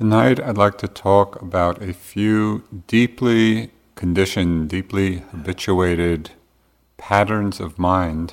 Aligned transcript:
Tonight, 0.00 0.40
I'd 0.40 0.56
like 0.56 0.78
to 0.78 0.88
talk 0.88 1.42
about 1.42 1.82
a 1.82 1.92
few 1.92 2.64
deeply 2.86 3.70
conditioned, 3.96 4.70
deeply 4.70 5.16
habituated 5.30 6.30
patterns 6.96 7.60
of 7.60 7.78
mind, 7.78 8.32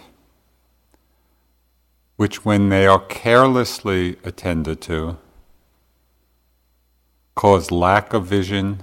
which, 2.16 2.46
when 2.46 2.70
they 2.70 2.88
are 2.88 3.06
carelessly 3.08 4.16
attended 4.24 4.80
to, 4.84 5.18
cause 7.36 7.70
lack 7.70 8.14
of 8.14 8.26
vision, 8.26 8.82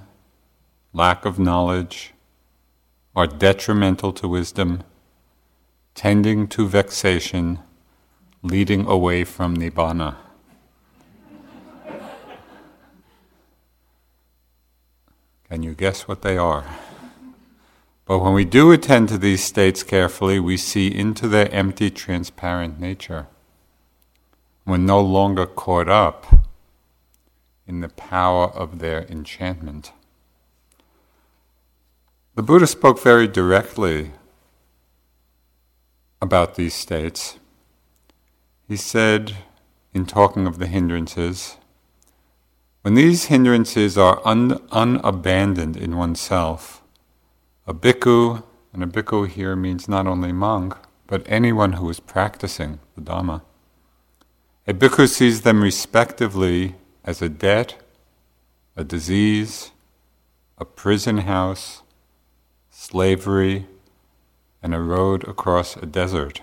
lack 0.93 1.25
of 1.25 1.39
knowledge, 1.39 2.13
are 3.15 3.25
detrimental 3.25 4.13
to 4.13 4.27
wisdom, 4.27 4.83
tending 5.95 6.47
to 6.49 6.67
vexation, 6.67 7.57
leading 8.43 8.85
away 8.85 9.23
from 9.23 9.57
nibbana. 9.57 10.17
Can 15.55 15.63
you 15.63 15.73
guess 15.73 16.05
what 16.05 16.21
they 16.21 16.37
are? 16.37 16.65
But 18.03 18.19
when 18.19 18.33
we 18.33 18.43
do 18.43 18.73
attend 18.73 19.07
to 19.07 19.17
these 19.17 19.41
states 19.41 19.83
carefully, 19.83 20.37
we 20.37 20.57
see 20.57 20.93
into 20.93 21.29
their 21.29 21.49
empty, 21.49 21.89
transparent 21.89 22.77
nature. 22.77 23.27
We're 24.65 24.75
no 24.75 24.99
longer 24.99 25.45
caught 25.45 25.87
up 25.87 26.25
in 27.65 27.79
the 27.79 27.87
power 27.87 28.47
of 28.47 28.79
their 28.79 29.05
enchantment. 29.05 29.93
The 32.35 32.43
Buddha 32.43 32.67
spoke 32.67 33.01
very 33.01 33.25
directly 33.25 34.11
about 36.21 36.55
these 36.55 36.73
states. 36.73 37.39
He 38.67 38.75
said, 38.75 39.37
in 39.93 40.05
talking 40.05 40.47
of 40.47 40.59
the 40.59 40.67
hindrances, 40.67 41.55
when 42.85 42.93
these 42.93 43.25
hindrances 43.25 43.97
are 43.97 44.21
un- 44.23 44.61
unabandoned 44.71 45.75
in 45.75 45.97
oneself, 45.97 46.83
a 47.65 47.73
bhikkhu, 47.73 48.43
and 48.71 48.83
a 48.83 48.85
bhikkhu 48.85 49.27
here 49.27 49.55
means 49.55 49.89
not 49.89 50.05
only 50.05 50.31
monk, 50.31 50.75
but 51.07 51.23
anyone 51.25 51.73
who 51.73 51.89
is 51.89 51.99
practicing 51.99 52.77
the 52.95 53.01
Dhamma. 53.01 53.41
A 54.67 54.73
bhikkhu 54.75 55.09
sees 55.09 55.41
them 55.41 55.63
respectively 55.63 56.75
as 57.03 57.23
a 57.23 57.27
debt, 57.27 57.81
a 58.75 58.83
disease, 58.83 59.71
a 60.59 60.63
prison 60.63 61.17
house, 61.17 61.81
slavery, 62.69 63.65
and 64.61 64.75
a 64.75 64.79
road 64.79 65.27
across 65.27 65.75
a 65.75 65.87
desert. 65.87 66.41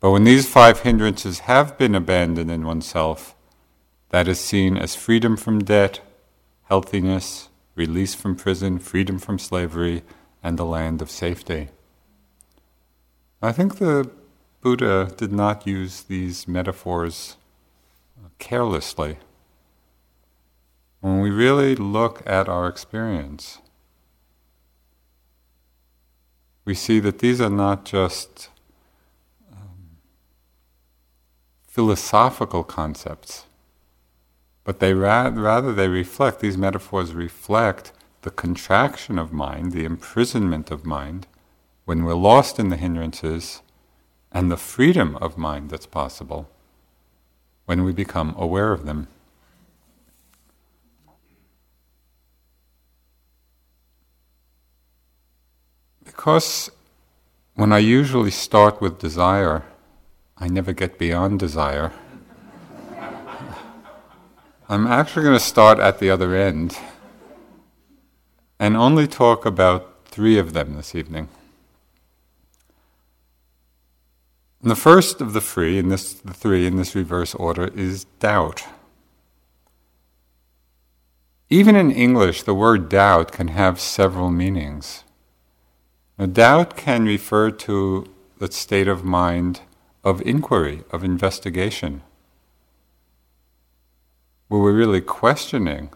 But 0.00 0.10
when 0.10 0.24
these 0.24 0.46
five 0.46 0.80
hindrances 0.80 1.38
have 1.50 1.78
been 1.78 1.94
abandoned 1.94 2.50
in 2.50 2.66
oneself, 2.66 3.33
that 4.14 4.28
is 4.28 4.38
seen 4.38 4.76
as 4.76 4.94
freedom 4.94 5.36
from 5.36 5.58
debt, 5.64 5.98
healthiness, 6.66 7.48
release 7.74 8.14
from 8.14 8.36
prison, 8.36 8.78
freedom 8.78 9.18
from 9.18 9.40
slavery, 9.40 10.04
and 10.40 10.56
the 10.56 10.64
land 10.64 11.02
of 11.02 11.10
safety. 11.10 11.68
I 13.42 13.50
think 13.50 13.78
the 13.78 14.08
Buddha 14.60 15.12
did 15.16 15.32
not 15.32 15.66
use 15.66 16.02
these 16.02 16.46
metaphors 16.46 17.36
carelessly. 18.38 19.18
When 21.00 21.18
we 21.18 21.30
really 21.30 21.74
look 21.74 22.22
at 22.24 22.48
our 22.48 22.68
experience, 22.68 23.58
we 26.64 26.74
see 26.74 27.00
that 27.00 27.18
these 27.18 27.40
are 27.40 27.50
not 27.50 27.84
just 27.84 28.48
um, 29.50 29.98
philosophical 31.66 32.62
concepts 32.62 33.46
but 34.64 34.80
they 34.80 34.94
ra- 34.94 35.30
rather 35.32 35.72
they 35.72 35.88
reflect, 35.88 36.40
these 36.40 36.58
metaphors 36.58 37.12
reflect 37.12 37.92
the 38.22 38.30
contraction 38.30 39.18
of 39.18 39.32
mind, 39.32 39.72
the 39.72 39.84
imprisonment 39.84 40.70
of 40.70 40.86
mind, 40.86 41.26
when 41.84 42.04
we're 42.04 42.14
lost 42.14 42.58
in 42.58 42.70
the 42.70 42.76
hindrances, 42.76 43.60
and 44.32 44.50
the 44.50 44.56
freedom 44.56 45.16
of 45.16 45.38
mind 45.38 45.70
that's 45.70 45.86
possible 45.86 46.48
when 47.66 47.84
we 47.84 47.92
become 47.92 48.34
aware 48.36 48.72
of 48.72 48.86
them. 48.86 49.06
Because 56.04 56.70
when 57.54 57.72
I 57.72 57.78
usually 57.78 58.30
start 58.30 58.80
with 58.80 58.98
desire, 58.98 59.64
I 60.38 60.48
never 60.48 60.72
get 60.72 60.98
beyond 60.98 61.38
desire. 61.38 61.92
I'm 64.66 64.86
actually 64.86 65.24
going 65.24 65.36
to 65.36 65.44
start 65.44 65.78
at 65.78 65.98
the 65.98 66.08
other 66.08 66.34
end 66.34 66.78
and 68.58 68.74
only 68.78 69.06
talk 69.06 69.44
about 69.44 70.06
three 70.06 70.38
of 70.38 70.54
them 70.54 70.74
this 70.74 70.94
evening. 70.94 71.28
And 74.62 74.70
the 74.70 74.76
first 74.76 75.20
of 75.20 75.34
the 75.34 75.42
three 75.42 75.76
in 75.76 75.90
this 75.90 76.14
the 76.14 76.32
three 76.32 76.66
in 76.66 76.76
this 76.76 76.94
reverse 76.94 77.34
order 77.34 77.66
is 77.74 78.04
doubt. 78.20 78.64
Even 81.50 81.76
in 81.76 81.90
English, 81.90 82.44
the 82.44 82.54
word 82.54 82.88
doubt 82.88 83.32
can 83.32 83.48
have 83.48 83.78
several 83.78 84.30
meanings. 84.30 85.04
Now, 86.18 86.24
doubt 86.24 86.74
can 86.74 87.04
refer 87.04 87.50
to 87.50 88.08
the 88.38 88.50
state 88.50 88.88
of 88.88 89.04
mind 89.04 89.60
of 90.02 90.22
inquiry, 90.22 90.84
of 90.90 91.04
investigation 91.04 92.00
where 94.54 94.62
we're 94.62 94.78
really 94.78 95.00
questioning 95.00 95.90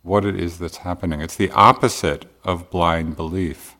what 0.00 0.24
it 0.24 0.40
is 0.40 0.58
that's 0.58 0.78
happening. 0.78 1.20
It's 1.20 1.36
the 1.36 1.50
opposite 1.50 2.24
of 2.42 2.70
blind 2.70 3.14
belief. 3.14 3.76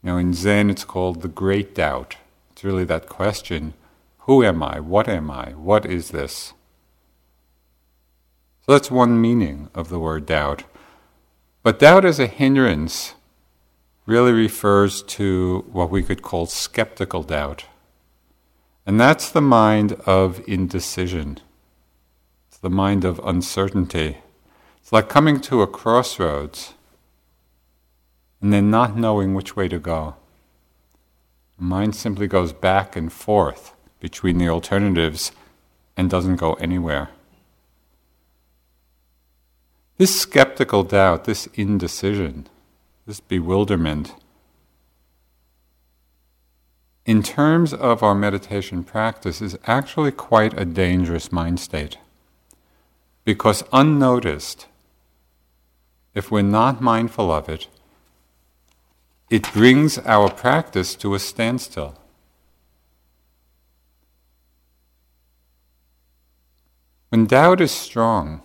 Know, 0.00 0.16
in 0.16 0.32
Zen, 0.32 0.70
it's 0.70 0.84
called 0.84 1.22
the 1.22 1.28
great 1.28 1.74
doubt. 1.74 2.14
It's 2.52 2.62
really 2.62 2.84
that 2.84 3.08
question 3.08 3.74
who 4.18 4.44
am 4.44 4.62
I? 4.62 4.78
What 4.78 5.08
am 5.08 5.28
I? 5.28 5.50
What 5.54 5.84
is 5.84 6.10
this? 6.10 6.52
So 8.64 8.72
that's 8.72 8.92
one 8.92 9.20
meaning 9.20 9.70
of 9.74 9.88
the 9.88 9.98
word 9.98 10.26
doubt. 10.26 10.62
But 11.64 11.80
doubt 11.80 12.04
as 12.04 12.20
a 12.20 12.28
hindrance 12.28 13.14
really 14.04 14.32
refers 14.32 15.02
to 15.02 15.64
what 15.72 15.90
we 15.90 16.04
could 16.04 16.22
call 16.22 16.46
skeptical 16.46 17.24
doubt. 17.24 17.64
And 18.84 19.00
that's 19.00 19.30
the 19.30 19.40
mind 19.40 19.94
of 20.06 20.40
indecision. 20.48 21.40
The 22.66 22.70
mind 22.70 23.04
of 23.04 23.20
uncertainty. 23.20 24.16
It's 24.78 24.92
like 24.92 25.08
coming 25.08 25.40
to 25.42 25.62
a 25.62 25.68
crossroads 25.68 26.74
and 28.40 28.52
then 28.52 28.72
not 28.72 28.96
knowing 28.96 29.34
which 29.34 29.54
way 29.54 29.68
to 29.68 29.78
go. 29.78 30.16
The 31.58 31.64
mind 31.64 31.94
simply 31.94 32.26
goes 32.26 32.52
back 32.52 32.96
and 32.96 33.12
forth 33.12 33.72
between 34.00 34.38
the 34.38 34.48
alternatives 34.48 35.30
and 35.96 36.10
doesn't 36.10 36.38
go 36.38 36.54
anywhere. 36.54 37.10
This 39.96 40.20
skeptical 40.20 40.82
doubt, 40.82 41.22
this 41.22 41.46
indecision, 41.54 42.48
this 43.06 43.20
bewilderment, 43.20 44.12
in 47.04 47.22
terms 47.22 47.72
of 47.72 48.02
our 48.02 48.16
meditation 48.16 48.82
practice, 48.82 49.40
is 49.40 49.56
actually 49.68 50.10
quite 50.10 50.58
a 50.58 50.64
dangerous 50.64 51.30
mind 51.30 51.60
state. 51.60 51.98
Because 53.26 53.64
unnoticed, 53.72 54.68
if 56.14 56.30
we're 56.30 56.42
not 56.42 56.80
mindful 56.80 57.32
of 57.32 57.48
it, 57.48 57.66
it 59.28 59.52
brings 59.52 59.98
our 59.98 60.30
practice 60.30 60.94
to 60.94 61.12
a 61.12 61.18
standstill. 61.18 61.98
When 67.08 67.26
doubt 67.26 67.60
is 67.60 67.72
strong 67.72 68.42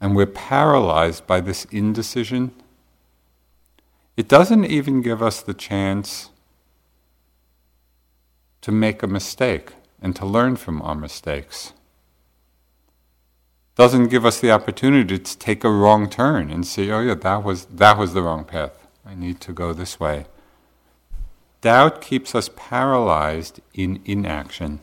and 0.00 0.16
we're 0.16 0.24
paralyzed 0.24 1.26
by 1.26 1.42
this 1.42 1.66
indecision, 1.66 2.52
it 4.16 4.28
doesn't 4.28 4.64
even 4.64 5.02
give 5.02 5.22
us 5.22 5.42
the 5.42 5.52
chance 5.52 6.30
to 8.62 8.72
make 8.72 9.02
a 9.02 9.06
mistake 9.06 9.72
and 10.02 10.14
to 10.16 10.26
learn 10.26 10.56
from 10.56 10.82
our 10.82 10.96
mistakes. 10.96 11.72
Doesn't 13.76 14.08
give 14.08 14.26
us 14.26 14.40
the 14.40 14.50
opportunity 14.50 15.18
to 15.18 15.38
take 15.38 15.64
a 15.64 15.70
wrong 15.70 16.10
turn 16.10 16.50
and 16.50 16.66
see, 16.66 16.90
oh 16.90 17.00
yeah, 17.00 17.14
that 17.14 17.42
was 17.42 17.64
that 17.66 17.96
was 17.96 18.12
the 18.12 18.22
wrong 18.22 18.44
path. 18.44 18.86
I 19.06 19.14
need 19.14 19.40
to 19.42 19.52
go 19.52 19.72
this 19.72 19.98
way. 19.98 20.26
Doubt 21.62 22.02
keeps 22.02 22.34
us 22.34 22.50
paralyzed 22.54 23.60
in 23.72 24.02
inaction. 24.04 24.80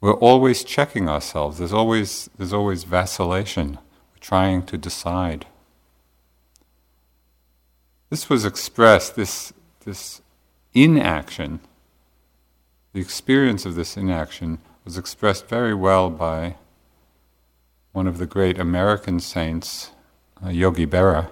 We're 0.00 0.14
always 0.14 0.64
checking 0.64 1.08
ourselves. 1.08 1.58
There's 1.58 1.72
always 1.72 2.28
there's 2.36 2.52
always 2.52 2.84
vacillation. 2.84 3.78
We're 4.12 4.20
trying 4.20 4.66
to 4.66 4.76
decide. 4.76 5.46
This 8.10 8.28
was 8.28 8.44
expressed, 8.44 9.16
this 9.16 9.52
this 9.84 10.20
inaction 10.74 11.60
the 12.92 13.00
experience 13.00 13.66
of 13.66 13.74
this 13.74 13.96
inaction 13.96 14.58
was 14.84 14.96
expressed 14.96 15.48
very 15.48 15.74
well 15.74 16.10
by 16.10 16.56
one 17.92 18.06
of 18.06 18.18
the 18.18 18.26
great 18.26 18.58
American 18.58 19.20
saints, 19.20 19.90
uh, 20.44 20.48
Yogi 20.48 20.86
Berra, 20.86 21.28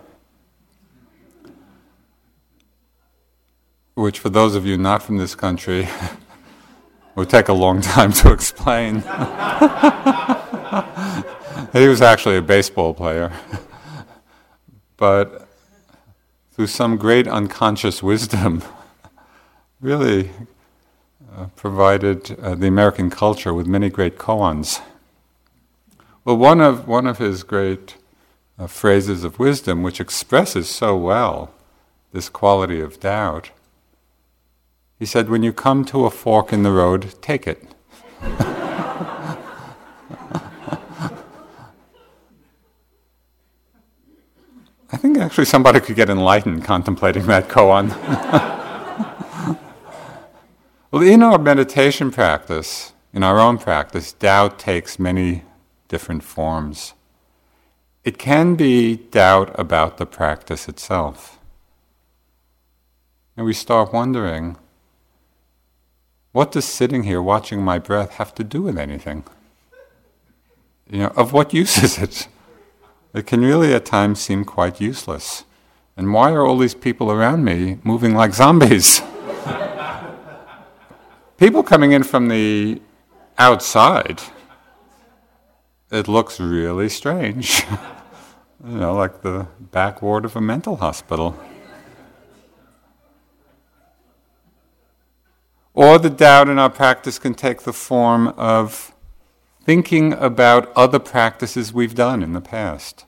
which, 3.94 4.18
for 4.18 4.28
those 4.28 4.54
of 4.54 4.66
you 4.66 4.76
not 4.76 5.02
from 5.02 5.16
this 5.16 5.34
country, 5.34 5.88
would 7.14 7.30
take 7.30 7.48
a 7.48 7.52
long 7.52 7.80
time 7.80 8.12
to 8.12 8.30
explain. 8.30 8.96
he 11.72 11.88
was 11.88 12.02
actually 12.02 12.36
a 12.36 12.42
baseball 12.42 12.92
player. 12.92 13.32
but 14.98 15.48
through 16.52 16.66
some 16.66 16.98
great 16.98 17.26
unconscious 17.26 18.02
wisdom, 18.02 18.62
really 19.80 20.30
provided 21.56 22.38
uh, 22.40 22.54
the 22.54 22.66
American 22.66 23.10
culture 23.10 23.52
with 23.52 23.66
many 23.66 23.90
great 23.90 24.18
koans. 24.18 24.80
Well, 26.24 26.36
one 26.36 26.60
of, 26.60 26.88
one 26.88 27.06
of 27.06 27.18
his 27.18 27.42
great 27.42 27.96
uh, 28.58 28.66
phrases 28.66 29.22
of 29.24 29.38
wisdom, 29.38 29.82
which 29.82 30.00
expresses 30.00 30.68
so 30.68 30.96
well 30.96 31.52
this 32.12 32.28
quality 32.28 32.80
of 32.80 32.98
doubt, 33.00 33.50
he 34.98 35.06
said, 35.06 35.28
When 35.28 35.42
you 35.42 35.52
come 35.52 35.84
to 35.86 36.06
a 36.06 36.10
fork 36.10 36.52
in 36.52 36.62
the 36.62 36.72
road, 36.72 37.14
take 37.20 37.46
it. 37.46 37.62
I 44.88 44.96
think 44.96 45.18
actually 45.18 45.44
somebody 45.44 45.80
could 45.80 45.96
get 45.96 46.08
enlightened 46.08 46.64
contemplating 46.64 47.26
that 47.26 47.48
koan. 47.48 47.92
well, 50.96 51.06
in 51.06 51.22
our 51.22 51.38
meditation 51.38 52.10
practice, 52.10 52.94
in 53.12 53.22
our 53.22 53.38
own 53.38 53.58
practice, 53.58 54.14
doubt 54.14 54.58
takes 54.58 54.98
many 54.98 55.42
different 55.88 56.24
forms. 56.24 56.94
It 58.02 58.16
can 58.16 58.54
be 58.54 58.96
doubt 58.96 59.54
about 59.60 59.98
the 59.98 60.06
practice 60.06 60.70
itself. 60.70 61.38
And 63.36 63.44
we 63.44 63.52
start 63.52 63.92
wondering 63.92 64.56
what 66.32 66.50
does 66.50 66.64
sitting 66.64 67.02
here 67.02 67.20
watching 67.20 67.60
my 67.60 67.78
breath 67.78 68.12
have 68.12 68.34
to 68.36 68.42
do 68.42 68.62
with 68.62 68.78
anything? 68.78 69.24
You 70.88 71.00
know, 71.00 71.12
of 71.14 71.34
what 71.34 71.52
use 71.62 71.76
is 71.82 71.98
it? 71.98 72.26
It 73.12 73.26
can 73.26 73.42
really 73.42 73.74
at 73.74 73.84
times 73.84 74.20
seem 74.20 74.46
quite 74.46 74.80
useless. 74.80 75.44
And 75.94 76.14
why 76.14 76.32
are 76.32 76.46
all 76.46 76.56
these 76.56 76.74
people 76.74 77.12
around 77.12 77.44
me 77.44 77.80
moving 77.84 78.14
like 78.14 78.32
zombies? 78.32 79.02
people 81.36 81.62
coming 81.62 81.92
in 81.92 82.02
from 82.02 82.28
the 82.28 82.80
outside, 83.38 84.20
it 85.90 86.08
looks 86.08 86.40
really 86.40 86.88
strange. 86.88 87.62
you 88.64 88.78
know, 88.78 88.94
like 88.94 89.22
the 89.22 89.46
back 89.60 90.02
ward 90.02 90.24
of 90.24 90.36
a 90.36 90.40
mental 90.40 90.76
hospital. 90.76 91.38
Or 95.74 95.98
the 95.98 96.08
doubt 96.08 96.48
in 96.48 96.58
our 96.58 96.70
practice 96.70 97.18
can 97.18 97.34
take 97.34 97.62
the 97.62 97.72
form 97.72 98.28
of 98.28 98.94
thinking 99.62 100.14
about 100.14 100.72
other 100.74 100.98
practices 100.98 101.72
we've 101.72 101.94
done 101.94 102.22
in 102.22 102.32
the 102.32 102.40
past, 102.40 103.04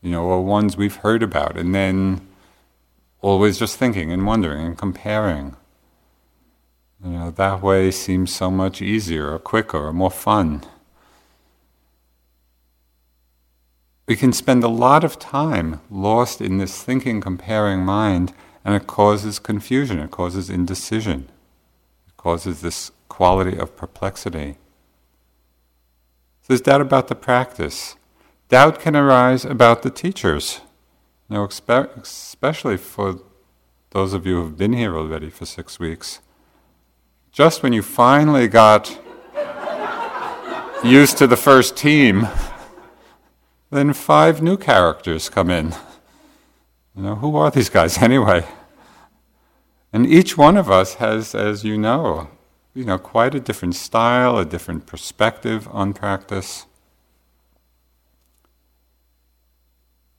you 0.00 0.12
know, 0.12 0.22
or 0.22 0.44
ones 0.44 0.76
we've 0.76 0.96
heard 0.96 1.22
about, 1.22 1.56
and 1.56 1.74
then 1.74 2.20
always 3.22 3.58
just 3.58 3.76
thinking 3.76 4.12
and 4.12 4.24
wondering 4.24 4.64
and 4.64 4.78
comparing. 4.78 5.56
You 7.04 7.10
know, 7.10 7.30
that 7.32 7.62
way 7.62 7.90
seems 7.90 8.32
so 8.32 8.50
much 8.50 8.80
easier 8.80 9.32
or 9.32 9.38
quicker 9.38 9.78
or 9.78 9.92
more 9.92 10.10
fun. 10.10 10.62
We 14.06 14.14
can 14.14 14.32
spend 14.32 14.62
a 14.62 14.68
lot 14.68 15.02
of 15.02 15.18
time 15.18 15.80
lost 15.90 16.40
in 16.40 16.58
this 16.58 16.82
thinking, 16.82 17.20
comparing 17.20 17.84
mind, 17.84 18.32
and 18.64 18.74
it 18.74 18.86
causes 18.86 19.38
confusion, 19.38 19.98
it 19.98 20.10
causes 20.10 20.48
indecision 20.48 21.28
it 22.06 22.16
causes 22.16 22.60
this 22.60 22.92
quality 23.08 23.56
of 23.56 23.76
perplexity. 23.76 24.56
So 26.42 26.48
there's 26.48 26.60
doubt 26.60 26.80
about 26.80 27.08
the 27.08 27.14
practice. 27.14 27.96
Doubt 28.48 28.80
can 28.80 28.94
arise 28.94 29.44
about 29.44 29.82
the 29.82 29.90
teachers. 29.90 30.60
Know, 31.28 31.44
especially 31.44 32.76
for 32.76 33.20
those 33.90 34.12
of 34.12 34.26
you 34.26 34.36
who 34.36 34.44
have 34.44 34.58
been 34.58 34.74
here 34.74 34.96
already 34.96 35.30
for 35.30 35.46
six 35.46 35.78
weeks. 35.80 36.20
Just 37.32 37.62
when 37.62 37.72
you 37.72 37.80
finally 37.80 38.46
got 38.46 38.98
used 40.84 41.16
to 41.16 41.26
the 41.26 41.36
first 41.36 41.78
team, 41.78 42.28
then 43.70 43.94
five 43.94 44.42
new 44.42 44.58
characters 44.58 45.30
come 45.30 45.48
in. 45.48 45.74
You 46.94 47.04
know, 47.04 47.14
who 47.14 47.34
are 47.36 47.50
these 47.50 47.70
guys 47.70 47.96
anyway? 48.02 48.44
And 49.94 50.06
each 50.06 50.36
one 50.36 50.58
of 50.58 50.70
us 50.70 50.96
has, 50.96 51.34
as 51.34 51.64
you 51.64 51.78
know, 51.78 52.28
you 52.74 52.84
know, 52.84 52.98
quite 52.98 53.34
a 53.34 53.40
different 53.40 53.76
style, 53.76 54.36
a 54.36 54.44
different 54.44 54.84
perspective 54.84 55.66
on 55.72 55.94
practice. 55.94 56.66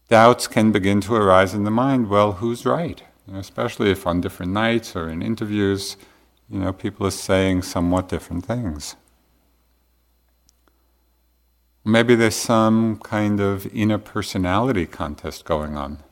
Doubts 0.10 0.48
can 0.48 0.71
begin 0.71 1.00
to 1.01 1.13
arise 1.13 1.54
in 1.54 1.63
the 1.63 1.71
mind. 1.71 2.10
Well, 2.10 2.33
who's 2.33 2.65
right? 2.65 3.04
You 3.27 3.33
know, 3.33 3.39
especially 3.39 3.92
if 3.92 4.07
on 4.07 4.19
different 4.19 4.51
nights 4.51 4.95
or 4.95 5.10
in 5.10 5.21
interviews, 5.21 5.95
you 6.50 6.60
know, 6.60 6.74
people 6.74 7.07
are 7.07 7.12
saying 7.12 7.63
somewhat 7.63 8.10
different 8.10 8.45
things. 8.45 8.95
Maybe 11.86 12.16
there's 12.16 12.36
some 12.36 12.98
kind 13.00 13.40
of 13.40 13.66
inner 13.74 13.98
personality 13.98 14.86
contest 14.86 15.45
going 15.45 15.75
on 15.75 16.04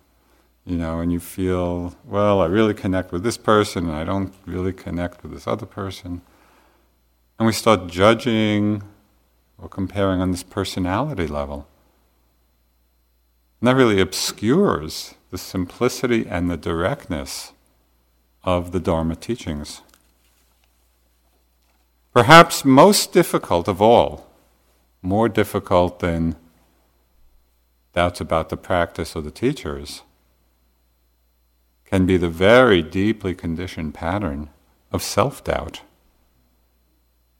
you 0.66 0.78
know, 0.78 1.00
and 1.00 1.12
you 1.12 1.19
feel, 1.19 1.95
well, 2.06 2.42
I 2.42 2.45
really 2.45 2.74
connect 2.74 3.12
with 3.12 3.24
this 3.24 3.38
person 3.38 3.88
and 3.88 3.95
I 3.95 4.04
don't 4.04 4.33
really 4.45 4.74
connect 4.74 5.24
with 5.24 5.31
this 5.31 5.48
other 5.48 5.66
person. 5.66 6.22
And 7.39 7.48
we 7.48 7.54
start 7.54 7.88
judging 7.88 8.84
or 9.57 9.68
comparing 9.68 10.22
on 10.22 10.31
this 10.31 10.44
personality 10.44 11.27
level. 11.27 11.68
And 13.60 13.68
that 13.68 13.75
really 13.75 14.00
obscures 14.00 15.16
the 15.31 15.38
simplicity 15.38 16.27
and 16.27 16.50
the 16.50 16.57
directness 16.57 17.54
of 18.44 18.72
the 18.72 18.80
Dharma 18.80 19.16
teachings. 19.16 19.81
Perhaps 22.13 22.66
most 22.66 23.13
difficult 23.13 23.69
of 23.69 23.81
all, 23.81 24.28
more 25.02 25.30
difficult 25.30 26.00
than 26.00 26.36
doubts 27.94 28.20
about 28.20 28.50
the 28.50 28.58
practice 28.58 29.15
or 29.15 29.22
the 29.22 29.32
teachers, 29.32 30.01
can 31.86 32.06
be 32.06 32.18
the 32.18 32.30
very 32.30 32.82
deeply 32.82 33.34
conditioned 33.34 33.94
pattern 33.94 34.50
of 34.91 35.01
self 35.01 35.41
doubt, 35.44 35.82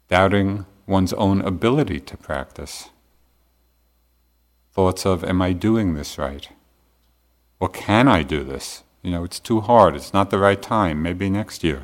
doubting 0.08 0.66
one's 0.86 1.13
own 1.13 1.42
ability 1.42 2.00
to 2.00 2.16
practice. 2.16 2.90
Thoughts 4.72 5.06
of, 5.06 5.24
Am 5.25 5.42
I 5.42 5.51
doing 5.51 5.96
this 5.96 6.18
right? 6.18 6.48
Or 7.60 7.68
can 7.68 8.08
I 8.08 8.24
do 8.24 8.44
this? 8.46 8.84
You 9.01 9.12
know, 9.12 9.24
it's 9.25 9.40
too 9.40 9.60
hard, 9.60 9.96
it's 9.96 10.13
not 10.13 10.30
the 10.30 10.40
right 10.40 10.62
time, 10.62 11.01
maybe 11.01 11.30
next 11.30 11.62
year. 11.62 11.84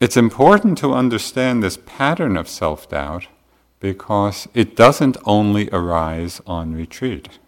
It's 0.00 0.16
important 0.16 0.78
to 0.78 0.94
understand 0.94 1.62
this 1.62 1.78
pattern 1.84 2.36
of 2.36 2.48
self 2.48 2.88
doubt 2.88 3.26
because 3.80 4.48
it 4.54 4.76
doesn't 4.76 5.16
only 5.24 5.68
arise 5.70 6.40
on 6.46 6.74
retreat. 6.74 7.38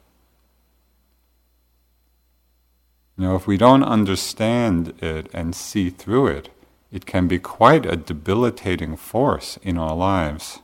Know, 3.17 3.37
if 3.37 3.47
we 3.47 3.59
don't 3.59 3.85
understand 3.85 4.95
it 5.03 5.29
and 5.35 5.55
see 5.55 5.91
through 5.91 6.29
it, 6.29 6.49
it 6.91 7.05
can 7.05 7.29
be 7.29 7.39
quite 7.39 7.85
a 7.85 7.95
debilitating 7.95 8.97
force 8.97 9.59
in 9.63 9.77
our 9.77 9.95
lives. 9.95 10.61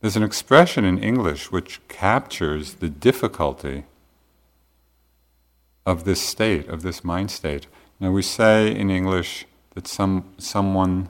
There's 0.00 0.16
an 0.16 0.22
expression 0.22 0.84
in 0.84 1.02
English 1.02 1.50
which 1.50 1.80
captures 1.88 2.74
the 2.74 2.88
difficulty 2.88 3.84
of 5.84 6.04
this 6.04 6.22
state, 6.22 6.68
of 6.68 6.82
this 6.82 7.02
mind 7.02 7.32
state. 7.32 7.66
Now, 8.02 8.10
we 8.10 8.22
say 8.22 8.74
in 8.74 8.90
English 8.90 9.46
that 9.74 9.86
some, 9.86 10.34
someone 10.36 11.08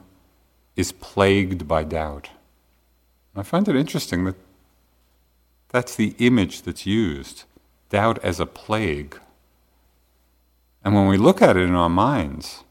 is 0.75 0.91
plagued 0.91 1.67
by 1.67 1.83
doubt. 1.83 2.29
I 3.35 3.41
find 3.41 3.67
it 3.67 3.75
interesting 3.75 4.25
that 4.25 4.35
that's 5.69 5.95
the 5.95 6.13
image 6.19 6.61
that's 6.61 6.85
used 6.85 7.45
doubt 7.89 8.19
as 8.23 8.39
a 8.39 8.45
plague. 8.45 9.19
And 10.85 10.93
when 10.93 11.07
we 11.07 11.17
look 11.17 11.41
at 11.41 11.57
it 11.57 11.63
in 11.63 11.73
our 11.73 11.89
minds, 11.89 12.63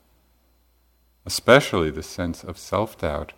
especially 1.27 1.91
the 1.91 2.05
sense 2.05 2.45
of 2.45 2.59
self 2.59 2.97
doubt, 2.97 3.33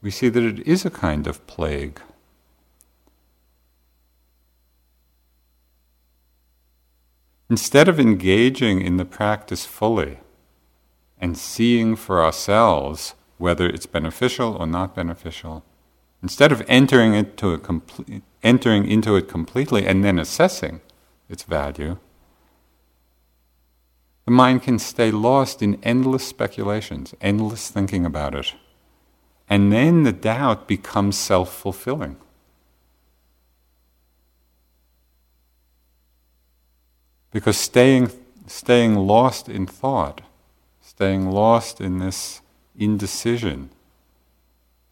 we 0.00 0.10
see 0.10 0.30
that 0.30 0.42
it 0.42 0.66
is 0.66 0.86
a 0.86 0.90
kind 0.90 1.26
of 1.26 1.46
plague. 1.46 2.00
Instead 7.52 7.86
of 7.86 8.00
engaging 8.00 8.80
in 8.80 8.96
the 8.96 9.04
practice 9.04 9.66
fully 9.66 10.20
and 11.20 11.36
seeing 11.36 11.94
for 11.94 12.24
ourselves 12.24 13.14
whether 13.36 13.66
it's 13.66 13.84
beneficial 13.84 14.54
or 14.54 14.66
not 14.66 14.94
beneficial. 14.94 15.62
Instead 16.22 16.50
of 16.50 16.64
entering 16.66 17.12
into, 17.12 17.50
a 17.50 17.58
complete, 17.58 18.22
entering 18.42 18.90
into 18.90 19.16
it 19.16 19.28
completely 19.28 19.86
and 19.86 20.02
then 20.02 20.18
assessing 20.18 20.80
its 21.28 21.42
value, 21.42 21.98
the 24.24 24.30
mind 24.30 24.62
can 24.62 24.78
stay 24.78 25.10
lost 25.10 25.60
in 25.60 25.78
endless 25.82 26.26
speculations, 26.26 27.14
endless 27.20 27.68
thinking 27.68 28.06
about 28.06 28.34
it. 28.34 28.54
And 29.46 29.70
then 29.70 30.04
the 30.04 30.12
doubt 30.14 30.66
becomes 30.66 31.18
self 31.18 31.52
fulfilling. 31.54 32.16
Because 37.32 37.56
staying, 37.56 38.10
staying 38.46 38.94
lost 38.94 39.48
in 39.48 39.66
thought, 39.66 40.20
staying 40.82 41.30
lost 41.30 41.80
in 41.80 41.98
this 41.98 42.42
indecision, 42.78 43.70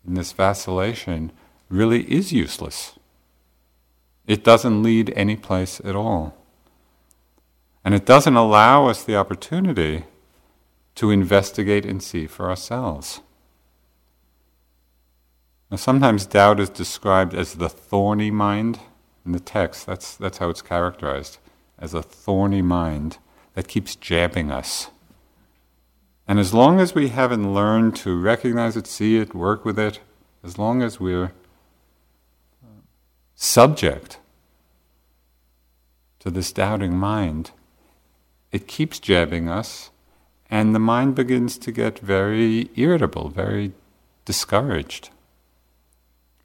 in 0.06 0.14
this 0.14 0.32
vacillation, 0.32 1.32
really 1.68 2.10
is 2.10 2.32
useless. 2.32 2.94
It 4.26 4.42
doesn't 4.42 4.82
lead 4.82 5.12
any 5.14 5.36
place 5.36 5.80
at 5.84 5.94
all. 5.94 6.34
And 7.84 7.94
it 7.94 8.06
doesn't 8.06 8.36
allow 8.36 8.86
us 8.86 9.04
the 9.04 9.16
opportunity 9.16 10.04
to 10.94 11.10
investigate 11.10 11.84
and 11.84 12.02
see 12.02 12.26
for 12.26 12.48
ourselves. 12.48 13.20
Now, 15.70 15.76
sometimes 15.76 16.26
doubt 16.26 16.58
is 16.58 16.68
described 16.68 17.34
as 17.34 17.54
the 17.54 17.68
thorny 17.68 18.30
mind 18.30 18.80
in 19.24 19.32
the 19.32 19.40
text. 19.40 19.86
That's, 19.86 20.16
that's 20.16 20.38
how 20.38 20.48
it's 20.48 20.62
characterized 20.62 21.38
as 21.80 21.94
a 21.94 22.02
thorny 22.02 22.62
mind 22.62 23.18
that 23.54 23.68
keeps 23.68 23.96
jabbing 23.96 24.50
us. 24.50 24.88
And 26.28 26.38
as 26.38 26.54
long 26.54 26.78
as 26.78 26.94
we 26.94 27.08
haven't 27.08 27.52
learned 27.52 27.96
to 27.96 28.20
recognize 28.20 28.76
it, 28.76 28.86
see 28.86 29.16
it, 29.16 29.34
work 29.34 29.64
with 29.64 29.78
it, 29.78 30.00
as 30.44 30.58
long 30.58 30.82
as 30.82 31.00
we're 31.00 31.32
subject 33.34 34.18
to 36.20 36.30
this 36.30 36.52
doubting 36.52 36.94
mind, 36.94 37.50
it 38.52 38.68
keeps 38.68 38.98
jabbing 38.98 39.48
us, 39.48 39.90
and 40.50 40.74
the 40.74 40.78
mind 40.78 41.14
begins 41.14 41.56
to 41.58 41.72
get 41.72 41.98
very 41.98 42.70
irritable, 42.76 43.28
very 43.28 43.72
discouraged, 44.24 45.10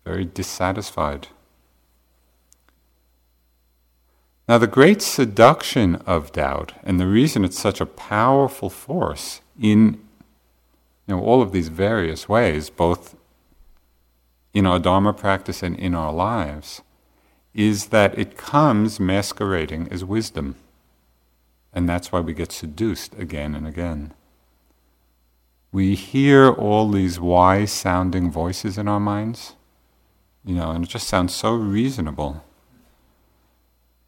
very 0.03 0.25
dissatisfied. 0.25 1.27
Now, 4.47 4.59
the 4.59 4.67
great 4.67 5.01
seduction 5.01 5.95
of 6.05 6.31
doubt, 6.31 6.73
and 6.83 6.99
the 6.99 7.07
reason 7.07 7.43
it's 7.43 7.59
such 7.59 7.81
a 7.81 7.85
powerful 7.85 8.69
force 8.69 9.41
in 9.59 9.99
you 11.07 11.15
know, 11.15 11.21
all 11.21 11.41
of 11.41 11.51
these 11.51 11.69
various 11.69 12.29
ways, 12.29 12.69
both 12.69 13.15
in 14.53 14.67
our 14.67 14.79
Dharma 14.79 15.13
practice 15.13 15.63
and 15.63 15.75
in 15.77 15.95
our 15.95 16.13
lives, 16.13 16.81
is 17.53 17.87
that 17.87 18.17
it 18.17 18.37
comes 18.37 18.99
masquerading 18.99 19.87
as 19.91 20.05
wisdom. 20.05 20.55
And 21.73 21.89
that's 21.89 22.11
why 22.11 22.19
we 22.19 22.33
get 22.33 22.51
seduced 22.51 23.17
again 23.17 23.55
and 23.55 23.67
again. 23.67 24.13
We 25.71 25.95
hear 25.95 26.51
all 26.51 26.89
these 26.89 27.19
wise 27.19 27.71
sounding 27.71 28.31
voices 28.31 28.77
in 28.77 28.87
our 28.87 28.99
minds, 28.99 29.55
you 30.45 30.55
know, 30.55 30.71
and 30.71 30.85
it 30.85 30.89
just 30.89 31.07
sounds 31.07 31.33
so 31.33 31.53
reasonable 31.53 32.44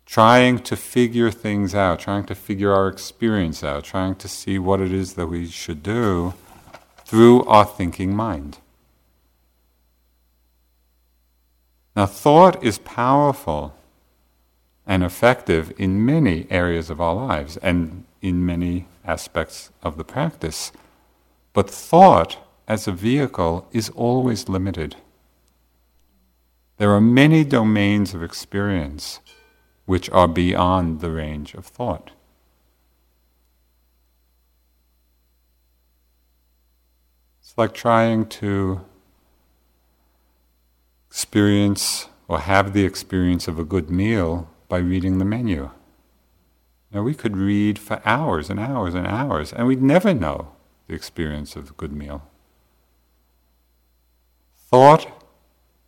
trying 0.08 0.58
to 0.58 0.76
figure 0.78 1.30
things 1.30 1.76
out, 1.76 2.00
trying 2.00 2.24
to 2.24 2.34
figure 2.34 2.72
our 2.72 2.88
experience 2.88 3.62
out, 3.62 3.84
trying 3.84 4.16
to 4.16 4.28
see 4.28 4.58
what 4.58 4.80
it 4.80 4.92
is 4.92 5.14
that 5.14 5.28
we 5.28 5.46
should 5.46 5.84
do 5.84 6.34
through 7.06 7.44
our 7.44 7.66
thinking 7.66 8.16
mind. 8.16 8.58
Now, 11.94 12.06
thought 12.06 12.64
is 12.64 12.80
powerful 12.80 13.76
and 14.86 15.04
effective 15.04 15.74
in 15.78 16.06
many 16.06 16.48
areas 16.50 16.90
of 16.90 17.02
our 17.02 17.14
lives 17.14 17.58
and 17.58 18.06
in 18.22 18.46
many 18.46 18.88
aspects 19.04 19.72
of 19.84 19.98
the 19.98 20.06
practice. 20.06 20.72
But 21.52 21.70
thought 21.70 22.38
as 22.66 22.88
a 22.88 22.94
vehicle 22.94 23.68
is 23.74 23.90
always 23.90 24.48
limited. 24.48 24.96
There 26.78 26.92
are 26.92 27.02
many 27.02 27.44
domains 27.44 28.14
of 28.14 28.24
experience 28.24 29.20
which 29.88 30.10
are 30.10 30.28
beyond 30.28 31.00
the 31.00 31.10
range 31.10 31.54
of 31.54 31.66
thought. 31.66 32.12
It's 37.40 37.54
like 37.58 37.74
trying 37.74 38.28
to 38.42 38.82
experience 41.10 42.10
or 42.28 42.42
have 42.42 42.74
the 42.74 42.84
experience 42.84 43.48
of 43.48 43.58
a 43.58 43.64
good 43.64 43.90
meal 43.90 44.50
by 44.68 44.78
reading 44.78 45.20
the 45.20 45.26
menu. 45.26 45.72
Now, 46.92 47.04
we 47.04 47.16
could 47.16 47.38
read 47.38 47.80
for 47.80 48.02
hours 48.04 48.50
and 48.50 48.60
hours 48.60 48.94
and 48.94 49.08
hours, 49.08 49.54
and 49.54 49.68
we'd 49.68 49.82
never 49.82 50.14
know 50.14 50.52
the 50.88 50.96
experience 50.96 51.56
of 51.56 51.70
a 51.70 51.74
good 51.74 51.94
meal. 51.94 52.30
Thought 54.58 55.08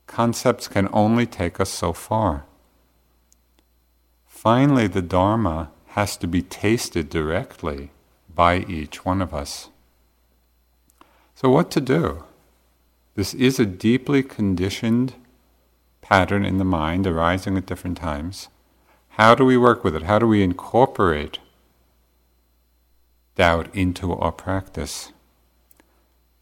concepts 0.07 0.69
can 0.69 0.87
only 0.93 1.25
take 1.25 1.59
us 1.59 1.69
so 1.69 1.91
far. 1.91 2.45
Finally, 4.39 4.87
the 4.87 5.01
Dharma 5.01 5.69
has 5.87 6.15
to 6.15 6.25
be 6.25 6.41
tasted 6.41 7.09
directly 7.09 7.91
by 8.33 8.59
each 8.59 9.03
one 9.03 9.21
of 9.21 9.33
us. 9.33 9.67
So, 11.35 11.49
what 11.49 11.69
to 11.71 11.81
do? 11.81 12.23
This 13.15 13.33
is 13.33 13.59
a 13.59 13.65
deeply 13.65 14.23
conditioned 14.23 15.15
pattern 15.99 16.45
in 16.45 16.57
the 16.57 16.63
mind 16.63 17.05
arising 17.05 17.57
at 17.57 17.65
different 17.65 17.97
times. 17.97 18.47
How 19.17 19.35
do 19.35 19.43
we 19.43 19.57
work 19.57 19.83
with 19.83 19.93
it? 19.93 20.03
How 20.03 20.19
do 20.19 20.27
we 20.27 20.41
incorporate 20.41 21.39
doubt 23.35 23.67
into 23.75 24.13
our 24.13 24.31
practice? 24.31 25.11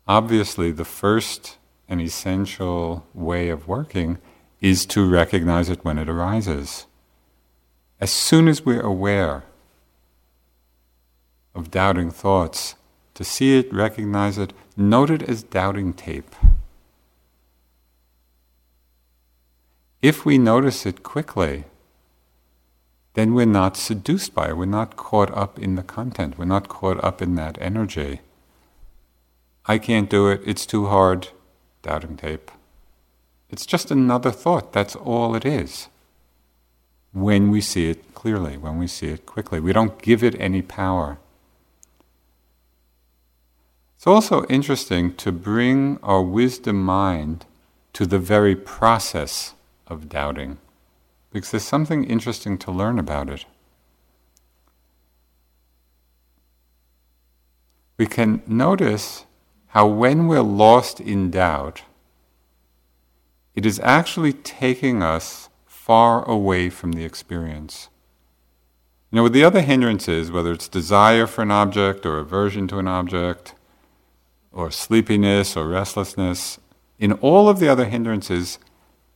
Obviously, 0.08 0.70
the 0.70 0.86
first 0.86 1.58
and 1.90 2.00
essential 2.00 3.08
way 3.16 3.50
of 3.50 3.68
working 3.68 4.20
is 4.62 4.86
to 4.86 5.10
recognize 5.10 5.68
it 5.68 5.84
when 5.84 5.98
it 5.98 6.08
arises. 6.08 6.86
As 8.00 8.12
soon 8.12 8.48
as 8.48 8.64
we're 8.64 8.82
aware 8.82 9.44
of 11.56 11.72
doubting 11.72 12.12
thoughts, 12.12 12.76
to 13.16 13.24
see 13.24 13.58
it, 13.58 13.74
recognize 13.74 14.38
it, 14.38 14.54
note 14.76 15.10
it 15.10 15.24
as 15.24 15.42
doubting 15.42 15.94
tape. 15.94 16.36
If 20.04 20.24
we 20.24 20.38
notice 20.38 20.86
it 20.86 21.02
quickly, 21.02 21.64
then 23.16 23.34
we're 23.34 23.48
not 23.48 23.76
seduced 23.76 24.36
by 24.36 24.50
it. 24.50 24.58
We're 24.58 24.66
not 24.66 24.96
caught 24.96 25.36
up 25.36 25.58
in 25.58 25.74
the 25.74 25.82
content. 25.82 26.38
We're 26.38 26.46
not 26.46 26.68
caught 26.68 27.04
up 27.04 27.20
in 27.20 27.34
that 27.34 27.58
energy. 27.60 28.22
I 29.66 29.80
can't 29.80 30.08
do 30.08 30.28
it. 30.28 30.42
It's 30.46 30.68
too 30.68 30.86
hard. 30.86 31.30
Doubting 31.82 32.16
tape. 32.16 32.52
It's 33.50 33.66
just 33.66 33.90
another 33.90 34.30
thought. 34.30 34.72
That's 34.72 34.96
all 34.96 35.34
it 35.34 35.46
is 35.46 35.88
when 37.14 37.50
we 37.50 37.62
see 37.62 37.90
it 37.90 38.14
clearly, 38.14 38.58
when 38.58 38.78
we 38.78 38.88
see 38.88 39.08
it 39.08 39.26
quickly. 39.26 39.60
We 39.60 39.74
don't 39.74 40.02
give 40.02 40.24
it 40.24 40.36
any 40.40 40.62
power. 40.62 41.18
It's 43.96 44.06
also 44.06 44.46
interesting 44.46 45.16
to 45.16 45.32
bring 45.32 45.98
our 46.04 46.22
wisdom 46.22 46.84
mind 46.84 47.46
to 47.94 48.06
the 48.06 48.20
very 48.20 48.56
process 48.56 49.56
of 49.88 50.10
doubting, 50.10 50.60
because 51.32 51.52
there's 51.52 51.64
something 51.64 52.04
interesting 52.04 52.58
to 52.60 52.72
learn 52.72 53.00
about 53.00 53.30
it. 53.30 53.46
We 57.98 58.06
can 58.06 58.44
notice 58.46 59.26
how, 59.68 59.88
when 59.88 60.28
we're 60.28 60.42
lost 60.42 61.00
in 61.00 61.32
doubt, 61.32 61.82
it 63.56 63.66
is 63.66 63.80
actually 63.80 64.34
taking 64.34 65.02
us 65.02 65.47
far 65.88 66.30
away 66.30 66.70
from 66.70 66.92
the 66.92 67.06
experience. 67.06 67.88
You 69.10 69.16
know, 69.16 69.24
with 69.24 69.32
the 69.32 69.46
other 69.46 69.62
hindrances, 69.62 70.30
whether 70.30 70.52
it's 70.52 70.68
desire 70.68 71.26
for 71.26 71.44
an 71.44 71.52
object 71.52 72.06
or 72.06 72.18
aversion 72.18 72.68
to 72.68 72.78
an 72.80 72.90
object, 72.90 73.56
or 74.52 74.70
sleepiness 74.70 75.56
or 75.56 75.66
restlessness, 75.66 76.60
in 77.00 77.14
all 77.14 77.48
of 77.48 77.60
the 77.60 77.70
other 77.70 77.86
hindrances, 77.86 78.60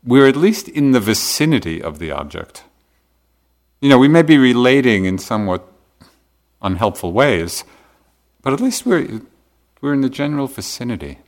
we're 0.01 0.29
at 0.29 0.37
least 0.37 0.69
in 0.69 0.91
the 0.91 1.01
vicinity 1.01 1.83
of 1.83 1.99
the 1.99 2.09
object. 2.09 2.63
You 3.81 3.89
know, 3.89 3.97
we 3.97 4.07
may 4.07 4.21
be 4.21 4.37
relating 4.37 5.03
in 5.03 5.17
somewhat 5.17 5.67
unhelpful 6.61 7.11
ways, 7.11 7.65
but 8.43 8.53
at 8.53 8.61
least 8.61 8.85
we're, 8.85 9.19
we're 9.81 9.93
in 9.93 9.99
the 9.99 10.09
general 10.09 10.47
vicinity. 10.47 11.19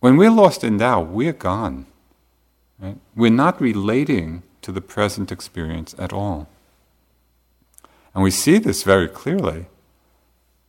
When 0.00 0.16
we're 0.16 0.32
lost 0.32 0.64
in 0.64 0.78
doubt, 0.78 1.10
we're 1.10 1.32
gone. 1.32 1.86
Right? 2.78 2.98
We're 3.14 3.30
not 3.30 3.60
relating 3.60 4.42
to 4.62 4.72
the 4.72 4.80
present 4.80 5.32
experience 5.32 5.94
at 5.98 6.12
all. 6.12 6.48
And 8.14 8.22
we 8.22 8.30
see 8.30 8.58
this 8.58 8.82
very 8.82 9.08
clearly 9.08 9.66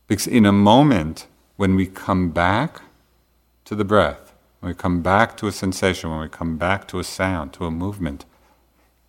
Because 0.08 0.26
in 0.26 0.46
a 0.46 0.52
moment, 0.52 1.26
when 1.56 1.76
we 1.76 1.86
come 1.86 2.30
back 2.30 2.80
to 3.66 3.74
the 3.74 3.84
breath, 3.84 4.32
when 4.58 4.70
we 4.70 4.74
come 4.74 5.02
back 5.02 5.36
to 5.36 5.46
a 5.46 5.52
sensation, 5.52 6.10
when 6.10 6.20
we 6.20 6.28
come 6.28 6.56
back 6.56 6.88
to 6.88 6.98
a 6.98 7.04
sound, 7.04 7.52
to 7.52 7.66
a 7.66 7.70
movement, 7.70 8.24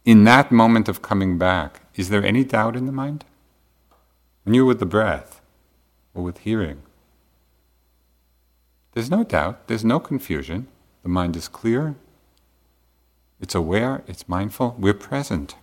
in 0.05 0.25
that 0.25 0.51
moment 0.51 0.89
of 0.89 1.01
coming 1.01 1.37
back, 1.37 1.81
is 1.95 2.09
there 2.09 2.23
any 2.23 2.43
doubt 2.43 2.75
in 2.75 2.85
the 2.85 2.91
mind? 2.91 3.23
When 4.43 4.53
you're 4.53 4.65
with 4.65 4.79
the 4.79 4.85
breath 4.85 5.41
or 6.13 6.21
with 6.21 6.39
hearing, 6.39 6.81
there's 8.91 9.09
no 9.09 9.23
doubt, 9.23 9.67
there's 9.67 9.85
no 9.85 9.99
confusion. 9.99 10.67
The 11.03 11.09
mind 11.09 11.37
is 11.37 11.47
clear, 11.47 11.95
it's 13.41 13.55
aware, 13.55 14.03
it's 14.07 14.27
mindful, 14.27 14.75
we're 14.77 14.93
present. 14.93 15.55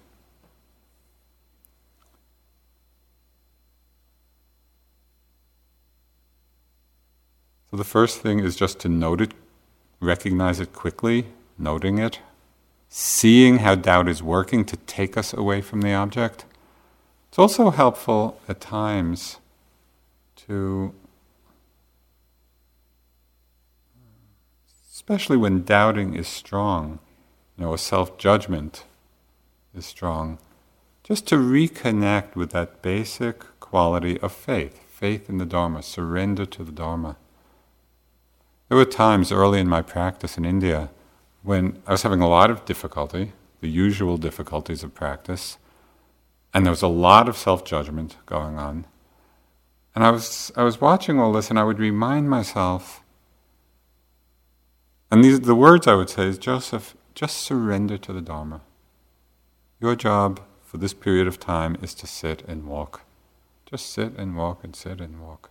So 7.70 7.76
the 7.76 7.84
first 7.84 8.20
thing 8.20 8.38
is 8.38 8.56
just 8.56 8.78
to 8.80 8.88
note 8.88 9.20
it, 9.20 9.34
recognize 10.00 10.60
it 10.60 10.72
quickly, 10.72 11.26
noting 11.58 11.98
it, 11.98 12.20
seeing 12.88 13.58
how 13.58 13.74
doubt 13.74 14.08
is 14.08 14.22
working 14.22 14.64
to 14.64 14.76
take 14.76 15.16
us 15.16 15.34
away 15.34 15.60
from 15.60 15.82
the 15.82 15.92
object. 15.92 16.44
It's 17.28 17.38
also 17.38 17.70
helpful 17.70 18.40
at 18.48 18.60
times 18.60 19.38
to, 20.46 20.94
especially 24.90 25.36
when 25.36 25.64
doubting 25.64 26.14
is 26.14 26.28
strong, 26.28 27.00
you 27.56 27.64
know, 27.64 27.76
self 27.76 28.18
judgment 28.18 28.84
is 29.74 29.86
strong, 29.86 30.38
just 31.02 31.26
to 31.28 31.36
reconnect 31.36 32.34
with 32.34 32.50
that 32.50 32.82
basic 32.82 33.40
quality 33.60 34.18
of 34.20 34.32
faith 34.32 34.80
faith 34.96 35.28
in 35.28 35.36
the 35.36 35.44
Dharma, 35.44 35.82
surrender 35.82 36.46
to 36.46 36.64
the 36.64 36.72
Dharma. 36.72 37.16
There 38.68 38.78
were 38.78 38.86
times 38.86 39.30
early 39.30 39.60
in 39.60 39.68
my 39.68 39.82
practice 39.82 40.38
in 40.38 40.46
India 40.46 40.88
when 41.42 41.82
I 41.86 41.92
was 41.92 42.02
having 42.02 42.22
a 42.22 42.28
lot 42.28 42.50
of 42.50 42.64
difficulty, 42.64 43.32
the 43.60 43.68
usual 43.68 44.16
difficulties 44.16 44.82
of 44.82 44.94
practice, 44.94 45.58
and 46.54 46.64
there 46.64 46.70
was 46.70 46.80
a 46.80 46.88
lot 46.88 47.28
of 47.28 47.36
self 47.36 47.62
judgment 47.62 48.16
going 48.24 48.58
on. 48.58 48.86
And 49.94 50.02
I 50.02 50.10
was, 50.10 50.50
I 50.56 50.62
was 50.62 50.80
watching 50.80 51.20
all 51.20 51.32
this, 51.32 51.50
and 51.50 51.58
I 51.58 51.64
would 51.64 51.78
remind 51.78 52.30
myself, 52.30 53.02
and 55.10 55.22
these 55.22 55.40
the 55.40 55.54
words 55.54 55.86
I 55.86 55.94
would 55.94 56.08
say 56.08 56.24
is 56.26 56.38
Joseph, 56.38 56.96
just 57.16 57.38
surrender 57.38 57.96
to 57.96 58.12
the 58.12 58.20
Dharma. 58.20 58.60
Your 59.80 59.96
job 59.96 60.40
for 60.62 60.76
this 60.76 60.92
period 60.92 61.26
of 61.26 61.40
time 61.40 61.76
is 61.80 61.94
to 61.94 62.06
sit 62.06 62.42
and 62.46 62.66
walk. 62.66 63.04
Just 63.64 63.90
sit 63.90 64.12
and 64.18 64.36
walk 64.36 64.62
and 64.62 64.76
sit 64.76 65.00
and 65.00 65.20
walk. 65.20 65.50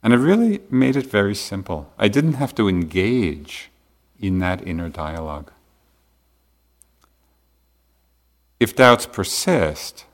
And 0.00 0.14
it 0.14 0.18
really 0.18 0.60
made 0.70 0.94
it 0.94 1.06
very 1.06 1.34
simple. 1.34 1.92
I 1.98 2.06
didn't 2.06 2.34
have 2.34 2.54
to 2.54 2.68
engage 2.68 3.70
in 4.20 4.38
that 4.38 4.66
inner 4.66 4.88
dialogue. 4.88 5.50
If 8.60 8.76
doubts 8.76 9.06
persist, 9.06 10.04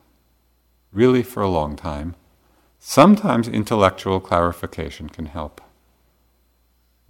really 0.90 1.22
for 1.22 1.42
a 1.42 1.50
long 1.50 1.76
time, 1.76 2.14
sometimes 2.78 3.46
intellectual 3.46 4.20
clarification 4.20 5.10
can 5.10 5.26
help. 5.26 5.60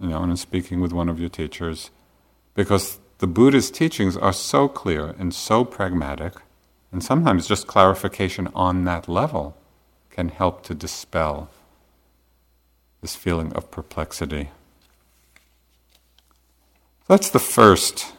You 0.00 0.08
know, 0.08 0.22
and 0.22 0.32
I'm 0.32 0.36
speaking 0.36 0.80
with 0.80 0.92
one 0.92 1.08
of 1.08 1.20
your 1.20 1.28
teachers, 1.28 1.90
because 2.54 2.98
the 3.18 3.26
Buddha's 3.26 3.70
teachings 3.70 4.16
are 4.16 4.32
so 4.32 4.68
clear 4.68 5.14
and 5.18 5.34
so 5.34 5.64
pragmatic, 5.64 6.34
and 6.92 7.02
sometimes 7.02 7.48
just 7.48 7.66
clarification 7.66 8.48
on 8.54 8.84
that 8.84 9.08
level 9.08 9.56
can 10.10 10.28
help 10.28 10.62
to 10.64 10.74
dispel 10.74 11.50
this 13.00 13.16
feeling 13.16 13.52
of 13.52 13.70
perplexity. 13.70 14.50
That's 17.06 17.30
the 17.30 17.38
first 17.38 18.12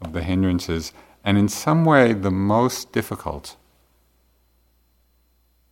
of 0.00 0.12
the 0.12 0.22
hindrances, 0.22 0.92
and 1.24 1.38
in 1.38 1.48
some 1.48 1.84
way 1.84 2.12
the 2.12 2.30
most 2.30 2.92
difficult. 2.92 3.56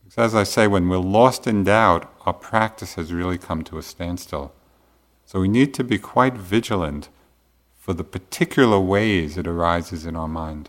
Because 0.05 0.18
as 0.18 0.35
I 0.35 0.44
say, 0.44 0.66
when 0.66 0.88
we're 0.88 0.99
lost 0.99 1.47
in 1.47 1.64
doubt, 1.64 2.11
our 2.25 2.33
practice 2.33 2.94
has 2.94 3.12
really 3.12 3.38
come 3.38 3.64
to 3.64 3.79
a 3.79 3.83
standstill. 3.83 4.53
So 5.27 5.40
we 5.40 5.49
need 5.49 5.75
to 5.75 5.85
be 5.85 5.99
quite 5.99 6.35
vigilant 6.35 7.09
for 7.88 7.94
the 7.94 8.05
particular 8.05 8.79
ways 8.79 9.38
it 9.38 9.46
arises 9.46 10.05
in 10.05 10.14
our 10.14 10.29
mind. 10.29 10.68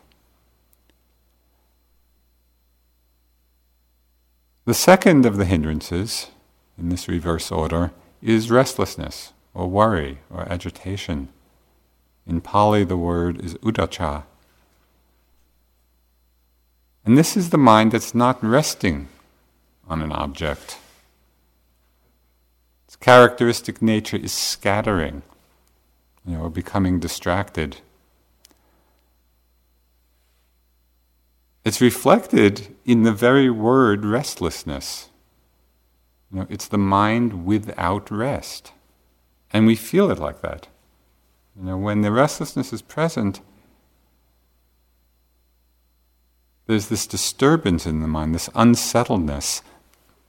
The 4.63 4.73
second 4.73 5.25
of 5.25 5.35
the 5.35 5.43
hindrances 5.43 6.27
in 6.77 6.87
this 6.87 7.09
reverse 7.09 7.51
order 7.51 7.91
is 8.21 8.49
restlessness 8.49 9.33
or 9.53 9.67
worry 9.67 10.19
or 10.29 10.49
agitation. 10.49 11.27
In 12.25 12.39
Pali, 12.39 12.85
the 12.85 12.95
word 12.95 13.43
is 13.43 13.55
uddhacca. 13.55 14.23
And 17.03 17.17
this 17.17 17.35
is 17.35 17.49
the 17.49 17.57
mind 17.57 17.91
that's 17.91 18.15
not 18.15 18.41
resting 18.41 19.09
on 19.89 20.01
an 20.01 20.13
object. 20.13 20.77
Its 22.87 22.95
characteristic 22.95 23.81
nature 23.81 24.15
is 24.15 24.31
scattering, 24.31 25.21
you 26.25 26.37
know, 26.37 26.49
becoming 26.49 26.99
distracted. 26.99 27.77
It's 31.65 31.81
reflected 31.81 32.75
in 32.85 33.03
the 33.03 33.11
very 33.11 33.49
word 33.49 34.05
restlessness. 34.05 35.09
You 36.31 36.39
know, 36.39 36.47
it's 36.49 36.67
the 36.67 36.77
mind 36.77 37.45
without 37.45 38.09
rest. 38.09 38.71
And 39.51 39.65
we 39.65 39.75
feel 39.75 40.11
it 40.11 40.19
like 40.19 40.41
that. 40.41 40.67
You 41.57 41.65
know, 41.65 41.77
when 41.77 42.01
the 42.01 42.11
restlessness 42.11 42.71
is 42.71 42.81
present, 42.81 43.41
there's 46.67 46.87
this 46.87 47.07
disturbance 47.07 47.85
in 47.85 47.99
the 47.99 48.07
mind, 48.07 48.35
this 48.35 48.49
unsettledness. 48.53 49.61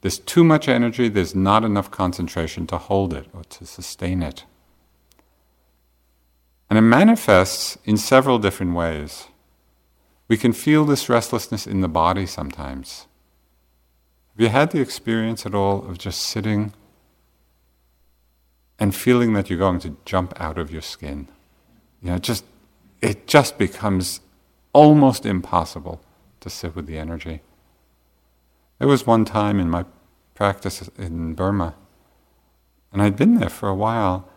There's 0.00 0.18
too 0.18 0.42
much 0.42 0.68
energy, 0.68 1.08
there's 1.08 1.34
not 1.34 1.64
enough 1.64 1.90
concentration 1.90 2.66
to 2.68 2.78
hold 2.78 3.12
it 3.12 3.26
or 3.34 3.44
to 3.44 3.66
sustain 3.66 4.22
it. 4.22 4.44
And 6.70 6.78
it 6.78 6.82
manifests 6.82 7.76
in 7.84 7.96
several 7.96 8.38
different 8.38 8.74
ways. 8.74 9.26
We 10.28 10.36
can 10.36 10.52
feel 10.52 10.84
this 10.84 11.08
restlessness 11.08 11.66
in 11.66 11.80
the 11.80 11.88
body 11.88 12.24
sometimes. 12.24 13.08
Have 14.32 14.40
you 14.40 14.48
had 14.48 14.70
the 14.70 14.80
experience 14.80 15.44
at 15.44 15.54
all 15.54 15.84
of 15.84 15.98
just 15.98 16.22
sitting 16.22 16.72
and 18.78 18.94
feeling 18.94 19.32
that 19.32 19.50
you're 19.50 19.58
going 19.58 19.80
to 19.80 19.96
jump 20.04 20.32
out 20.40 20.56
of 20.56 20.70
your 20.70 20.80
skin? 20.80 21.26
You 22.00 22.12
know, 22.12 22.18
just 22.18 22.44
it 23.02 23.26
just 23.26 23.58
becomes 23.58 24.20
almost 24.72 25.26
impossible 25.26 26.00
to 26.38 26.48
sit 26.48 26.76
with 26.76 26.86
the 26.86 26.98
energy. 26.98 27.42
There 28.78 28.88
was 28.88 29.06
one 29.06 29.24
time 29.24 29.58
in 29.58 29.68
my 29.68 29.84
practice 30.34 30.88
in 30.96 31.34
Burma, 31.34 31.74
and 32.92 33.02
I'd 33.02 33.16
been 33.16 33.34
there 33.34 33.50
for 33.50 33.68
a 33.68 33.74
while, 33.74 34.28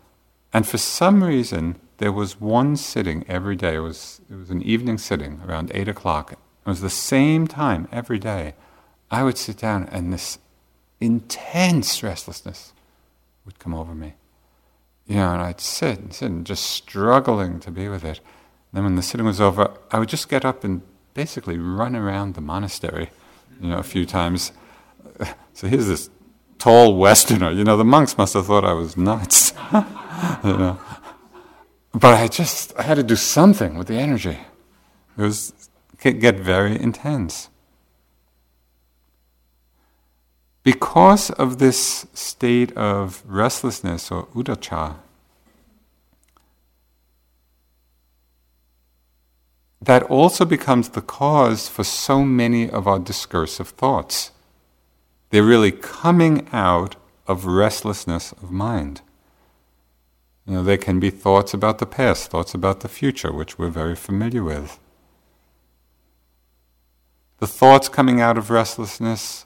and 0.52 0.68
for 0.68 0.80
some 0.80 1.24
reason 1.24 1.80
there 2.04 2.12
was 2.12 2.38
one 2.38 2.76
sitting 2.76 3.24
every 3.30 3.56
day. 3.56 3.76
It 3.76 3.80
was 3.80 4.20
it 4.30 4.36
was 4.36 4.50
an 4.50 4.62
evening 4.62 4.98
sitting 4.98 5.40
around 5.48 5.72
eight 5.74 5.88
o'clock. 5.88 6.34
It 6.34 6.38
was 6.66 6.82
the 6.82 6.90
same 6.90 7.48
time 7.48 7.88
every 7.94 8.20
day. 8.20 8.56
I 9.10 9.24
would 9.24 9.38
sit 9.38 9.56
down 9.56 9.88
and 9.90 10.12
this 10.12 10.38
intense 11.00 12.04
restlessness 12.04 12.74
would 13.46 13.58
come 13.58 13.74
over 13.74 13.96
me. 13.96 14.16
You 15.08 15.16
know, 15.16 15.32
and 15.32 15.42
I'd 15.42 15.62
sit 15.62 15.98
and 15.98 16.14
sit 16.14 16.30
and 16.30 16.46
just 16.46 16.66
struggling 16.66 17.62
to 17.62 17.72
be 17.72 17.88
with 17.88 18.04
it. 18.04 18.20
And 18.20 18.74
then 18.74 18.84
when 18.84 18.96
the 18.96 19.02
sitting 19.02 19.26
was 19.26 19.40
over, 19.40 19.72
I 19.90 19.98
would 19.98 20.10
just 20.10 20.28
get 20.28 20.44
up 20.44 20.66
and 20.66 20.82
basically 21.14 21.58
run 21.58 21.96
around 21.96 22.34
the 22.34 22.42
monastery, 22.42 23.12
you 23.62 23.70
know, 23.70 23.78
a 23.78 23.84
few 23.84 24.06
times. 24.06 24.52
So 25.54 25.68
here's 25.68 25.88
this 25.88 26.10
tall 26.58 26.98
Westerner. 26.98 27.52
You 27.52 27.64
know, 27.64 27.78
the 27.78 27.86
monks 27.86 28.18
must 28.18 28.34
have 28.34 28.48
thought 28.48 28.66
I 28.66 28.74
was 28.74 28.98
nuts. 28.98 29.54
you 30.44 30.58
know. 30.58 30.80
But 31.94 32.16
I 32.16 32.28
just 32.28 32.74
I 32.78 32.84
had 32.84 32.96
to 32.96 33.04
do 33.04 33.16
something 33.16 33.78
with 33.78 33.88
the 33.88 34.00
energy. 34.00 34.40
It 35.18 35.22
was 35.22 35.54
could 36.00 36.20
get 36.20 36.36
very 36.36 36.80
intense. 36.80 37.50
Because 40.64 41.30
of 41.30 41.60
this 41.60 42.08
state 42.14 42.72
of 42.76 43.24
restlessness 43.26 44.12
or 44.12 44.28
uddhacca, 44.36 44.96
that 49.82 50.04
also 50.04 50.46
becomes 50.46 50.90
the 50.90 51.02
cause 51.02 51.68
for 51.68 51.84
so 51.84 52.24
many 52.24 52.70
of 52.70 52.88
our 52.88 53.00
discursive 53.00 53.70
thoughts. 53.70 54.32
They're 55.30 55.44
really 55.44 55.72
coming 55.72 56.48
out 56.52 56.96
of 57.28 57.46
restlessness 57.46 58.32
of 58.34 58.52
mind. 58.52 59.02
You 60.46 60.56
know, 60.56 60.64
they 60.64 60.78
can 60.78 61.00
be 61.00 61.10
thoughts 61.10 61.54
about 61.54 61.80
the 61.80 61.86
past, 61.86 62.30
thoughts 62.30 62.54
about 62.54 62.82
the 62.82 62.90
future, 62.90 63.32
which 63.32 63.58
we're 63.58 63.70
very 63.70 63.96
familiar 63.96 64.44
with. 64.44 64.80
The 67.40 67.48
thoughts 67.48 67.90
coming 67.90 68.20
out 68.20 68.38
of 68.38 68.50
restlessness 68.50 69.46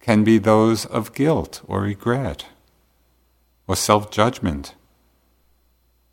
can 0.00 0.24
be 0.24 0.36
those 0.38 0.84
of 0.84 1.14
guilt 1.14 1.62
or 1.66 1.80
regret 1.80 2.46
or 3.66 3.76
self 3.76 4.10
judgment. 4.10 4.74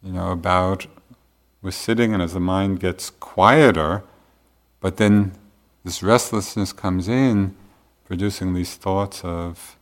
You 0.01 0.13
know, 0.13 0.31
about 0.31 0.87
we're 1.61 1.71
sitting 1.71 2.13
and 2.13 2.23
as 2.23 2.33
the 2.33 2.39
mind 2.39 2.79
gets 2.79 3.09
quieter, 3.09 4.03
but 4.79 4.97
then 4.97 5.33
this 5.83 6.01
restlessness 6.01 6.73
comes 6.73 7.07
in, 7.07 7.55
producing 8.05 8.53
these 8.53 8.75
thoughts 8.75 9.23
of 9.23 9.77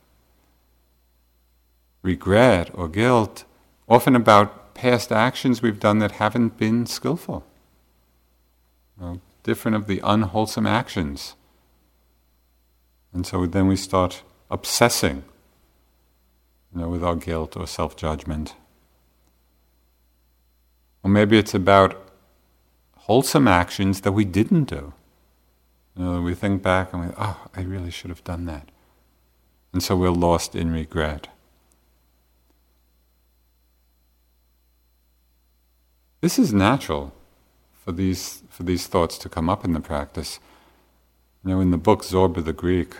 regret 2.02 2.70
or 2.74 2.88
guilt, 2.88 3.44
often 3.88 4.16
about 4.16 4.74
past 4.74 5.12
actions 5.12 5.62
we've 5.62 5.80
done 5.80 5.98
that 5.98 6.12
haven't 6.12 6.56
been 6.56 6.86
skillful. 6.86 7.44
Different 9.42 9.76
of 9.76 9.86
the 9.86 10.00
unwholesome 10.04 10.66
actions. 10.66 11.34
And 13.12 13.26
so 13.26 13.46
then 13.46 13.66
we 13.66 13.76
start 13.76 14.22
obsessing 14.50 15.24
you 16.74 16.80
know, 16.80 16.88
with 16.88 17.02
our 17.02 17.16
guilt 17.16 17.56
or 17.56 17.66
self 17.66 17.96
judgment. 17.96 18.54
Or 21.02 21.10
maybe 21.10 21.38
it's 21.38 21.54
about 21.54 22.10
wholesome 22.96 23.48
actions 23.48 24.02
that 24.02 24.12
we 24.12 24.24
didn't 24.24 24.64
do. 24.64 24.92
You 25.96 26.04
know, 26.04 26.20
we 26.20 26.34
think 26.34 26.62
back 26.62 26.92
and 26.92 27.08
we, 27.08 27.14
oh, 27.18 27.48
I 27.56 27.62
really 27.62 27.90
should 27.90 28.10
have 28.10 28.22
done 28.22 28.44
that. 28.46 28.68
And 29.72 29.82
so 29.82 29.96
we're 29.96 30.10
lost 30.10 30.54
in 30.54 30.72
regret. 30.72 31.28
This 36.20 36.38
is 36.38 36.52
natural 36.52 37.14
for 37.82 37.92
these, 37.92 38.42
for 38.50 38.62
these 38.62 38.86
thoughts 38.86 39.16
to 39.18 39.30
come 39.30 39.48
up 39.48 39.64
in 39.64 39.72
the 39.72 39.80
practice. 39.80 40.38
You 41.42 41.50
know, 41.50 41.60
in 41.60 41.70
the 41.70 41.78
book 41.78 42.02
Zorba 42.02 42.44
the 42.44 42.52
Greek, 42.52 42.96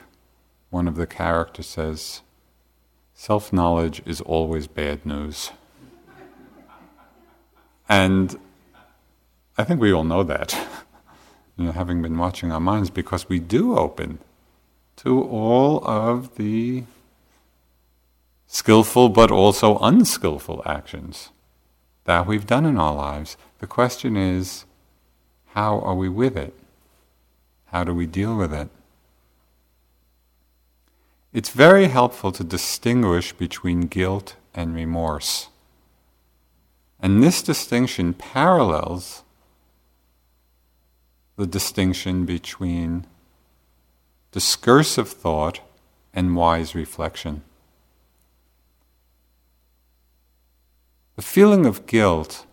one 0.70 0.88
of 0.88 0.96
the 0.96 1.06
characters 1.06 1.66
says, 1.66 2.22
Self 3.12 3.52
knowledge 3.52 4.00
is 4.06 4.22
always 4.22 4.66
bad 4.66 5.04
news. 5.04 5.50
and 7.90 8.40
I 9.59 9.64
think 9.64 9.83
we 9.83 9.92
all 9.92 10.04
know 10.04 10.22
that, 10.22 10.54
you 11.59 11.66
know, 11.66 11.72
having 11.72 12.00
been 12.00 12.16
watching 12.16 12.50
our 12.50 12.61
minds, 12.61 12.88
because 12.88 13.28
we 13.28 13.38
do 13.38 13.76
open 13.76 14.20
to 14.96 15.22
all 15.22 15.87
of 15.87 16.37
the 16.37 16.85
skillful 18.46 19.11
but 19.11 19.30
also 19.30 19.76
unskillful 19.78 20.62
actions 20.64 21.28
that 22.11 22.27
we've 22.27 22.44
done 22.44 22.66
in 22.66 22.77
our 22.77 22.92
lives. 22.92 23.37
The 23.61 23.68
question 23.68 24.16
is, 24.16 24.64
how 25.55 25.79
are 25.79 25.94
we 25.94 26.09
with 26.09 26.37
it? 26.37 26.53
How 27.66 27.85
do 27.85 27.94
we 27.94 28.05
deal 28.05 28.37
with 28.37 28.53
it? 28.53 28.68
It's 31.33 31.51
very 31.51 31.87
helpful 31.87 32.33
to 32.33 32.42
distinguish 32.42 33.33
between 33.33 33.83
guilt 33.83 34.35
and 34.53 34.75
remorse. 34.75 35.51
And 36.99 37.23
this 37.23 37.42
distinction 37.42 38.12
parallels 38.14 39.23
the 41.37 41.46
distinction 41.46 42.25
between 42.25 43.07
discursive 44.33 45.11
thought 45.11 45.61
and 46.12 46.35
wise 46.35 46.75
reflection. 46.75 47.44
The 51.20 51.26
feeling 51.26 51.66
of 51.66 51.85
guilt 51.85 52.46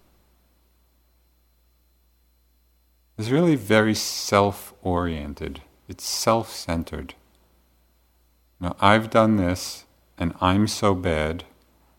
is 3.18 3.32
really 3.32 3.56
very 3.56 3.96
self 3.96 4.74
oriented, 4.82 5.62
it's 5.88 6.04
self 6.04 6.52
centered. 6.52 7.14
Now, 8.60 8.76
I've 8.82 9.10
done 9.10 9.38
this, 9.38 9.86
and 10.18 10.34
I'm 10.42 10.68
so 10.68 10.94
bad. 10.94 11.46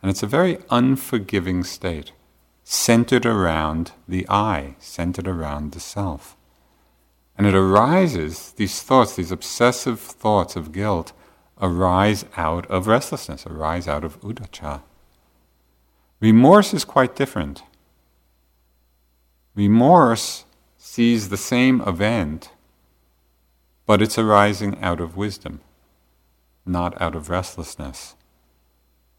And 0.02 0.11
it's 0.11 0.22
a 0.22 0.26
very 0.26 0.59
unforgiving 0.68 1.64
state, 1.64 2.12
centered 2.64 3.24
around 3.24 3.92
the 4.07 4.26
I, 4.28 4.74
centered 4.78 5.26
around 5.26 5.72
the 5.72 5.81
self. 5.81 6.37
And 7.38 7.46
it 7.46 7.54
arises, 7.54 8.52
these 8.52 8.83
thoughts, 8.83 9.16
these 9.16 9.33
obsessive 9.33 9.98
thoughts 10.00 10.54
of 10.54 10.72
guilt, 10.72 11.14
arise 11.62 12.26
out 12.37 12.66
of 12.66 12.87
restlessness, 12.87 13.46
arise 13.46 13.88
out 13.88 14.04
of 14.04 14.20
uddhacca. 14.20 14.83
Remorse 16.20 16.74
is 16.74 16.85
quite 16.85 17.14
different. 17.16 17.62
Remorse 19.54 20.44
sees 20.76 21.28
the 21.28 21.37
same 21.37 21.81
event, 21.83 22.50
but 23.87 24.02
it's 24.02 24.18
arising 24.18 24.78
out 24.81 25.00
of 25.00 25.16
wisdom 25.16 25.61
not 26.68 27.00
out 27.00 27.16
of 27.16 27.31
restlessness. 27.31 28.14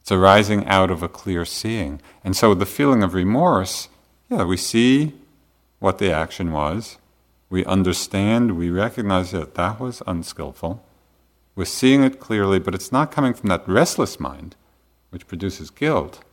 It's 0.02 0.12
arising 0.12 0.66
out 0.68 0.92
of 0.92 1.04
a 1.04 1.10
clear 1.10 1.44
seeing. 1.46 2.02
And 2.24 2.36
so 2.36 2.54
the 2.54 2.66
feeling 2.66 3.04
of 3.04 3.14
remorse, 3.14 3.90
yeah, 4.30 4.44
we 4.44 4.58
see 4.58 5.14
what 5.80 5.98
the 5.98 6.12
action 6.12 6.52
was, 6.52 6.98
we 7.50 7.66
understand, 7.66 8.58
we 8.58 8.70
recognize 8.70 9.32
that 9.32 9.56
that 9.56 9.80
was 9.80 10.04
unskillful. 10.06 10.84
We're 11.56 11.66
seeing 11.66 12.04
it 12.04 12.20
clearly, 12.20 12.60
but 12.60 12.76
it's 12.76 12.92
not 12.92 13.12
coming 13.12 13.34
from 13.34 13.50
that 13.50 13.68
restless 13.68 14.20
mind, 14.20 14.56
which 15.10 15.28
produces 15.28 15.70
guilt. 15.70 16.24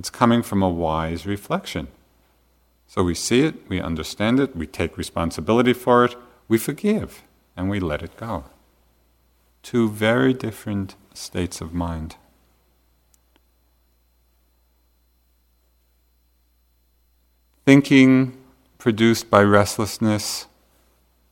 It's 0.00 0.10
coming 0.10 0.42
from 0.42 0.62
a 0.62 0.68
wise 0.68 1.26
reflection. 1.26 1.86
So 2.88 3.04
we 3.04 3.14
see 3.14 3.42
it, 3.42 3.68
we 3.68 3.80
understand 3.80 4.40
it, 4.40 4.56
we 4.56 4.66
take 4.66 4.98
responsibility 4.98 5.72
for 5.72 6.04
it, 6.04 6.16
we 6.48 6.58
forgive, 6.58 7.22
and 7.56 7.70
we 7.70 7.78
let 7.78 8.02
it 8.02 8.16
go 8.16 8.46
two 9.62 9.88
very 9.88 10.32
different 10.32 10.94
states 11.14 11.60
of 11.60 11.72
mind. 11.72 12.16
Thinking 17.66 18.36
produced 18.78 19.30
by 19.30 19.42
restlessness 19.42 20.46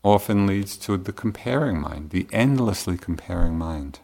often 0.03 0.47
leads 0.47 0.77
to 0.77 0.95
the 0.97 1.11
comparing 1.11 1.81
mind, 1.81 2.11
the 2.11 2.27
endlessly 2.31 2.97
comparing 2.97 3.57
mind. 3.57 3.99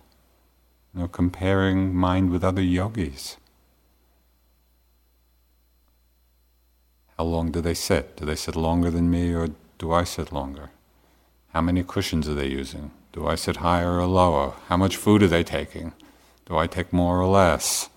You 0.93 1.01
know, 1.01 1.07
comparing 1.07 1.93
mind 1.93 2.31
with 2.31 2.43
other 2.43 2.61
yogis. 2.61 3.37
How 7.17 7.23
long 7.23 7.51
do 7.51 7.61
they 7.61 7.73
sit? 7.73 8.17
Do 8.17 8.25
they 8.25 8.35
sit 8.35 8.55
longer 8.55 8.91
than 8.91 9.09
me 9.09 9.33
or 9.33 9.49
do 9.77 9.91
I 9.91 10.03
sit 10.03 10.31
longer? 10.31 10.71
How 11.53 11.61
many 11.61 11.83
cushions 11.83 12.27
are 12.27 12.33
they 12.33 12.47
using? 12.47 12.91
Do 13.13 13.25
I 13.25 13.35
sit 13.35 13.57
higher 13.57 13.97
or 13.99 14.05
lower? 14.05 14.53
How 14.67 14.75
much 14.75 14.97
food 14.97 15.23
are 15.23 15.27
they 15.27 15.43
taking? 15.43 15.93
Do 16.45 16.57
I 16.57 16.67
take 16.67 16.91
more 16.91 17.21
or 17.21 17.27
less? 17.27 17.89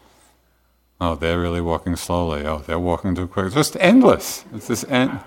Oh, 1.01 1.17
they're 1.17 1.41
really 1.41 1.61
walking 1.61 1.97
slowly. 1.97 2.47
Oh, 2.47 2.59
they're 2.59 2.79
walking 2.79 3.15
too 3.15 3.27
quick. 3.27 3.47
It's 3.47 3.55
just 3.57 3.77
endless. 3.81 4.45
It's 4.55 4.69
this 4.69 4.85
end. 4.89 5.21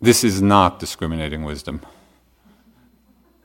This 0.00 0.24
is 0.24 0.40
not 0.40 0.80
discriminating 0.80 1.44
wisdom. 1.44 1.82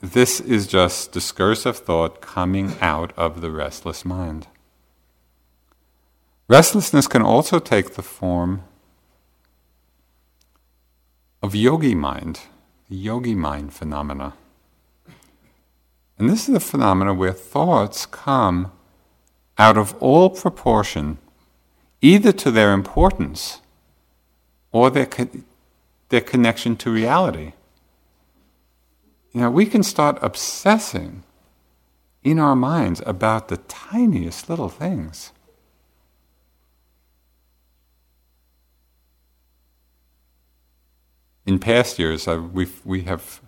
This 0.01 0.39
is 0.39 0.67
just 0.67 1.11
discursive 1.11 1.77
thought 1.77 2.21
coming 2.21 2.75
out 2.81 3.13
of 3.17 3.41
the 3.41 3.51
restless 3.51 4.05
mind. 4.05 4.47
Restlessness 6.47 7.07
can 7.07 7.21
also 7.21 7.59
take 7.59 7.95
the 7.95 8.03
form 8.03 8.63
of 11.41 11.55
yogi 11.55 11.95
mind 11.95 12.41
the 12.89 12.95
yogi 12.95 13.35
mind 13.35 13.73
phenomena. 13.73 14.33
And 16.17 16.29
this 16.29 16.47
is 16.47 16.55
a 16.55 16.59
phenomena 16.59 17.13
where 17.13 17.33
thoughts 17.33 18.05
come 18.05 18.71
out 19.57 19.77
of 19.77 19.95
all 19.99 20.29
proportion, 20.29 21.17
either 22.01 22.31
to 22.31 22.51
their 22.51 22.73
importance 22.73 23.61
or 24.71 24.89
their, 24.89 25.05
co- 25.05 25.29
their 26.09 26.21
connection 26.21 26.75
to 26.77 26.91
reality. 26.91 27.53
You 29.33 29.41
know, 29.41 29.51
we 29.51 29.65
can 29.65 29.83
start 29.83 30.17
obsessing 30.21 31.23
in 32.23 32.39
our 32.39 32.55
minds 32.55 33.01
about 33.05 33.49
the 33.49 33.57
tiniest 33.57 34.49
little 34.49 34.69
things. 34.69 35.31
In 41.45 41.59
past 41.59 41.99
years, 41.99 42.27
we've, 42.27 42.83
we 42.83 43.03
have 43.03 43.39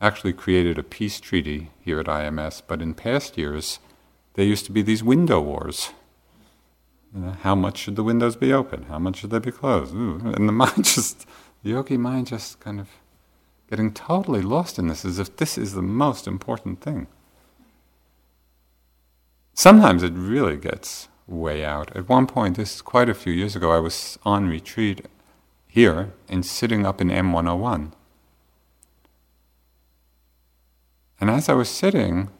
actually 0.00 0.32
created 0.32 0.76
a 0.76 0.82
peace 0.82 1.20
treaty 1.20 1.70
here 1.80 2.00
at 2.00 2.06
IMS, 2.06 2.62
but 2.66 2.82
in 2.82 2.94
past 2.94 3.38
years, 3.38 3.78
there 4.34 4.44
used 4.44 4.66
to 4.66 4.72
be 4.72 4.82
these 4.82 5.04
window 5.04 5.40
wars. 5.40 5.90
You 7.14 7.20
know, 7.22 7.30
how 7.42 7.54
much 7.54 7.78
should 7.78 7.96
the 7.96 8.02
windows 8.02 8.34
be 8.34 8.52
open? 8.52 8.84
How 8.84 8.98
much 8.98 9.18
should 9.18 9.30
they 9.30 9.38
be 9.38 9.52
closed? 9.52 9.94
Ooh. 9.94 10.20
And 10.34 10.48
the 10.48 10.52
mind 10.64 10.84
just, 10.84 11.26
the 11.62 11.70
yogi 11.70 11.96
mind 11.96 12.26
just 12.26 12.58
kind 12.58 12.80
of 12.80 12.88
getting 13.70 13.92
totally 13.92 14.42
lost 14.42 14.78
in 14.78 14.88
this 14.88 15.04
as 15.04 15.18
if 15.18 15.36
this 15.36 15.56
is 15.56 15.74
the 15.74 15.82
most 15.82 16.26
important 16.26 16.80
thing. 16.80 17.06
Sometimes 19.54 20.02
it 20.02 20.12
really 20.12 20.56
gets 20.56 21.08
way 21.26 21.64
out. 21.64 21.94
At 21.96 22.08
one 22.08 22.26
point, 22.26 22.56
this 22.56 22.76
is 22.76 22.82
quite 22.82 23.08
a 23.08 23.14
few 23.14 23.32
years 23.32 23.56
ago, 23.56 23.70
I 23.70 23.78
was 23.78 24.18
on 24.24 24.48
retreat 24.48 25.06
here 25.76 26.10
and 26.26 26.44
sitting 26.46 26.86
up 26.86 27.02
in 27.02 27.08
M101. 27.08 27.92
And 31.20 31.28
as 31.28 31.50
I 31.50 31.52
was 31.52 31.68
sitting, 31.68 32.30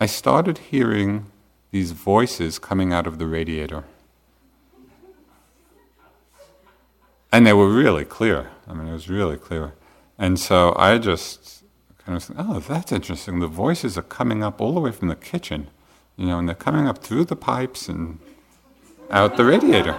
I 0.00 0.06
started 0.06 0.58
hearing 0.58 1.26
these 1.70 1.92
voices 1.92 2.58
coming 2.58 2.92
out 2.92 3.06
of 3.06 3.20
the 3.20 3.26
radiator. 3.26 3.84
And 7.30 7.46
they 7.46 7.52
were 7.52 7.72
really 7.72 8.04
clear. 8.04 8.50
I 8.66 8.74
mean, 8.74 8.88
it 8.88 8.92
was 8.92 9.08
really 9.08 9.36
clear. 9.36 9.74
And 10.18 10.36
so 10.36 10.74
I 10.76 10.98
just 10.98 11.62
kind 12.04 12.16
of 12.16 12.24
said, 12.24 12.34
oh, 12.40 12.58
that's 12.58 12.90
interesting. 12.90 13.38
The 13.38 13.46
voices 13.46 13.96
are 13.96 14.02
coming 14.18 14.42
up 14.42 14.60
all 14.60 14.74
the 14.74 14.80
way 14.80 14.90
from 14.90 15.06
the 15.06 15.14
kitchen, 15.14 15.68
you 16.16 16.26
know, 16.26 16.40
and 16.40 16.48
they're 16.48 16.56
coming 16.56 16.88
up 16.88 16.98
through 16.98 17.26
the 17.26 17.36
pipes 17.36 17.88
and 17.88 18.18
out 19.12 19.36
the 19.36 19.44
radiator. 19.44 19.94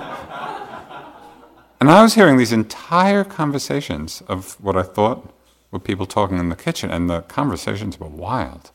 And 1.82 1.90
I 1.90 2.04
was 2.04 2.14
hearing 2.14 2.38
these 2.38 2.52
entire 2.52 3.24
conversations 3.24 4.22
of 4.28 4.54
what 4.64 4.78
I 4.78 4.84
thought 4.84 5.34
were 5.72 5.80
people 5.80 6.06
talking 6.06 6.38
in 6.38 6.50
the 6.50 6.56
kitchen, 6.56 6.92
and 6.92 7.10
the 7.10 7.22
conversations 7.22 8.00
were 8.00 8.08
wild. 8.08 8.70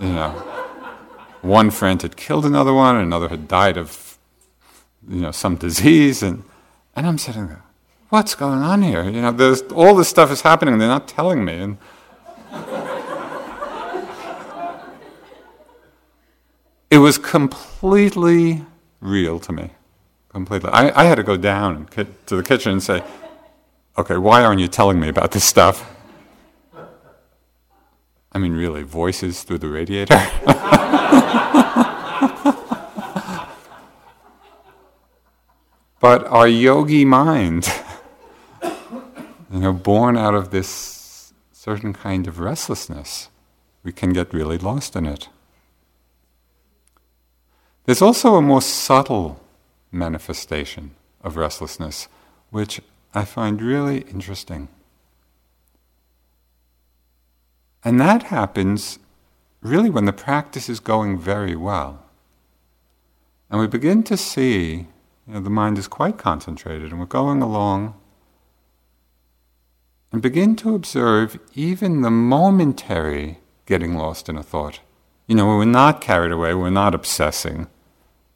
You 0.00 0.12
know, 0.12 0.30
one 1.42 1.72
friend 1.72 2.00
had 2.00 2.16
killed 2.16 2.46
another 2.46 2.72
one, 2.72 2.94
another 2.94 3.28
had 3.28 3.48
died 3.48 3.76
of, 3.76 4.16
you 5.08 5.20
know, 5.20 5.32
some 5.32 5.56
disease, 5.56 6.22
and 6.22 6.44
and 6.94 7.08
I'm 7.08 7.18
sitting 7.18 7.48
there, 7.48 7.64
what's 8.10 8.36
going 8.36 8.60
on 8.60 8.82
here? 8.82 9.02
You 9.02 9.20
know, 9.20 9.32
there's 9.32 9.62
all 9.72 9.96
this 9.96 10.08
stuff 10.08 10.30
is 10.30 10.42
happening, 10.42 10.74
and 10.74 10.80
they're 10.80 10.88
not 10.88 11.08
telling 11.08 11.44
me, 11.44 11.54
and. 11.58 11.76
it 16.88 16.98
was 16.98 17.18
completely 17.18 18.64
real 19.00 19.40
to 19.40 19.52
me. 19.52 19.70
Completely. 20.38 20.70
I, 20.70 21.02
I 21.02 21.04
had 21.06 21.16
to 21.16 21.24
go 21.24 21.36
down 21.36 21.88
to 21.96 22.36
the 22.36 22.44
kitchen 22.44 22.70
and 22.70 22.80
say, 22.80 23.02
okay, 23.98 24.16
why 24.16 24.44
aren't 24.44 24.60
you 24.60 24.68
telling 24.68 25.00
me 25.00 25.08
about 25.08 25.32
this 25.32 25.42
stuff? 25.42 25.84
I 28.30 28.38
mean, 28.38 28.52
really, 28.52 28.84
voices 28.84 29.42
through 29.42 29.58
the 29.58 29.66
radiator? 29.66 30.14
but 35.98 36.24
our 36.28 36.46
yogi 36.46 37.04
mind, 37.04 37.68
you 38.62 39.58
know, 39.58 39.72
born 39.72 40.16
out 40.16 40.36
of 40.36 40.52
this 40.52 41.32
certain 41.50 41.92
kind 41.92 42.28
of 42.28 42.38
restlessness, 42.38 43.28
we 43.82 43.90
can 43.90 44.12
get 44.12 44.32
really 44.32 44.56
lost 44.56 44.94
in 44.94 45.04
it. 45.04 45.28
There's 47.86 48.00
also 48.00 48.36
a 48.36 48.40
more 48.40 48.62
subtle 48.62 49.40
manifestation 49.90 50.92
of 51.22 51.36
restlessness, 51.36 52.08
which 52.50 52.80
I 53.14 53.24
find 53.24 53.60
really 53.60 53.98
interesting. 54.02 54.68
And 57.84 58.00
that 58.00 58.24
happens 58.24 58.98
really 59.62 59.90
when 59.90 60.04
the 60.04 60.12
practice 60.12 60.68
is 60.68 60.80
going 60.80 61.18
very 61.18 61.56
well. 61.56 62.04
And 63.50 63.60
we 63.60 63.66
begin 63.66 64.02
to 64.04 64.16
see, 64.16 64.86
you 65.26 65.34
know, 65.34 65.40
the 65.40 65.50
mind 65.50 65.78
is 65.78 65.88
quite 65.88 66.18
concentrated 66.18 66.90
and 66.90 67.00
we're 67.00 67.06
going 67.06 67.40
along 67.40 67.94
and 70.12 70.22
begin 70.22 70.56
to 70.56 70.74
observe 70.74 71.38
even 71.54 72.02
the 72.02 72.10
momentary 72.10 73.38
getting 73.66 73.94
lost 73.94 74.28
in 74.28 74.36
a 74.36 74.42
thought. 74.42 74.80
You 75.26 75.34
know, 75.34 75.46
we're 75.46 75.64
not 75.64 76.00
carried 76.00 76.32
away, 76.32 76.54
we're 76.54 76.70
not 76.70 76.94
obsessing 76.94 77.68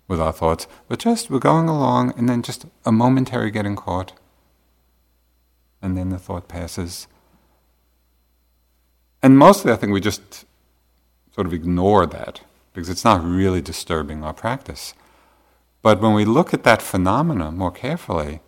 with 0.09 0.21
our 0.21 0.33
thoughts, 0.33 0.67
but 0.89 0.99
just 0.99 1.31
we're 1.31 1.39
going 1.39 1.69
along 1.69 2.13
and 2.17 2.29
then 2.29 2.43
just 2.43 2.67
a 2.85 2.93
momentary 2.93 3.51
getting 3.51 3.77
caught. 3.77 4.13
And 5.81 5.97
then 5.97 6.11
the 6.11 6.19
thought 6.19 6.49
passes. 6.49 7.09
And 9.23 9.39
mostly 9.39 9.73
I 9.73 9.77
think 9.77 9.93
we 9.93 10.01
just 10.01 10.45
sort 11.35 11.47
of 11.47 11.53
ignore 11.53 12.07
that 12.07 12.41
because 12.73 12.89
it's 12.89 13.05
not 13.05 13.25
really 13.25 13.61
disturbing 13.61 14.23
our 14.23 14.33
practice. 14.33 14.95
But 15.83 16.01
when 16.01 16.15
we 16.15 16.25
look 16.25 16.55
at 16.55 16.65
that 16.65 16.83
phenomena 16.83 17.51
more 17.51 17.73
carefully, 17.73 18.41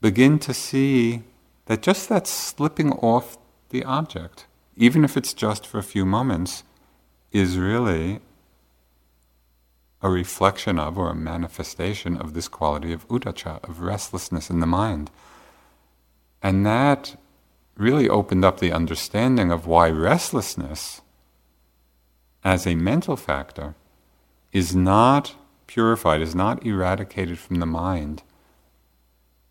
begin 0.00 0.38
to 0.40 0.52
see 0.52 1.22
that 1.66 1.82
just 1.82 2.08
that 2.08 2.26
slipping 2.26 2.92
off 2.92 3.38
the 3.70 3.84
object, 3.84 4.46
even 4.76 5.04
if 5.04 5.16
it's 5.16 5.34
just 5.34 5.66
for 5.66 5.78
a 5.78 5.82
few 5.82 6.04
moments, 6.04 6.64
is 7.32 7.58
really 7.58 8.20
a 10.02 10.10
reflection 10.10 10.78
of 10.78 10.98
or 10.98 11.10
a 11.10 11.14
manifestation 11.14 12.16
of 12.16 12.34
this 12.34 12.48
quality 12.48 12.92
of 12.92 13.08
uddhacca, 13.08 13.62
of 13.64 13.80
restlessness 13.80 14.50
in 14.50 14.60
the 14.60 14.66
mind. 14.66 15.10
And 16.42 16.64
that 16.66 17.18
really 17.76 18.08
opened 18.08 18.44
up 18.44 18.60
the 18.60 18.72
understanding 18.72 19.50
of 19.50 19.66
why 19.66 19.88
restlessness, 19.90 21.00
as 22.44 22.66
a 22.66 22.74
mental 22.74 23.16
factor, 23.16 23.74
is 24.52 24.74
not 24.74 25.34
purified, 25.66 26.20
is 26.20 26.34
not 26.34 26.64
eradicated 26.64 27.38
from 27.38 27.56
the 27.56 27.66
mind 27.66 28.22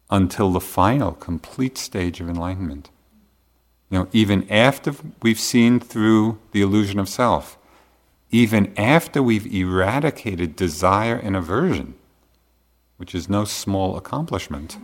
until 0.10 0.52
the 0.52 0.62
final, 0.62 1.12
complete 1.12 1.78
stage 1.78 2.22
of 2.22 2.30
enlightenment. 2.30 2.90
You 3.90 4.00
know, 4.00 4.08
even 4.12 4.50
after 4.52 4.94
we've 5.22 5.40
seen 5.40 5.80
through 5.80 6.40
the 6.52 6.62
illusion 6.62 7.00
of 7.00 7.10
self, 7.10 7.58
even 8.42 8.74
after 8.78 9.24
we've 9.24 9.54
eradicated 9.54 10.56
desire 10.56 11.16
and 11.16 11.36
aversion, 11.36 11.96
which 12.98 13.16
is 13.16 13.30
no 13.30 13.46
small 13.46 13.98
accomplishment 13.98 14.78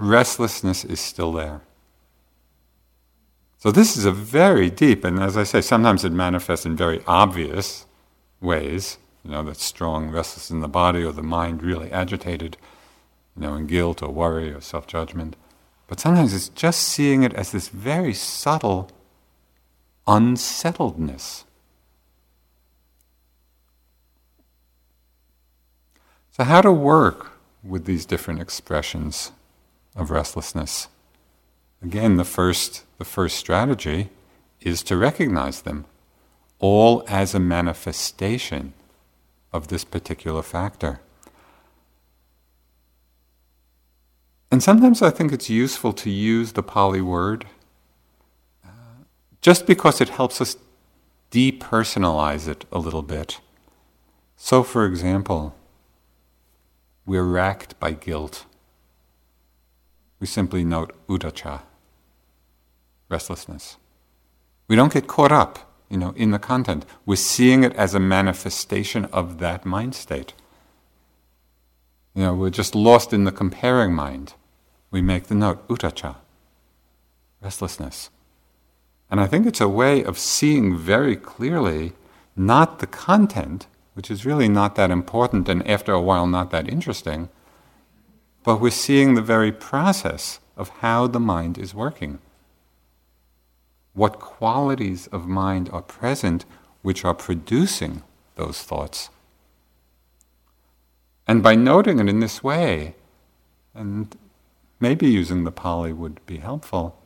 restlessness 0.00 0.84
is 0.84 0.98
still 0.98 1.32
there. 1.32 1.60
So, 3.58 3.70
this 3.70 3.96
is 3.96 4.06
a 4.06 4.12
very 4.12 4.70
deep, 4.70 5.04
and 5.04 5.20
as 5.20 5.36
I 5.36 5.42
say, 5.42 5.60
sometimes 5.60 6.04
it 6.04 6.12
manifests 6.12 6.64
in 6.64 6.76
very 6.76 7.02
obvious 7.06 7.86
ways. 8.40 8.96
You 9.22 9.32
know, 9.32 9.42
that 9.44 9.58
strong 9.58 10.08
restlessness 10.10 10.50
in 10.50 10.60
the 10.60 10.68
body 10.68 11.02
or 11.02 11.12
the 11.12 11.22
mind 11.22 11.62
really 11.62 11.92
agitated, 11.92 12.56
you 13.36 13.42
know, 13.42 13.54
in 13.54 13.66
guilt 13.66 14.02
or 14.02 14.08
worry 14.08 14.50
or 14.50 14.62
self 14.62 14.86
judgment. 14.86 15.36
But 15.88 16.00
sometimes 16.00 16.32
it's 16.32 16.48
just 16.48 16.80
seeing 16.82 17.22
it 17.22 17.34
as 17.34 17.52
this 17.52 17.68
very 17.68 18.14
subtle 18.14 18.90
unsettledness. 20.10 21.44
So, 26.32 26.42
how 26.42 26.62
to 26.62 26.72
work 26.72 27.30
with 27.62 27.84
these 27.84 28.06
different 28.06 28.40
expressions 28.40 29.30
of 29.94 30.10
restlessness. 30.10 30.88
Again, 31.80 32.16
the 32.16 32.24
first, 32.24 32.84
the 32.98 33.04
first 33.04 33.36
strategy 33.36 34.10
is 34.60 34.82
to 34.84 34.96
recognize 34.96 35.62
them 35.62 35.84
all 36.58 37.04
as 37.06 37.34
a 37.34 37.40
manifestation 37.40 38.72
of 39.52 39.68
this 39.68 39.84
particular 39.84 40.42
factor. 40.42 41.00
And 44.50 44.60
sometimes 44.60 45.02
I 45.02 45.10
think 45.10 45.32
it's 45.32 45.48
useful 45.48 45.92
to 45.92 46.10
use 46.10 46.52
the 46.52 46.62
Pali 46.64 47.00
word 47.00 47.46
just 49.40 49.66
because 49.66 50.00
it 50.00 50.10
helps 50.10 50.40
us 50.40 50.56
depersonalize 51.30 52.48
it 52.48 52.64
a 52.72 52.78
little 52.78 53.02
bit. 53.02 53.40
So, 54.36 54.62
for 54.62 54.84
example, 54.86 55.54
we're 57.06 57.24
racked 57.24 57.78
by 57.78 57.92
guilt 57.92 58.44
we 60.20 60.26
simply 60.26 60.64
note 60.64 60.94
uddhacca, 61.08 61.62
restlessness. 63.08 63.78
We 64.68 64.76
don't 64.76 64.92
get 64.92 65.08
caught 65.08 65.32
up, 65.32 65.72
you 65.88 65.96
know, 65.96 66.12
in 66.14 66.30
the 66.30 66.38
content. 66.38 66.84
We're 67.06 67.16
seeing 67.16 67.64
it 67.64 67.74
as 67.74 67.94
a 67.94 68.00
manifestation 68.00 69.06
of 69.06 69.38
that 69.38 69.64
mind 69.64 69.94
state. 69.94 70.34
You 72.14 72.22
know, 72.22 72.34
we're 72.34 72.50
just 72.50 72.74
lost 72.74 73.12
in 73.12 73.24
the 73.24 73.32
comparing 73.32 73.94
mind. 73.94 74.34
We 74.90 75.00
make 75.00 75.24
the 75.24 75.34
note 75.34 75.66
uddhacca, 75.68 76.16
restlessness. 77.40 78.10
And 79.10 79.20
I 79.20 79.26
think 79.26 79.46
it's 79.46 79.60
a 79.60 79.68
way 79.68 80.04
of 80.04 80.18
seeing 80.18 80.76
very 80.76 81.16
clearly 81.16 81.92
not 82.36 82.78
the 82.78 82.86
content, 82.86 83.66
which 83.94 84.10
is 84.10 84.24
really 84.24 84.48
not 84.48 84.76
that 84.76 84.90
important 84.90 85.48
and 85.48 85.66
after 85.68 85.92
a 85.92 86.00
while 86.00 86.26
not 86.26 86.50
that 86.52 86.68
interesting, 86.68 87.28
but 88.44 88.60
we're 88.60 88.70
seeing 88.70 89.14
the 89.14 89.22
very 89.22 89.52
process 89.52 90.38
of 90.56 90.68
how 90.80 91.06
the 91.06 91.20
mind 91.20 91.58
is 91.58 91.74
working. 91.74 92.20
What 93.92 94.20
qualities 94.20 95.08
of 95.08 95.26
mind 95.26 95.68
are 95.72 95.82
present 95.82 96.44
which 96.82 97.04
are 97.04 97.14
producing 97.14 98.02
those 98.36 98.62
thoughts. 98.62 99.10
And 101.26 101.42
by 101.42 101.54
noting 101.54 101.98
it 101.98 102.08
in 102.08 102.20
this 102.20 102.42
way, 102.42 102.94
and 103.74 104.16
maybe 104.78 105.08
using 105.08 105.44
the 105.44 105.52
Pali 105.52 105.92
would 105.92 106.24
be 106.26 106.38
helpful, 106.38 106.99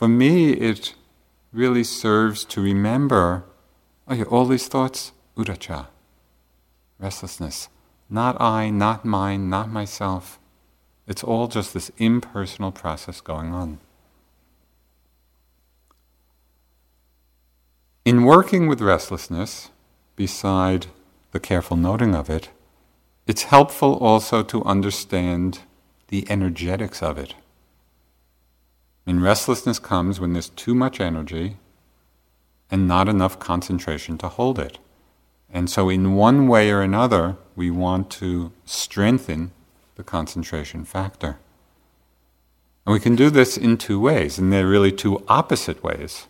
for 0.00 0.08
me, 0.08 0.52
it 0.52 0.94
really 1.52 1.84
serves 1.84 2.46
to 2.46 2.62
remember 2.62 3.44
all 4.30 4.46
these 4.46 4.66
thoughts, 4.66 5.12
uddhacca, 5.36 5.88
restlessness. 6.98 7.68
Not 8.08 8.40
I, 8.40 8.70
not 8.70 9.04
mine, 9.04 9.50
not 9.50 9.68
myself. 9.68 10.38
It's 11.06 11.22
all 11.22 11.48
just 11.48 11.74
this 11.74 11.92
impersonal 11.98 12.72
process 12.72 13.20
going 13.20 13.52
on. 13.52 13.78
In 18.06 18.24
working 18.24 18.68
with 18.68 18.80
restlessness, 18.80 19.68
beside 20.16 20.86
the 21.32 21.40
careful 21.40 21.76
noting 21.76 22.14
of 22.14 22.30
it, 22.30 22.48
it's 23.26 23.42
helpful 23.42 23.98
also 23.98 24.42
to 24.44 24.64
understand 24.64 25.58
the 26.08 26.24
energetics 26.30 27.02
of 27.02 27.18
it. 27.18 27.34
And 29.10 29.20
restlessness 29.20 29.80
comes 29.80 30.20
when 30.20 30.34
there's 30.34 30.50
too 30.50 30.72
much 30.72 31.00
energy 31.00 31.56
and 32.70 32.86
not 32.86 33.08
enough 33.08 33.40
concentration 33.40 34.16
to 34.18 34.28
hold 34.28 34.56
it. 34.56 34.78
And 35.52 35.68
so, 35.68 35.88
in 35.88 36.14
one 36.14 36.46
way 36.46 36.70
or 36.70 36.80
another, 36.80 37.36
we 37.56 37.72
want 37.72 38.08
to 38.22 38.52
strengthen 38.64 39.50
the 39.96 40.04
concentration 40.04 40.84
factor. 40.84 41.40
And 42.86 42.92
we 42.92 43.00
can 43.00 43.16
do 43.16 43.30
this 43.30 43.56
in 43.56 43.78
two 43.78 43.98
ways, 43.98 44.38
and 44.38 44.52
they're 44.52 44.68
really 44.68 44.92
two 44.92 45.24
opposite 45.26 45.82
ways. 45.82 46.28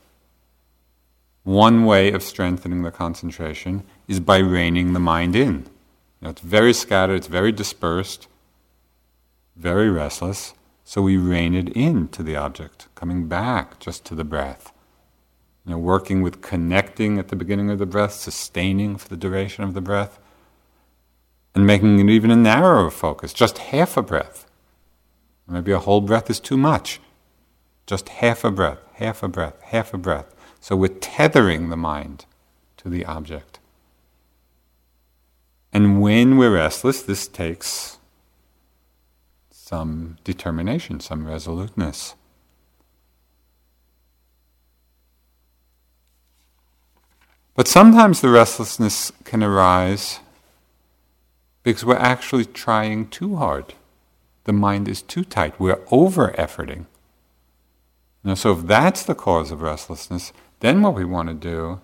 One 1.42 1.84
way 1.84 2.10
of 2.12 2.22
strengthening 2.22 2.80
the 2.80 2.90
concentration 2.90 3.84
is 4.08 4.20
by 4.20 4.38
reining 4.38 4.94
the 4.94 5.00
mind 5.00 5.36
in. 5.36 5.66
You 6.18 6.22
know, 6.22 6.30
it's 6.30 6.40
very 6.40 6.72
scattered, 6.72 7.16
it's 7.16 7.26
very 7.26 7.52
dispersed, 7.52 8.26
very 9.54 9.90
restless, 9.90 10.54
so 10.90 11.00
we 11.00 11.16
rein 11.16 11.54
it 11.54 11.68
in 11.68 12.08
to 12.08 12.20
the 12.20 12.34
object, 12.34 12.88
coming 12.96 13.28
back 13.28 13.78
just 13.78 14.04
to 14.04 14.12
the 14.16 14.24
breath. 14.24 14.72
You 15.64 15.70
know, 15.70 15.78
working 15.78 16.20
with 16.20 16.42
connecting 16.42 17.16
at 17.16 17.28
the 17.28 17.36
beginning 17.36 17.70
of 17.70 17.78
the 17.78 17.86
breath, 17.86 18.14
sustaining 18.14 18.96
for 18.96 19.06
the 19.06 19.16
duration 19.16 19.62
of 19.62 19.72
the 19.72 19.80
breath, 19.80 20.18
and 21.54 21.64
making 21.64 22.00
it 22.00 22.10
even 22.10 22.32
a 22.32 22.34
narrower 22.34 22.90
focus, 22.90 23.32
just 23.32 23.58
half 23.58 23.96
a 23.96 24.02
breath. 24.02 24.46
Maybe 25.46 25.70
a 25.70 25.78
whole 25.78 26.00
breath 26.00 26.28
is 26.28 26.40
too 26.40 26.56
much. 26.56 26.98
Just 27.86 28.08
half 28.08 28.42
a 28.42 28.50
breath, 28.50 28.80
half 28.94 29.22
a 29.22 29.28
breath, 29.28 29.62
half 29.62 29.94
a 29.94 29.98
breath. 29.98 30.34
So 30.58 30.74
we're 30.74 30.88
tethering 30.88 31.68
the 31.68 31.76
mind 31.76 32.24
to 32.78 32.88
the 32.88 33.04
object. 33.04 33.60
And 35.72 36.02
when 36.02 36.36
we're 36.36 36.54
restless, 36.56 37.00
this 37.00 37.28
takes 37.28 37.99
some 39.70 40.16
determination, 40.24 40.98
some 40.98 41.24
resoluteness. 41.24 42.16
But 47.54 47.68
sometimes 47.68 48.20
the 48.20 48.30
restlessness 48.30 49.12
can 49.22 49.44
arise 49.44 50.18
because 51.62 51.84
we're 51.84 51.94
actually 51.94 52.46
trying 52.46 53.10
too 53.10 53.36
hard. 53.36 53.74
The 54.42 54.52
mind 54.52 54.88
is 54.88 55.02
too 55.02 55.22
tight. 55.22 55.60
We're 55.60 55.86
over 55.92 56.32
efforting. 56.36 56.86
Now, 58.24 58.34
so 58.34 58.50
if 58.50 58.66
that's 58.66 59.04
the 59.04 59.14
cause 59.14 59.52
of 59.52 59.62
restlessness, 59.62 60.32
then 60.58 60.82
what 60.82 60.94
we 60.94 61.04
want 61.04 61.28
to 61.28 61.34
do 61.34 61.80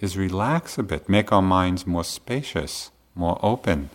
is 0.00 0.16
relax 0.16 0.78
a 0.78 0.82
bit, 0.82 1.10
make 1.10 1.30
our 1.30 1.42
minds 1.42 1.86
more 1.86 2.04
spacious, 2.04 2.90
more 3.14 3.38
open. 3.42 3.90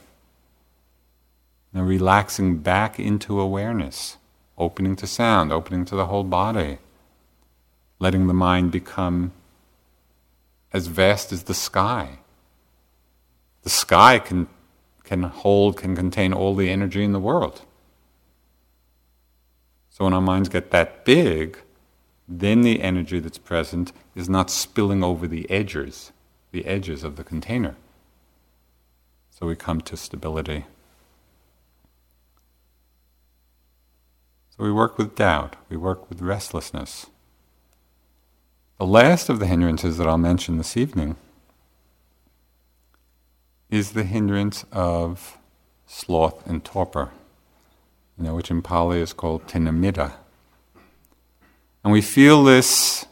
Relaxing 1.86 2.58
back 2.58 3.00
into 3.00 3.40
awareness, 3.40 4.18
opening 4.58 4.96
to 4.98 5.08
sound, 5.08 5.52
opening 5.52 5.86
to 5.86 5.96
the 5.96 6.08
whole 6.08 6.24
body, 6.24 6.80
letting 8.00 8.28
the 8.28 8.34
mind 8.34 8.72
become 8.72 9.32
as 10.74 10.88
vast 10.88 11.32
as 11.32 11.44
the 11.44 11.54
sky. 11.54 12.20
The 13.64 13.70
sky 13.70 14.20
can, 14.20 14.48
can 15.04 15.24
hold, 15.24 15.78
can 15.78 15.96
contain 15.96 16.34
all 16.34 16.56
the 16.56 16.70
energy 16.70 17.04
in 17.04 17.12
the 17.12 17.20
world. 17.20 17.62
So 19.90 20.04
when 20.04 20.14
our 20.14 20.22
minds 20.22 20.50
get 20.50 20.72
that 20.72 21.06
big, 21.06 21.60
then 22.28 22.62
the 22.62 22.82
energy 22.82 23.20
that's 23.20 23.38
present 23.38 23.92
is 24.16 24.30
not 24.30 24.50
spilling 24.50 25.04
over 25.04 25.28
the 25.28 25.50
edges, 25.50 26.12
the 26.52 26.66
edges 26.66 27.04
of 27.04 27.16
the 27.16 27.24
container. 27.24 27.76
So 29.32 29.48
we 29.48 29.56
come 29.56 29.82
to 29.82 29.98
stability. 29.98 30.66
So 34.58 34.64
we 34.64 34.72
work 34.72 34.98
with 34.98 35.16
doubt, 35.16 35.56
we 35.70 35.78
work 35.78 36.10
with 36.10 36.20
restlessness. 36.20 37.06
The 38.80 38.88
last 38.88 39.30
of 39.30 39.40
the 39.40 39.46
hindrances 39.46 39.98
that 39.98 40.08
I'll 40.08 40.18
mention 40.18 40.58
this 40.58 40.76
evening 40.76 41.16
is 43.70 43.92
the 43.92 44.04
hindrance 44.04 44.66
of 44.72 45.38
sloth 45.86 46.48
and 46.48 46.64
torpor, 46.64 47.12
you 48.18 48.24
know, 48.24 48.36
which 48.36 48.50
in 48.50 48.64
Pali 48.64 49.00
is 49.00 49.14
called 49.14 49.46
thina-middha. 49.48 50.14
And 51.84 51.94
we 51.94 52.02
feel 52.02 52.44
this 52.44 53.06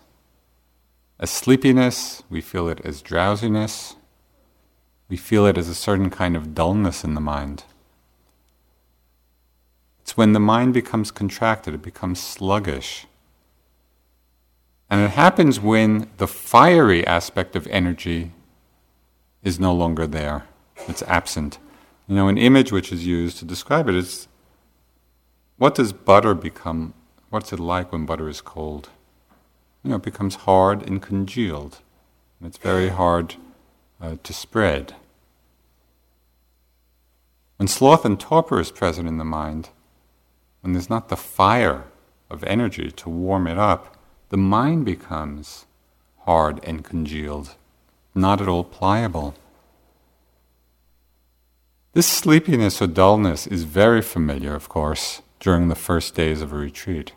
as 1.19 1.29
sleepiness, 1.29 2.23
we 2.27 2.41
feel 2.41 2.67
it 2.69 2.81
as 2.83 3.03
drowsiness, 3.03 3.95
we 5.09 5.17
feel 5.17 5.45
it 5.45 5.59
as 5.59 5.69
a 5.69 5.75
certain 5.75 6.09
kind 6.09 6.35
of 6.35 6.55
dullness 6.55 7.03
in 7.03 7.13
the 7.13 7.21
mind. 7.21 7.65
When 10.15 10.33
the 10.33 10.39
mind 10.39 10.73
becomes 10.73 11.11
contracted, 11.11 11.73
it 11.73 11.81
becomes 11.81 12.21
sluggish 12.21 13.05
and 14.89 15.01
it 15.01 15.11
happens 15.11 15.59
when 15.59 16.09
the 16.17 16.27
fiery 16.27 17.05
aspect 17.07 17.55
of 17.55 17.67
energy 17.67 18.31
is 19.43 19.59
no 19.59 19.73
longer 19.73 20.05
there, 20.05 20.45
it's 20.87 21.01
absent. 21.03 21.57
You 22.07 22.15
know, 22.15 22.27
an 22.27 22.37
image 22.37 22.71
which 22.71 22.91
is 22.91 23.05
used 23.05 23.37
to 23.39 23.45
describe 23.45 23.89
it 23.89 23.95
is 23.95 24.27
what 25.57 25.75
does 25.75 25.93
butter 25.93 26.33
become? 26.33 26.93
What's 27.29 27.51
it 27.51 27.59
like 27.59 27.91
when 27.91 28.05
butter 28.05 28.29
is 28.29 28.41
cold? 28.41 28.89
You 29.83 29.89
know, 29.89 29.95
it 29.95 30.03
becomes 30.03 30.35
hard 30.35 30.87
and 30.87 31.01
congealed. 31.01 31.79
And 32.39 32.47
it's 32.47 32.57
very 32.57 32.89
hard 32.89 33.35
uh, 33.99 34.17
to 34.21 34.33
spread. 34.33 34.95
When 37.57 37.67
sloth 37.67 38.05
and 38.05 38.19
torpor 38.19 38.59
is 38.59 38.71
present 38.71 39.07
in 39.07 39.17
the 39.17 39.23
mind, 39.23 39.69
when 40.65 40.73
there's 40.73 40.89
not 40.89 41.09
the 41.09 41.15
fire 41.15 41.83
of 42.27 42.43
energy 42.43 42.89
to 42.89 43.07
warm 43.07 43.45
it 43.45 43.59
up, 43.59 43.95
the 44.29 44.37
mind 44.37 44.83
becomes 44.83 45.67
hard 46.21 46.59
and 46.63 46.83
congealed, 46.83 47.53
not 48.15 48.41
at 48.41 48.47
all 48.47 48.63
pliable. 48.63 49.35
This 51.93 52.07
sleepiness 52.07 52.81
or 52.81 52.87
dullness 52.87 53.45
is 53.45 53.63
very 53.63 54.01
familiar, 54.01 54.55
of 54.55 54.67
course, 54.67 55.21
during 55.39 55.67
the 55.67 55.75
first 55.75 56.15
days 56.15 56.41
of 56.41 56.51
a 56.51 56.55
retreat. 56.55 57.11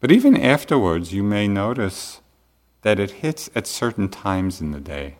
But 0.00 0.10
even 0.10 0.34
afterwards, 0.34 1.12
you 1.12 1.22
may 1.22 1.46
notice 1.46 2.22
that 2.80 2.98
it 2.98 3.20
hits 3.20 3.50
at 3.54 3.66
certain 3.66 4.08
times 4.08 4.62
in 4.62 4.70
the 4.70 4.80
day. 4.80 5.18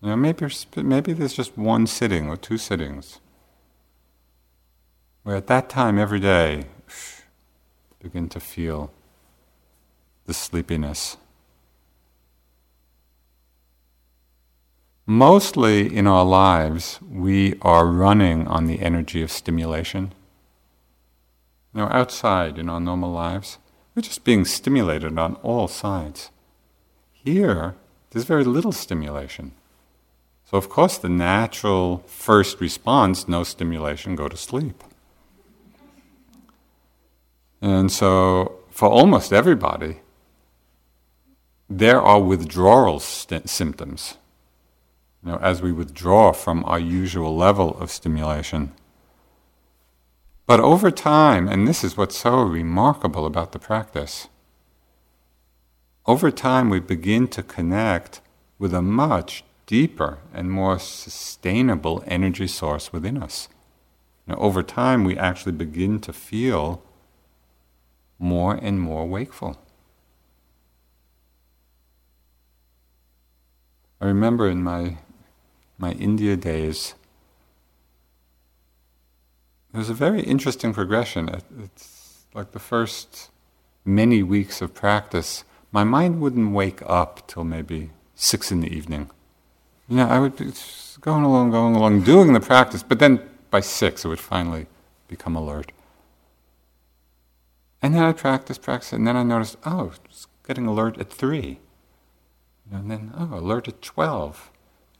You 0.00 0.08
know, 0.08 0.16
maybe, 0.16 0.46
maybe 0.76 1.12
there's 1.12 1.34
just 1.34 1.58
one 1.58 1.86
sitting 1.86 2.30
or 2.30 2.38
two 2.38 2.56
sittings 2.56 3.20
where 5.22 5.36
at 5.36 5.46
that 5.46 5.68
time 5.68 5.98
every 5.98 6.20
day 6.20 6.64
begin 8.00 8.28
to 8.28 8.40
feel 8.40 8.92
the 10.26 10.34
sleepiness. 10.34 11.16
Mostly 15.06 15.94
in 15.94 16.06
our 16.06 16.24
lives, 16.24 17.00
we 17.02 17.54
are 17.62 17.86
running 17.86 18.46
on 18.46 18.66
the 18.66 18.80
energy 18.80 19.22
of 19.22 19.30
stimulation. 19.30 20.12
You 21.74 21.82
know, 21.82 21.88
outside 21.90 22.58
in 22.58 22.68
our 22.68 22.80
normal 22.80 23.10
lives, 23.10 23.58
we're 23.94 24.02
just 24.02 24.24
being 24.24 24.44
stimulated 24.44 25.18
on 25.18 25.34
all 25.36 25.68
sides. 25.68 26.30
Here, 27.12 27.74
there's 28.10 28.24
very 28.24 28.44
little 28.44 28.72
stimulation. 28.72 29.52
So, 30.44 30.56
of 30.56 30.68
course, 30.68 30.98
the 30.98 31.08
natural 31.08 32.04
first 32.06 32.60
response 32.60 33.26
no 33.26 33.42
stimulation, 33.42 34.16
go 34.16 34.28
to 34.28 34.36
sleep. 34.36 34.82
And 37.62 37.92
so, 37.92 38.58
for 38.70 38.88
almost 38.88 39.32
everybody, 39.32 40.00
there 41.70 42.02
are 42.02 42.20
withdrawal 42.20 42.98
st- 42.98 43.48
symptoms. 43.48 44.18
You 45.24 45.30
know, 45.30 45.38
as 45.38 45.62
we 45.62 45.70
withdraw 45.70 46.32
from 46.32 46.64
our 46.64 46.80
usual 46.80 47.36
level 47.36 47.78
of 47.78 47.92
stimulation. 47.92 48.72
But 50.44 50.58
over 50.58 50.90
time, 50.90 51.46
and 51.46 51.68
this 51.68 51.84
is 51.84 51.96
what's 51.96 52.18
so 52.18 52.42
remarkable 52.42 53.24
about 53.24 53.52
the 53.52 53.60
practice, 53.60 54.26
over 56.04 56.32
time 56.32 56.68
we 56.68 56.80
begin 56.80 57.28
to 57.28 57.44
connect 57.44 58.20
with 58.58 58.74
a 58.74 58.82
much 58.82 59.44
deeper 59.66 60.18
and 60.34 60.50
more 60.50 60.80
sustainable 60.80 62.02
energy 62.08 62.48
source 62.48 62.92
within 62.92 63.22
us. 63.22 63.48
Now, 64.26 64.34
over 64.36 64.64
time, 64.64 65.04
we 65.04 65.16
actually 65.16 65.52
begin 65.52 66.00
to 66.00 66.12
feel 66.12 66.82
more 68.22 68.54
and 68.54 68.80
more 68.80 69.04
wakeful. 69.04 69.58
I 74.00 74.06
remember 74.06 74.48
in 74.48 74.62
my 74.62 74.98
my 75.76 75.92
India 75.92 76.36
days, 76.36 76.94
there 79.72 79.80
was 79.80 79.90
a 79.90 79.94
very 79.94 80.22
interesting 80.22 80.72
progression. 80.72 81.28
It's 81.64 82.24
like 82.32 82.52
the 82.52 82.60
first 82.60 83.30
many 83.84 84.22
weeks 84.22 84.62
of 84.62 84.72
practice, 84.72 85.42
my 85.72 85.82
mind 85.82 86.20
wouldn't 86.20 86.52
wake 86.52 86.80
up 86.86 87.26
till 87.26 87.42
maybe 87.42 87.90
six 88.14 88.52
in 88.52 88.60
the 88.60 88.72
evening. 88.72 89.10
You 89.88 89.96
know, 89.96 90.06
I 90.06 90.20
would 90.20 90.36
be 90.36 90.52
going 91.00 91.24
along, 91.24 91.50
going 91.50 91.74
along, 91.74 92.02
doing 92.02 92.32
the 92.32 92.40
practice, 92.40 92.84
but 92.84 93.00
then 93.00 93.20
by 93.50 93.60
six 93.60 94.04
it 94.04 94.08
would 94.08 94.20
finally 94.20 94.66
become 95.08 95.34
alert. 95.34 95.72
And 97.82 97.94
then 97.94 98.04
I 98.04 98.12
practice, 98.12 98.58
practice, 98.58 98.92
and 98.92 99.06
then 99.06 99.16
I 99.16 99.24
noticed, 99.24 99.56
oh, 99.66 99.92
it's 100.04 100.28
getting 100.46 100.66
alert 100.66 100.98
at 100.98 101.10
three. 101.10 101.58
And 102.70 102.90
then, 102.90 103.12
oh, 103.18 103.38
alert 103.38 103.68
at 103.68 103.82
12. 103.82 104.50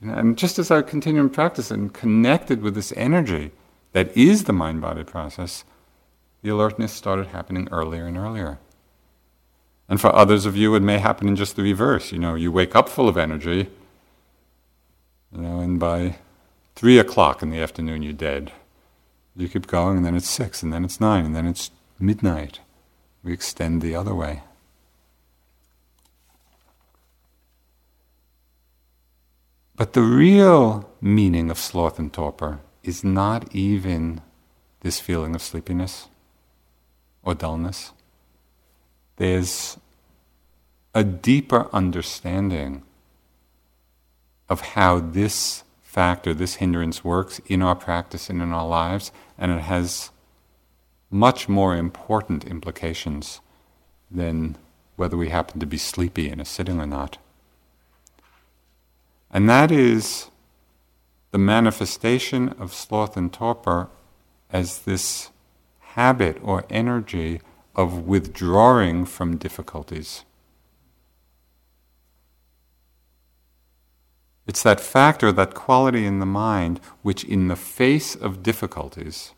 And 0.02 0.36
just 0.36 0.58
as 0.58 0.70
I 0.70 0.82
continued 0.82 1.22
to 1.22 1.28
practice 1.28 1.70
and 1.70 1.94
connected 1.94 2.60
with 2.60 2.74
this 2.74 2.92
energy 2.96 3.52
that 3.92 4.14
is 4.16 4.44
the 4.44 4.52
mind 4.52 4.80
body 4.80 5.04
process, 5.04 5.64
the 6.42 6.50
alertness 6.50 6.92
started 6.92 7.28
happening 7.28 7.68
earlier 7.70 8.06
and 8.06 8.16
earlier. 8.16 8.58
And 9.88 10.00
for 10.00 10.14
others 10.14 10.44
of 10.44 10.56
you, 10.56 10.74
it 10.74 10.82
may 10.82 10.98
happen 10.98 11.28
in 11.28 11.36
just 11.36 11.54
the 11.54 11.62
reverse. 11.62 12.10
You 12.10 12.18
know, 12.18 12.34
you 12.34 12.50
wake 12.50 12.74
up 12.74 12.88
full 12.88 13.08
of 13.08 13.16
energy, 13.16 13.68
you 15.32 15.40
know, 15.40 15.60
and 15.60 15.78
by 15.78 16.16
three 16.74 16.98
o'clock 16.98 17.42
in 17.42 17.50
the 17.50 17.60
afternoon, 17.60 18.02
you're 18.02 18.12
dead. 18.12 18.52
You 19.36 19.48
keep 19.48 19.66
going, 19.66 19.98
and 19.98 20.06
then 20.06 20.16
it's 20.16 20.28
six, 20.28 20.62
and 20.62 20.72
then 20.72 20.84
it's 20.84 21.00
nine, 21.00 21.24
and 21.24 21.36
then 21.36 21.46
it's 21.46 21.70
midnight. 21.98 22.60
We 23.22 23.32
extend 23.32 23.82
the 23.82 23.94
other 23.94 24.14
way. 24.14 24.42
But 29.74 29.94
the 29.94 30.02
real 30.02 30.88
meaning 31.00 31.50
of 31.50 31.58
sloth 31.58 31.98
and 31.98 32.12
torpor 32.12 32.60
is 32.84 33.02
not 33.02 33.52
even 33.52 34.20
this 34.80 35.00
feeling 35.00 35.34
of 35.34 35.42
sleepiness 35.42 36.08
or 37.24 37.34
dullness. 37.34 37.92
There's 39.16 39.78
a 40.94 41.02
deeper 41.02 41.68
understanding 41.72 42.82
of 44.48 44.60
how 44.60 45.00
this 45.00 45.64
factor, 45.82 46.32
this 46.32 46.54
hindrance 46.54 47.02
works 47.02 47.40
in 47.46 47.60
our 47.60 47.74
practice 47.74 48.30
and 48.30 48.40
in 48.40 48.52
our 48.52 48.66
lives, 48.66 49.10
and 49.36 49.50
it 49.50 49.62
has 49.62 50.11
much 51.12 51.48
more 51.48 51.76
important 51.76 52.44
implications 52.44 53.40
than 54.10 54.56
whether 54.96 55.16
we 55.16 55.28
happen 55.28 55.60
to 55.60 55.66
be 55.66 55.78
sleepy 55.78 56.28
in 56.28 56.40
a 56.40 56.44
sitting 56.44 56.80
or 56.80 56.86
not. 56.86 57.18
And 59.30 59.48
that 59.48 59.70
is 59.70 60.30
the 61.30 61.38
manifestation 61.38 62.50
of 62.58 62.74
sloth 62.74 63.16
and 63.16 63.32
torpor 63.32 63.88
as 64.50 64.80
this 64.80 65.30
habit 65.80 66.38
or 66.42 66.64
energy 66.68 67.40
of 67.74 68.06
withdrawing 68.06 69.06
from 69.06 69.36
difficulties. 69.36 70.24
It's 74.46 74.62
that 74.62 74.80
factor, 74.80 75.32
that 75.32 75.54
quality 75.54 76.04
in 76.04 76.18
the 76.18 76.26
mind, 76.26 76.80
which 77.02 77.24
in 77.24 77.48
the 77.48 77.56
face 77.56 78.14
of 78.14 78.42
difficulties, 78.42 79.32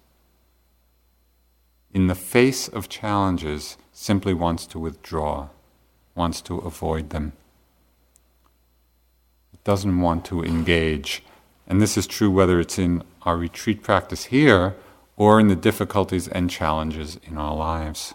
in 1.95 2.09
the 2.09 2.15
face 2.17 2.69
of 2.69 2.89
challenges, 2.91 3.79
simply 3.93 4.35
wants 4.35 4.67
to 4.67 4.79
withdraw, 4.79 5.49
wants 6.15 6.43
to 6.43 6.59
avoid 6.59 7.11
them 7.11 7.33
It 9.53 9.65
doesn't 9.65 10.01
want 10.01 10.25
to 10.27 10.45
engage. 10.45 11.23
And 11.67 11.81
this 11.81 11.97
is 11.97 12.07
true 12.07 12.31
whether 12.31 12.61
it's 12.61 12.79
in 12.79 13.03
our 13.23 13.37
retreat 13.37 13.83
practice 13.83 14.27
here 14.27 14.75
or 15.17 15.41
in 15.41 15.49
the 15.49 15.57
difficulties 15.57 16.29
and 16.29 16.51
challenges 16.51 17.19
in 17.25 17.39
our 17.39 17.55
lives. 17.57 18.15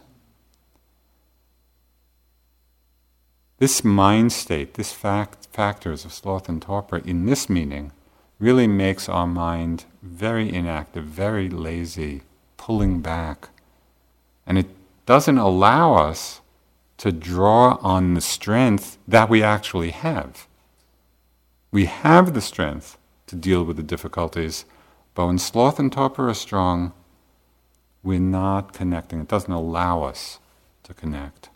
This 3.58 3.84
mind 3.84 4.32
state, 4.34 4.76
this 4.76 4.94
fact, 4.94 5.48
factors 5.54 6.06
of 6.06 6.14
sloth 6.14 6.50
and 6.50 6.62
torpor, 6.62 6.98
in 6.98 7.26
this 7.26 7.50
meaning, 7.50 7.92
really 8.40 8.68
makes 8.68 9.10
our 9.10 9.28
mind 9.28 9.86
very 10.02 10.54
inactive, 10.54 11.06
very 11.06 11.50
lazy, 11.50 12.22
pulling 12.58 13.02
back. 13.02 13.50
And 14.50 14.58
it 14.58 14.68
doesn't 15.06 15.38
allow 15.38 15.94
us 15.94 16.42
to 16.98 17.12
draw 17.12 17.78
on 17.82 18.16
the 18.16 18.22
strength 18.22 18.98
that 19.08 19.30
we 19.30 19.42
actually 19.42 19.92
have. 19.92 20.48
We 21.72 21.86
have 21.86 22.34
the 22.34 22.42
strength 22.42 22.98
to 23.28 23.36
deal 23.36 23.64
with 23.64 23.78
the 23.78 23.84
difficulties, 23.84 24.66
but 25.14 25.28
when 25.28 25.38
sloth 25.38 25.80
and 25.80 25.92
torpor 25.92 26.30
are 26.30 26.34
strong, 26.34 26.94
we're 28.04 28.20
not 28.20 28.74
connecting. 28.74 29.22
It 29.22 29.28
doesn't 29.28 29.52
allow 29.52 30.04
us 30.04 30.40
to 30.84 30.94
connect. 30.94 31.49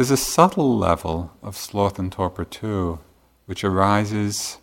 There's 0.00 0.10
a 0.10 0.16
subtle 0.16 0.78
level 0.78 1.30
of 1.42 1.58
sloth 1.58 1.98
and 1.98 2.10
torpor 2.10 2.46
too, 2.46 3.00
which 3.44 3.62
arises 3.62 4.56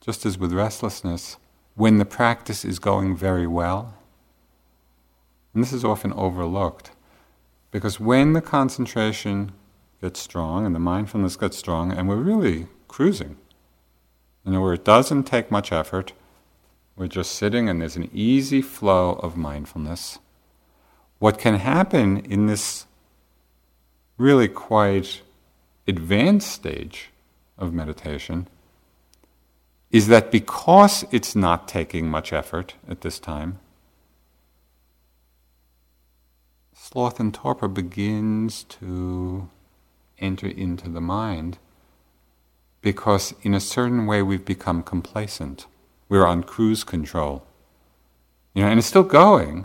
just 0.00 0.24
as 0.24 0.38
with 0.38 0.52
restlessness 0.52 1.38
when 1.74 1.98
the 1.98 2.04
practice 2.04 2.64
is 2.64 2.78
going 2.78 3.16
very 3.16 3.48
well. 3.48 3.94
And 5.52 5.60
this 5.60 5.72
is 5.72 5.84
often 5.84 6.12
overlooked 6.12 6.92
because 7.72 7.98
when 7.98 8.32
the 8.32 8.40
concentration 8.40 9.50
gets 10.00 10.20
strong 10.20 10.64
and 10.64 10.72
the 10.72 10.78
mindfulness 10.78 11.34
gets 11.34 11.58
strong, 11.58 11.90
and 11.90 12.08
we're 12.08 12.14
really 12.14 12.68
cruising, 12.86 13.36
you 14.44 14.52
know, 14.52 14.60
where 14.60 14.74
it 14.74 14.84
doesn't 14.84 15.24
take 15.24 15.50
much 15.50 15.72
effort, 15.72 16.12
we're 16.94 17.08
just 17.08 17.32
sitting 17.32 17.68
and 17.68 17.80
there's 17.80 17.96
an 17.96 18.08
easy 18.12 18.62
flow 18.62 19.14
of 19.14 19.36
mindfulness. 19.36 20.20
What 21.18 21.40
can 21.40 21.56
happen 21.56 22.18
in 22.18 22.46
this 22.46 22.86
really 24.16 24.48
quite 24.48 25.22
advanced 25.86 26.50
stage 26.50 27.10
of 27.58 27.72
meditation 27.72 28.48
is 29.90 30.08
that 30.08 30.32
because 30.32 31.04
it's 31.12 31.36
not 31.36 31.68
taking 31.68 32.08
much 32.10 32.32
effort 32.32 32.74
at 32.88 33.02
this 33.02 33.18
time, 33.18 33.58
sloth 36.74 37.20
and 37.20 37.32
torpor 37.32 37.68
begins 37.68 38.64
to 38.64 39.48
enter 40.18 40.48
into 40.48 40.88
the 40.88 41.00
mind 41.00 41.58
because 42.84 43.34
in 43.42 43.54
a 43.54 43.60
certain 43.60 44.06
way 44.06 44.22
we've 44.22 44.44
become 44.44 44.82
complacent. 44.82 45.66
We're 46.08 46.26
on 46.26 46.42
cruise 46.42 46.84
control. 46.84 47.44
You 48.52 48.62
know, 48.62 48.68
and 48.68 48.78
it's 48.78 48.86
still 48.86 49.02
going, 49.02 49.56
and 49.58 49.64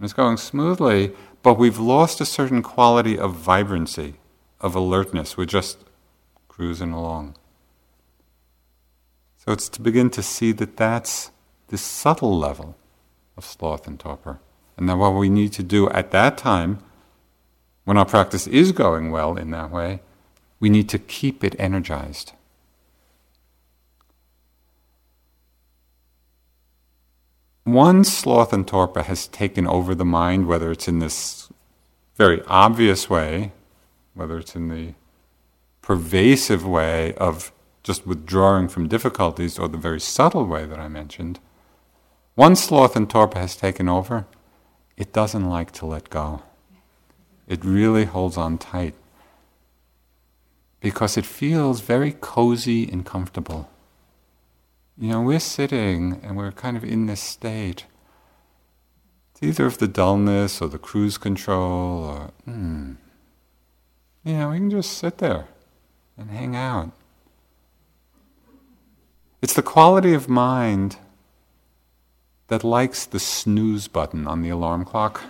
it's 0.00 0.12
going 0.12 0.36
smoothly, 0.36 1.12
but 1.42 1.58
we've 1.58 1.78
lost 1.78 2.20
a 2.20 2.26
certain 2.26 2.62
quality 2.62 3.18
of 3.18 3.34
vibrancy, 3.34 4.14
of 4.60 4.74
alertness. 4.74 5.36
We're 5.36 5.46
just 5.46 5.78
cruising 6.48 6.92
along. 6.92 7.36
So 9.36 9.52
it's 9.52 9.68
to 9.70 9.80
begin 9.80 10.10
to 10.10 10.22
see 10.22 10.52
that 10.52 10.76
that's 10.76 11.30
this 11.68 11.80
subtle 11.80 12.36
level 12.38 12.76
of 13.36 13.44
sloth 13.44 13.86
and 13.86 13.98
torpor. 13.98 14.38
And 14.76 14.88
then 14.88 14.98
what 14.98 15.14
we 15.14 15.30
need 15.30 15.52
to 15.54 15.62
do 15.62 15.88
at 15.90 16.10
that 16.10 16.36
time, 16.36 16.78
when 17.84 17.96
our 17.96 18.04
practice 18.04 18.46
is 18.46 18.72
going 18.72 19.10
well 19.10 19.36
in 19.36 19.50
that 19.50 19.70
way, 19.70 20.00
we 20.58 20.68
need 20.68 20.88
to 20.90 20.98
keep 20.98 21.42
it 21.42 21.56
energized. 21.58 22.32
Once 27.72 28.12
sloth 28.12 28.52
and 28.52 28.66
torpor 28.66 29.02
has 29.02 29.28
taken 29.28 29.64
over 29.64 29.94
the 29.94 30.04
mind, 30.04 30.48
whether 30.48 30.72
it's 30.72 30.88
in 30.88 30.98
this 30.98 31.52
very 32.16 32.42
obvious 32.48 33.08
way, 33.08 33.52
whether 34.12 34.38
it's 34.38 34.56
in 34.56 34.68
the 34.68 34.92
pervasive 35.80 36.66
way 36.66 37.14
of 37.14 37.52
just 37.84 38.04
withdrawing 38.08 38.66
from 38.66 38.88
difficulties, 38.88 39.56
or 39.56 39.68
the 39.68 39.78
very 39.78 40.00
subtle 40.00 40.46
way 40.46 40.66
that 40.66 40.80
I 40.80 40.88
mentioned, 40.88 41.38
once 42.34 42.64
sloth 42.64 42.96
and 42.96 43.08
torpor 43.08 43.38
has 43.38 43.54
taken 43.54 43.88
over, 43.88 44.26
it 44.96 45.12
doesn't 45.12 45.48
like 45.48 45.70
to 45.72 45.86
let 45.86 46.10
go. 46.10 46.42
It 47.46 47.64
really 47.64 48.04
holds 48.04 48.36
on 48.36 48.58
tight 48.58 48.94
because 50.80 51.16
it 51.16 51.24
feels 51.24 51.82
very 51.82 52.16
cozy 52.20 52.90
and 52.90 53.06
comfortable. 53.06 53.69
You 55.00 55.08
know, 55.08 55.22
we're 55.22 55.40
sitting 55.40 56.20
and 56.22 56.36
we're 56.36 56.52
kind 56.52 56.76
of 56.76 56.84
in 56.84 57.06
this 57.06 57.22
state. 57.22 57.86
It's 59.32 59.42
either 59.42 59.64
of 59.64 59.78
the 59.78 59.88
dullness 59.88 60.60
or 60.60 60.68
the 60.68 60.78
cruise 60.78 61.16
control 61.16 62.04
or, 62.04 62.30
hmm. 62.44 62.92
You 64.22 64.34
know, 64.34 64.50
we 64.50 64.58
can 64.58 64.70
just 64.70 64.98
sit 64.98 65.16
there 65.16 65.46
and 66.18 66.30
hang 66.30 66.54
out. 66.54 66.92
It's 69.40 69.54
the 69.54 69.62
quality 69.62 70.12
of 70.12 70.28
mind 70.28 70.98
that 72.48 72.62
likes 72.62 73.06
the 73.06 73.18
snooze 73.18 73.88
button 73.88 74.26
on 74.26 74.42
the 74.42 74.50
alarm 74.50 74.84
clock. 74.84 75.22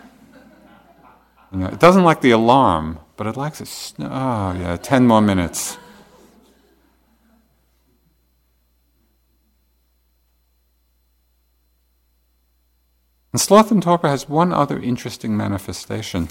You 1.53 1.59
know, 1.61 1.67
it 1.69 1.79
doesn't 1.79 2.03
like 2.03 2.23
the 2.23 2.33
alarm, 2.33 2.99
but 3.17 3.29
it 3.29 3.37
likes 3.37 3.61
it. 3.61 3.69
Sn- 3.69 4.03
oh, 4.03 4.53
yeah, 4.59 4.77
10 4.77 5.07
more 5.07 5.23
minutes. 5.23 5.79
Sloth 13.37 13.71
and 13.71 13.83
torpor 13.83 14.09
has 14.09 14.29
one 14.29 14.53
other 14.53 14.79
interesting 14.79 15.37
manifestation. 15.37 16.29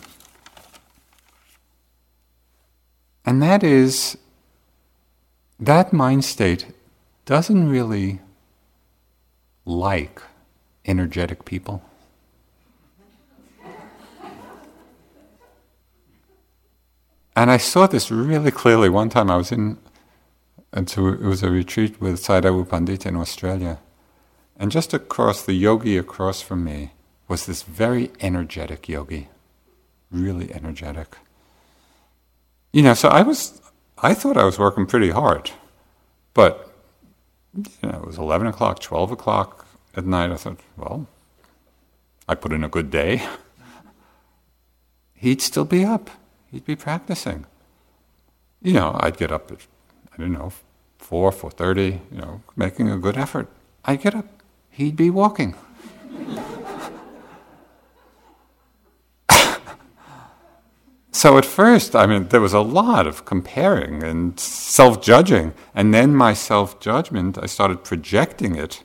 And 3.26 3.42
that 3.42 3.64
is 3.64 4.18
that 5.60 5.94
mind 5.94 6.26
state 6.26 6.68
doesn't 7.26 7.70
really 7.70 8.20
like 9.66 10.22
energetic 10.86 11.46
people. 11.46 11.82
And 17.36 17.50
I 17.50 17.58
saw 17.58 17.88
this 17.88 18.12
really 18.12 18.52
clearly. 18.52 18.90
One 18.90 19.08
time 19.10 19.32
I 19.32 19.38
was 19.38 19.52
in, 19.52 19.78
it 20.74 20.98
was 20.98 21.44
a 21.44 21.50
retreat 21.50 22.02
with 22.02 22.22
Sayadaw 22.22 22.66
Pandita 22.68 23.06
in 23.06 23.16
Australia. 23.16 23.80
And 24.60 24.74
just 24.74 24.94
across, 24.94 25.42
the 25.42 25.54
yogi 25.54 25.98
across 25.98 26.42
from 26.42 26.66
me 26.66 26.92
was 27.30 27.46
this 27.46 27.64
very 27.64 28.12
energetic 28.20 28.90
yogi, 28.90 29.30
really 30.12 30.54
energetic. 30.54 31.16
You 32.74 32.82
know, 32.82 32.94
so 32.94 33.08
I 33.08 33.22
was, 33.22 33.62
I 34.00 34.14
thought 34.14 34.36
I 34.36 34.44
was 34.44 34.60
working 34.60 34.86
pretty 34.86 35.12
hard, 35.12 35.52
but 36.34 36.70
you 37.56 37.90
know, 37.90 38.00
it 38.00 38.06
was 38.06 38.18
eleven 38.18 38.48
o'clock, 38.48 38.82
twelve 38.82 39.12
o'clock 39.12 39.66
at 39.96 40.06
night. 40.06 40.30
I 40.30 40.36
thought, 40.36 40.60
well, 40.76 41.08
I 42.28 42.36
put 42.36 42.52
in 42.52 42.64
a 42.64 42.70
good 42.70 42.92
day. 42.92 43.26
He'd 45.14 45.42
still 45.42 45.66
be 45.66 45.86
up. 45.86 46.10
He'd 46.52 46.66
be 46.66 46.76
practicing. 46.76 47.46
You 48.62 48.74
know, 48.74 48.98
I'd 49.00 49.18
get 49.18 49.32
up 49.32 49.52
at, 49.52 49.66
I 50.14 50.18
don't 50.18 50.34
know, 50.34 50.52
four, 50.98 51.32
four 51.32 51.50
thirty. 51.50 52.02
You 52.12 52.18
know, 52.18 52.42
making 52.58 52.90
a 52.90 52.98
good 52.98 53.18
effort. 53.18 53.48
I'd 53.86 54.02
get 54.02 54.14
up 54.14 54.39
he'd 54.80 54.96
be 54.96 55.10
walking. 55.10 55.54
so 61.12 61.38
at 61.38 61.44
first, 61.44 61.98
I 61.98 62.06
mean, 62.06 62.30
there 62.30 62.40
was 62.40 62.54
a 62.54 62.62
lot 62.62 63.06
of 63.06 63.26
comparing 63.26 64.02
and 64.04 64.40
self 64.40 65.02
judging. 65.02 65.54
And 65.76 65.94
then 65.94 66.16
my 66.16 66.34
self 66.34 66.80
judgment, 66.80 67.38
I 67.38 67.46
started 67.46 67.84
projecting 67.84 68.56
it, 68.56 68.84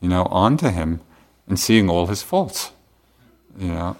you 0.00 0.08
know, 0.10 0.26
onto 0.26 0.68
him 0.68 1.00
and 1.48 1.58
seeing 1.58 1.88
all 1.88 2.08
his 2.08 2.22
faults, 2.22 2.72
you 3.58 3.68
know. 3.68 3.96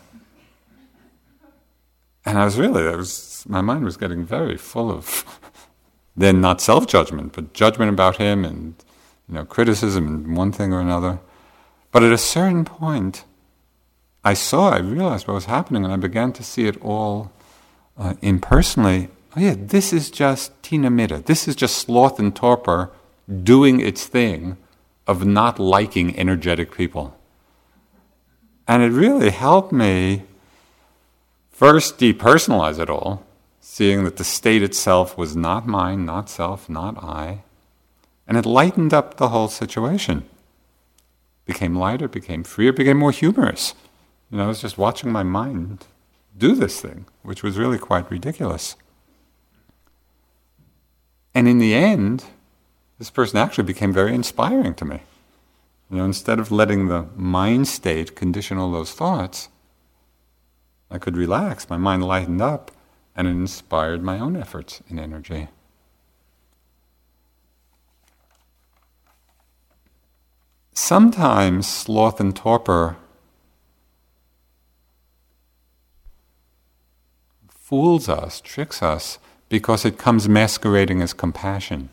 And 2.26 2.38
I 2.38 2.44
was 2.44 2.58
really, 2.58 2.86
I 2.86 2.94
was, 2.94 3.44
my 3.48 3.62
mind 3.62 3.84
was 3.84 3.96
getting 3.96 4.22
very 4.24 4.58
full 4.58 4.90
of, 4.90 5.24
then 6.16 6.42
not 6.42 6.60
self 6.60 6.86
judgment, 6.86 7.32
but 7.32 7.54
judgment 7.54 7.90
about 7.90 8.18
him 8.18 8.44
and 8.44 8.74
you 9.32 9.38
know, 9.38 9.46
criticism 9.46 10.06
and 10.06 10.36
one 10.36 10.52
thing 10.52 10.74
or 10.74 10.80
another. 10.80 11.18
But 11.90 12.02
at 12.02 12.12
a 12.12 12.18
certain 12.18 12.66
point, 12.66 13.24
I 14.22 14.34
saw, 14.34 14.70
I 14.70 14.78
realized 14.78 15.26
what 15.26 15.32
was 15.32 15.46
happening, 15.46 15.84
and 15.84 15.92
I 15.92 15.96
began 15.96 16.34
to 16.34 16.42
see 16.42 16.66
it 16.66 16.76
all 16.82 17.32
uh, 17.96 18.12
impersonally. 18.20 19.08
Oh, 19.34 19.40
yeah, 19.40 19.54
this 19.56 19.90
is 19.94 20.10
just 20.10 20.60
thina-middha. 20.62 21.24
This 21.24 21.48
is 21.48 21.56
just 21.56 21.76
sloth 21.76 22.18
and 22.18 22.36
torpor 22.36 22.90
doing 23.42 23.80
its 23.80 24.04
thing 24.04 24.58
of 25.06 25.24
not 25.24 25.58
liking 25.58 26.14
energetic 26.18 26.70
people. 26.70 27.18
And 28.68 28.82
it 28.82 28.90
really 28.90 29.30
helped 29.30 29.72
me 29.72 30.24
first 31.50 31.98
depersonalize 31.98 32.78
it 32.78 32.90
all, 32.90 33.24
seeing 33.62 34.04
that 34.04 34.18
the 34.18 34.24
state 34.24 34.62
itself 34.62 35.16
was 35.16 35.34
not 35.34 35.66
mine, 35.66 36.04
not 36.04 36.28
self, 36.28 36.68
not 36.68 37.02
I. 37.02 37.44
And 38.26 38.36
it 38.36 38.46
lightened 38.46 38.94
up 38.94 39.16
the 39.16 39.28
whole 39.28 39.48
situation. 39.48 40.24
Became 41.44 41.76
lighter, 41.76 42.08
became 42.08 42.44
freer, 42.44 42.72
became 42.72 42.96
more 42.96 43.10
humorous. 43.10 43.74
You 44.30 44.38
know, 44.38 44.44
I 44.44 44.48
was 44.48 44.60
just 44.60 44.78
watching 44.78 45.10
my 45.10 45.22
mind 45.22 45.86
do 46.36 46.54
this 46.54 46.80
thing, 46.80 47.06
which 47.22 47.42
was 47.42 47.58
really 47.58 47.78
quite 47.78 48.10
ridiculous. 48.10 48.76
And 51.34 51.48
in 51.48 51.58
the 51.58 51.74
end, 51.74 52.24
this 52.98 53.10
person 53.10 53.38
actually 53.38 53.64
became 53.64 53.92
very 53.92 54.14
inspiring 54.14 54.74
to 54.74 54.84
me. 54.84 55.02
You 55.90 55.98
know, 55.98 56.04
instead 56.04 56.38
of 56.38 56.50
letting 56.50 56.88
the 56.88 57.06
mind 57.16 57.68
state 57.68 58.16
condition 58.16 58.58
all 58.58 58.72
those 58.72 58.92
thoughts, 58.92 59.48
I 60.90 60.98
could 60.98 61.16
relax, 61.16 61.68
my 61.68 61.76
mind 61.76 62.04
lightened 62.04 62.40
up, 62.40 62.70
and 63.16 63.26
it 63.26 63.32
inspired 63.32 64.02
my 64.02 64.18
own 64.18 64.36
efforts 64.36 64.82
in 64.88 64.98
energy. 64.98 65.48
Sometimes 70.82 71.68
sloth 71.68 72.18
and 72.18 72.34
torpor 72.34 72.96
fools 77.48 78.08
us, 78.08 78.40
tricks 78.40 78.82
us, 78.82 79.20
because 79.48 79.84
it 79.84 79.96
comes 79.96 80.28
masquerading 80.28 81.00
as 81.00 81.12
compassion. 81.12 81.88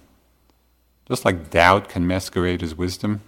Just 1.07 1.23
like 1.23 1.51
doubt 1.51 1.87
can 1.87 2.07
masquerade 2.07 2.63
as 2.63 2.73
wisdom. 2.73 3.21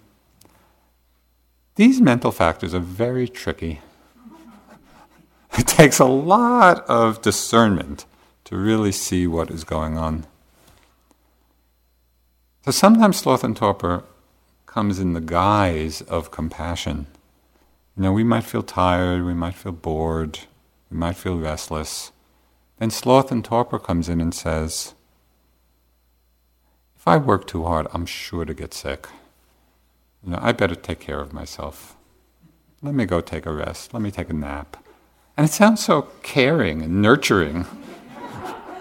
These 1.76 2.02
mental 2.02 2.32
factors 2.32 2.74
are 2.74 2.80
very 2.80 3.28
tricky. 3.28 3.82
It 5.60 5.68
takes 5.68 6.00
a 6.00 6.06
lot 6.06 6.86
of 6.88 7.22
discernment 7.22 8.06
to 8.46 8.56
really 8.56 8.94
see 8.94 9.28
what 9.28 9.52
is 9.52 9.64
going 9.66 9.98
on. 9.98 10.26
So 12.64 12.72
sometimes 12.72 13.18
sloth 13.18 13.44
and 13.44 13.56
torpor 13.56 14.06
comes 14.72 15.00
in 15.00 15.12
the 15.12 15.20
guise 15.20 16.02
of 16.04 16.32
compassion. 16.32 17.06
You 17.98 18.04
know, 18.04 18.14
we 18.14 18.24
might 18.24 18.46
feel 18.46 18.64
tired, 18.64 19.26
we 19.26 19.34
might 19.34 19.56
feel 19.56 19.74
bored, 19.74 20.40
we 20.90 20.98
might 20.98 21.18
feel 21.18 21.38
restless. 21.38 22.14
Then 22.80 22.90
sloth 22.90 23.34
and 23.34 23.44
torpor 23.44 23.78
comes 23.78 24.08
in 24.08 24.22
and 24.22 24.34
says, 24.34 24.94
if 26.96 27.06
I 27.06 27.18
work 27.18 27.48
too 27.48 27.66
hard, 27.66 27.88
I'm 27.94 28.06
sure 28.06 28.46
to 28.46 28.54
get 28.54 28.74
sick. 28.74 29.08
You 30.24 30.32
know, 30.32 30.40
I 30.42 30.54
better 30.54 30.76
take 30.76 31.02
care 31.02 31.20
of 31.20 31.34
myself. 31.34 31.98
Let 32.82 32.96
me 32.96 33.06
go 33.06 33.20
take 33.20 33.46
a 33.46 33.52
rest. 33.52 33.94
Let 33.94 34.02
me 34.02 34.10
take 34.10 34.30
a 34.30 34.34
nap. 34.34 34.78
And 35.36 35.50
it 35.50 35.52
sounds 35.52 35.84
so 35.84 36.04
caring 36.24 36.82
and 36.82 37.02
nurturing. 37.02 37.66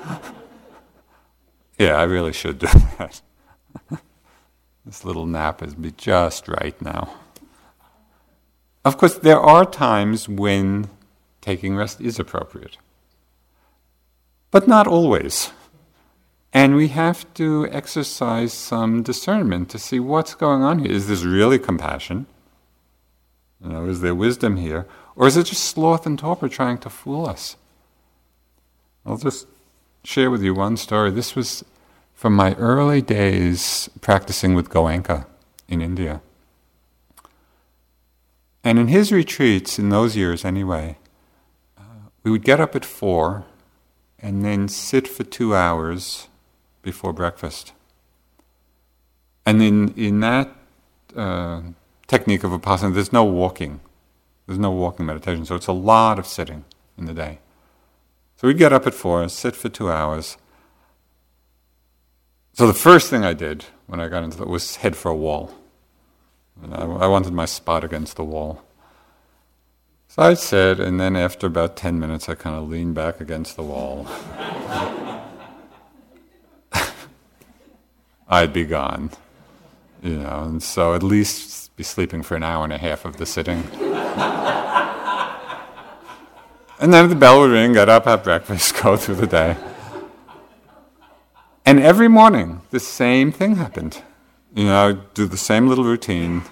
yeah, 1.79 1.95
I 1.95 2.05
really 2.05 2.33
should 2.33 2.61
do 2.61 2.67
that. 2.99 3.23
This 4.85 5.05
little 5.05 5.27
nap 5.27 5.63
is 5.63 5.75
just 5.97 6.49
right 6.49 6.81
now. 6.81 7.15
Of 8.85 8.97
course, 8.97 9.19
there 9.19 9.39
are 9.41 9.65
times 9.65 10.29
when 10.29 10.89
taking 11.41 11.77
rest 11.77 12.01
is 12.01 12.19
appropriate, 12.19 12.79
but 14.51 14.67
not 14.67 14.87
always. 14.87 15.53
And 16.53 16.75
we 16.75 16.89
have 16.89 17.33
to 17.35 17.69
exercise 17.71 18.53
some 18.53 19.03
discernment 19.03 19.69
to 19.71 19.79
see 19.79 20.01
what's 20.01 20.35
going 20.35 20.63
on 20.63 20.81
here. 20.81 20.91
Is 20.91 21.07
this 21.07 21.23
really 21.23 21.59
compassion? 21.59 22.27
You 23.63 23.71
know, 23.71 23.87
is 23.87 24.01
there 24.01 24.15
wisdom 24.15 24.57
here? 24.57 24.87
Or 25.15 25.27
is 25.27 25.37
it 25.37 25.47
just 25.47 25.65
sloth 25.65 26.07
and 26.07 26.19
torpor 26.19 26.49
trying 26.49 26.79
to 26.79 26.91
fool 26.91 27.29
us? 27.29 27.57
I'll 29.05 29.19
just 29.19 29.47
share 30.03 30.31
with 30.31 30.43
you 30.43 30.55
one 30.55 30.77
story. 30.77 31.11
This 31.11 31.37
was 31.37 31.65
from 32.21 32.35
my 32.35 32.53
early 32.57 33.01
days 33.01 33.89
practicing 34.03 34.55
with 34.55 34.69
Goenka 34.69 35.25
in 35.69 35.81
India. 35.81 36.21
And 38.63 38.79
in 38.79 38.89
his 38.89 39.11
retreats, 39.11 39.79
in 39.79 39.89
those 39.89 40.19
years 40.19 40.45
anyway, 40.45 40.99
uh, 41.79 42.11
we 42.23 42.31
would 42.31 42.45
get 42.45 42.61
up 42.61 42.77
at 42.77 42.85
four 42.85 43.47
and 44.19 44.45
then 44.45 44.69
sit 44.69 45.09
for 45.09 45.25
two 45.25 45.55
hours 45.57 46.29
before 46.83 47.15
breakfast. 47.15 47.73
And 49.47 49.63
in, 49.63 49.95
in 49.95 50.21
that 50.21 50.55
uh, 51.17 51.63
technique 52.07 52.45
of 52.45 52.51
Vipassana, 52.51 52.93
there's 52.93 53.15
no 53.15 53.25
walking. 53.25 53.81
There's 54.47 54.59
no 54.59 54.73
walking 54.73 55.07
meditation, 55.07 55.47
so 55.47 55.55
it's 55.55 55.69
a 55.69 55.73
lot 55.73 56.19
of 56.19 56.27
sitting 56.27 56.67
in 56.99 57.07
the 57.07 57.15
day. 57.15 57.39
So 58.37 58.47
we'd 58.47 58.59
get 58.59 58.75
up 58.75 58.87
at 58.87 58.93
four, 58.93 59.27
sit 59.31 59.57
for 59.57 59.71
two 59.71 59.91
hours, 59.91 60.37
so 62.61 62.67
the 62.67 62.75
first 62.75 63.09
thing 63.09 63.25
I 63.25 63.33
did 63.33 63.65
when 63.87 64.01
I 64.01 64.09
got 64.09 64.23
into 64.23 64.37
that 64.37 64.47
was 64.47 64.77
head 64.77 64.95
for 64.95 65.11
a 65.11 65.17
wall. 65.17 65.51
I, 66.71 66.83
I 66.83 67.07
wanted 67.07 67.33
my 67.33 67.47
spot 67.47 67.85
against 67.85 68.17
the 68.17 68.25
wall. 68.25 68.63
So 70.09 70.21
I 70.21 70.35
said, 70.35 70.79
and 70.79 71.01
then 71.01 71.17
after 71.17 71.47
about 71.47 71.75
10 71.75 71.99
minutes, 71.99 72.29
I 72.29 72.35
kind 72.35 72.55
of 72.55 72.69
leaned 72.69 72.95
back 72.95 73.19
against 73.19 73.57
the 73.57 73.63
wall. 73.63 74.07
I'd 78.29 78.53
be 78.53 78.67
gone, 78.67 79.09
you 80.03 80.19
know, 80.19 80.43
and 80.43 80.63
so 80.63 80.93
at 80.93 81.03
least 81.03 81.75
be 81.77 81.83
sleeping 81.83 82.23
for 82.23 82.37
an 82.37 82.43
hour 82.43 82.63
and 82.65 82.75
a 82.75 82.79
half 82.79 83.07
of 83.07 83.17
the 83.17 83.25
sitting. 83.25 83.61
and 86.79 86.93
then 86.93 87.09
the 87.09 87.17
bell 87.17 87.41
would 87.41 87.53
ring, 87.53 87.73
get 87.73 87.89
up, 87.89 88.05
have 88.05 88.23
breakfast, 88.23 88.75
go 88.83 88.99
through 88.99 89.15
the 89.15 89.27
day. 89.27 89.57
And 91.65 91.79
every 91.81 92.09
morning, 92.09 92.63
the 92.71 92.81
same 92.81 93.33
thing 93.33 93.57
happened. 93.57 94.03
You 94.55 94.65
know, 94.65 94.89
I'd 94.89 95.15
do 95.15 95.27
the 95.27 95.37
same 95.37 95.69
little 95.69 95.85
routine. 95.85 96.43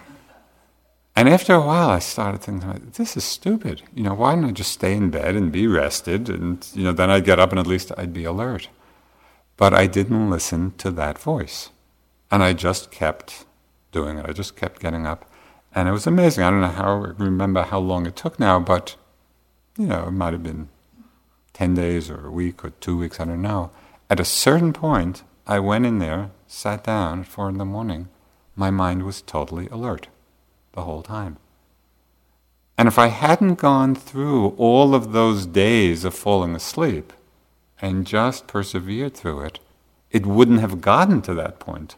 And 1.17 1.29
after 1.29 1.55
a 1.55 1.61
while, 1.61 1.91
I 1.91 1.99
started 1.99 2.43
thinking, 2.43 2.93
this 2.97 3.17
is 3.17 3.25
stupid. 3.25 3.83
You 3.95 4.05
know, 4.05 4.15
why 4.15 4.35
don't 4.35 4.45
I 4.45 4.53
just 4.53 4.73
stay 4.73 4.95
in 4.95 5.11
bed 5.11 5.35
and 5.35 5.51
be 5.51 5.67
rested? 5.67 6.29
And, 6.29 6.65
you 6.75 6.85
know, 6.85 6.93
then 6.93 7.11
I'd 7.11 7.25
get 7.25 7.41
up 7.41 7.51
and 7.51 7.59
at 7.59 7.67
least 7.67 7.91
I'd 7.99 8.13
be 8.13 8.25
alert. 8.25 8.69
But 9.57 9.75
I 9.75 9.89
didn't 9.89 10.31
listen 10.31 10.75
to 10.79 10.93
that 10.93 11.19
voice. 11.19 11.71
And 12.31 12.43
I 12.43 12.53
just 12.53 12.93
kept 12.93 13.47
doing 13.91 14.19
it. 14.19 14.27
I 14.29 14.33
just 14.33 14.55
kept 14.55 14.81
getting 14.81 15.07
up. 15.07 15.29
And 15.75 15.89
it 15.89 15.93
was 15.93 16.07
amazing. 16.07 16.45
I 16.45 16.51
don't 16.51 16.61
know 16.61 16.69
how, 16.69 16.95
remember 17.19 17.63
how 17.63 17.81
long 17.81 18.07
it 18.07 18.15
took 18.15 18.39
now, 18.39 18.61
but, 18.61 18.95
you 19.77 19.87
know, 19.87 20.07
it 20.07 20.13
might 20.13 20.33
have 20.33 20.43
been 20.43 20.69
10 21.55 21.75
days 21.75 22.09
or 22.11 22.27
a 22.27 22.31
week 22.31 22.65
or 22.65 22.71
two 22.71 22.97
weeks, 22.97 23.19
I 23.19 23.25
don't 23.25 23.43
know. 23.43 23.71
At 24.11 24.21
a 24.21 24.25
certain 24.25 24.73
point, 24.73 25.23
I 25.47 25.59
went 25.59 25.85
in 25.85 25.99
there, 25.99 26.31
sat 26.47 26.85
down 26.85 27.21
at 27.21 27.27
four 27.27 27.49
in 27.49 27.59
the 27.59 27.65
morning. 27.65 28.09
My 28.57 28.71
mind 28.71 29.03
was 29.03 29.21
totally 29.21 29.69
alert 29.69 30.09
the 30.73 30.83
whole 30.83 31.03
time. 31.03 31.37
And 32.79 32.89
if 32.89 32.99
I 32.99 33.09
hadn't 33.09 33.57
gone 33.57 33.95
through 33.95 34.51
all 34.51 34.95
of 34.95 35.13
those 35.13 35.47
days 35.47 36.05
of 36.05 36.15
falling 36.15 36.55
asleep 36.55 37.13
and 37.83 38.07
just 38.07 38.47
persevered 38.47 39.15
through 39.15 39.41
it, 39.43 39.59
it 40.11 40.25
wouldn't 40.25 40.61
have 40.61 40.81
gotten 40.81 41.21
to 41.23 41.35
that 41.35 41.59
point 41.59 41.97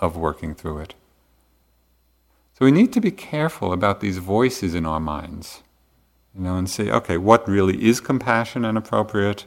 of 0.00 0.16
working 0.16 0.54
through 0.54 0.78
it. 0.80 0.94
So 2.58 2.64
we 2.64 2.72
need 2.72 2.92
to 2.92 3.00
be 3.00 3.10
careful 3.10 3.72
about 3.72 4.00
these 4.00 4.18
voices 4.18 4.74
in 4.74 4.84
our 4.84 5.00
minds, 5.00 5.62
you 6.34 6.42
know, 6.42 6.56
and 6.56 6.68
say, 6.68 6.90
okay, 6.90 7.16
what 7.16 7.48
really 7.48 7.88
is 7.88 8.00
compassion 8.00 8.64
and 8.64 8.76
appropriate? 8.76 9.46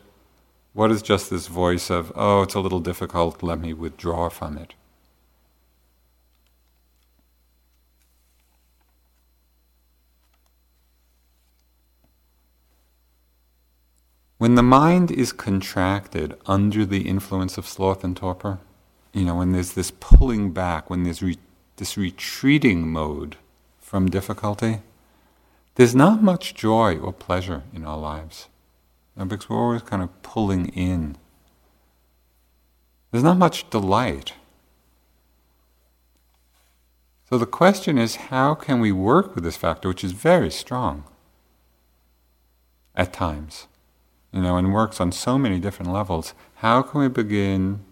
What 0.73 0.91
is 0.91 1.01
just 1.01 1.29
this 1.29 1.47
voice 1.47 1.89
of, 1.89 2.13
oh, 2.15 2.43
it's 2.43 2.53
a 2.53 2.61
little 2.61 2.79
difficult, 2.79 3.43
let 3.43 3.59
me 3.59 3.73
withdraw 3.73 4.29
from 4.29 4.57
it? 4.57 4.73
When 14.37 14.55
the 14.55 14.63
mind 14.63 15.11
is 15.11 15.33
contracted 15.33 16.35
under 16.47 16.83
the 16.85 17.07
influence 17.07 17.59
of 17.59 17.67
sloth 17.67 18.03
and 18.03 18.17
torpor, 18.17 18.59
you 19.13 19.25
know, 19.25 19.35
when 19.35 19.51
there's 19.51 19.73
this 19.73 19.91
pulling 19.99 20.51
back, 20.51 20.89
when 20.89 21.03
there's 21.03 21.21
re- 21.21 21.37
this 21.75 21.95
retreating 21.97 22.87
mode 22.87 23.35
from 23.79 24.09
difficulty, 24.09 24.79
there's 25.75 25.93
not 25.93 26.23
much 26.23 26.55
joy 26.55 26.97
or 26.97 27.13
pleasure 27.13 27.63
in 27.73 27.85
our 27.85 27.97
lives. 27.99 28.47
Because 29.15 29.49
we're 29.49 29.57
always 29.57 29.81
kind 29.81 30.01
of 30.01 30.21
pulling 30.23 30.67
in. 30.69 31.17
There's 33.11 33.23
not 33.23 33.37
much 33.37 33.69
delight. 33.69 34.33
So 37.29 37.37
the 37.37 37.45
question 37.45 37.97
is 37.97 38.15
how 38.15 38.55
can 38.55 38.79
we 38.79 38.91
work 38.91 39.35
with 39.35 39.43
this 39.43 39.57
factor, 39.57 39.87
which 39.87 40.03
is 40.03 40.11
very 40.11 40.49
strong 40.49 41.03
at 42.95 43.13
times? 43.13 43.67
you 44.31 44.41
know, 44.41 44.57
and 44.57 44.73
works 44.73 45.01
on 45.01 45.11
so 45.11 45.37
many 45.37 45.59
different 45.59 45.91
levels, 45.91 46.33
how 46.55 46.81
can 46.81 47.01
we 47.01 47.07
begin 47.07 47.83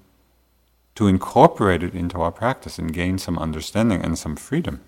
to 0.96 1.08
incorporate 1.08 1.84
it 1.84 1.94
into 1.94 2.22
our 2.22 2.32
practice 2.32 2.80
and 2.80 2.94
gain 2.94 3.18
some 3.18 3.38
understanding 3.38 4.02
and 4.02 4.18
some 4.18 4.36
freedom? 4.36 4.82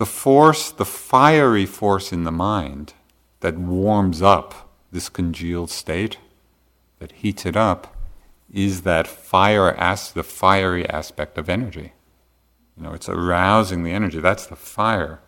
The 0.00 0.06
force, 0.06 0.72
the 0.72 0.86
fiery 0.86 1.66
force 1.66 2.10
in 2.10 2.24
the 2.24 2.32
mind 2.32 2.94
that 3.40 3.58
warms 3.58 4.22
up 4.22 4.72
this 4.90 5.10
congealed 5.10 5.68
state, 5.68 6.16
that 7.00 7.12
heats 7.12 7.44
it 7.44 7.54
up, 7.54 7.94
is 8.50 8.80
that 8.80 9.06
fire 9.06 9.74
as 9.74 10.10
the 10.10 10.22
fiery 10.22 10.88
aspect 10.88 11.36
of 11.36 11.50
energy. 11.50 11.92
You 12.78 12.84
know, 12.84 12.94
it's 12.94 13.10
arousing 13.10 13.82
the 13.82 13.90
energy. 13.90 14.20
That's 14.20 14.46
the 14.46 14.56
fire 14.56 15.20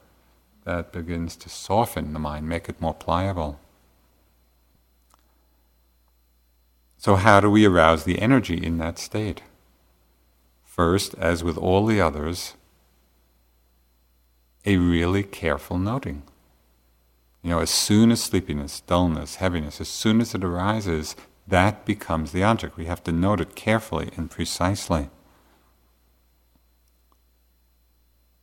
that 0.64 0.90
begins 0.90 1.36
to 1.36 1.50
soften 1.50 2.14
the 2.14 2.18
mind, 2.18 2.48
make 2.48 2.66
it 2.70 2.80
more 2.80 2.94
pliable. 2.94 3.60
So, 6.96 7.16
how 7.16 7.40
do 7.40 7.50
we 7.50 7.66
arouse 7.66 8.04
the 8.04 8.20
energy 8.20 8.56
in 8.56 8.78
that 8.78 8.98
state? 8.98 9.42
First, 10.64 11.14
as 11.18 11.44
with 11.44 11.58
all 11.58 11.84
the 11.84 12.00
others, 12.00 12.54
a 14.64 14.76
really 14.76 15.22
careful 15.22 15.78
noting. 15.78 16.22
You 17.42 17.50
know, 17.50 17.58
as 17.58 17.70
soon 17.70 18.12
as 18.12 18.22
sleepiness, 18.22 18.80
dullness, 18.80 19.36
heaviness, 19.36 19.80
as 19.80 19.88
soon 19.88 20.20
as 20.20 20.34
it 20.34 20.44
arises, 20.44 21.16
that 21.46 21.84
becomes 21.84 22.32
the 22.32 22.44
object. 22.44 22.76
We 22.76 22.84
have 22.84 23.02
to 23.04 23.12
note 23.12 23.40
it 23.40 23.56
carefully 23.56 24.10
and 24.16 24.30
precisely. 24.30 25.10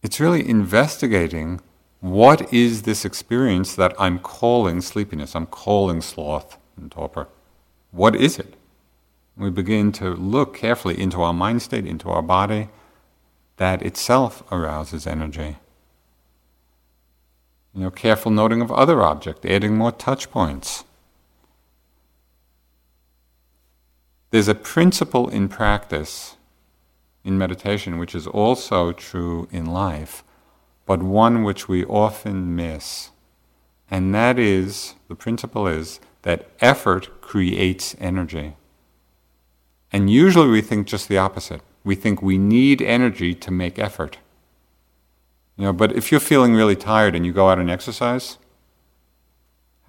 It's 0.01 0.19
really 0.19 0.47
investigating 0.47 1.61
what 2.01 2.53
is 2.53 2.83
this 2.83 3.03
experience 3.03 3.75
that 3.75 3.93
I'm 3.99 4.19
calling 4.19 4.81
sleepiness? 4.81 5.35
I'm 5.35 5.45
calling 5.45 6.01
sloth 6.01 6.57
and 6.77 6.89
torpor. 6.89 7.27
What 7.91 8.15
is 8.15 8.39
it? 8.39 8.55
We 9.35 9.49
begin 9.49 9.91
to 9.93 10.13
look 10.13 10.55
carefully 10.55 10.99
into 10.99 11.21
our 11.21 11.33
mind 11.33 11.61
state, 11.61 11.85
into 11.85 12.09
our 12.09 12.21
body. 12.21 12.69
That 13.57 13.81
itself 13.81 14.43
arouses 14.51 15.05
energy. 15.05 15.57
You 17.73 17.81
know, 17.81 17.91
careful 17.91 18.31
noting 18.31 18.61
of 18.61 18.71
other 18.71 19.01
objects, 19.01 19.45
adding 19.45 19.77
more 19.77 19.91
touch 19.91 20.31
points. 20.31 20.83
There's 24.31 24.47
a 24.47 24.55
principle 24.55 25.29
in 25.29 25.49
practice, 25.49 26.35
in 27.23 27.37
meditation, 27.37 27.97
which 27.97 28.15
is 28.15 28.27
also 28.27 28.91
true 28.91 29.47
in 29.51 29.65
life 29.65 30.23
but 30.89 31.03
one 31.03 31.43
which 31.43 31.67
we 31.69 31.85
often 31.85 32.55
miss. 32.55 33.11
And 33.91 34.11
that 34.15 34.39
is 34.39 34.95
the 35.07 35.13
principle 35.13 35.67
is 35.67 35.99
that 36.23 36.49
effort 36.61 37.21
creates 37.21 37.95
energy. 37.99 38.55
And 39.91 40.09
usually 40.09 40.47
we 40.47 40.61
think 40.61 40.87
just 40.87 41.07
the 41.07 41.19
opposite. 41.19 41.61
We 41.83 41.93
think 41.93 42.23
we 42.23 42.39
need 42.39 42.81
energy 42.81 43.35
to 43.35 43.51
make 43.51 43.77
effort. 43.77 44.17
You 45.59 45.65
know, 45.65 45.73
but 45.73 45.91
if 45.91 46.09
you're 46.09 46.21
feeling 46.21 46.55
really 46.55 46.77
tired 46.77 47.15
and 47.15 47.25
you 47.25 47.33
go 47.33 47.49
out 47.49 47.59
and 47.59 47.69
exercise, 47.69 48.37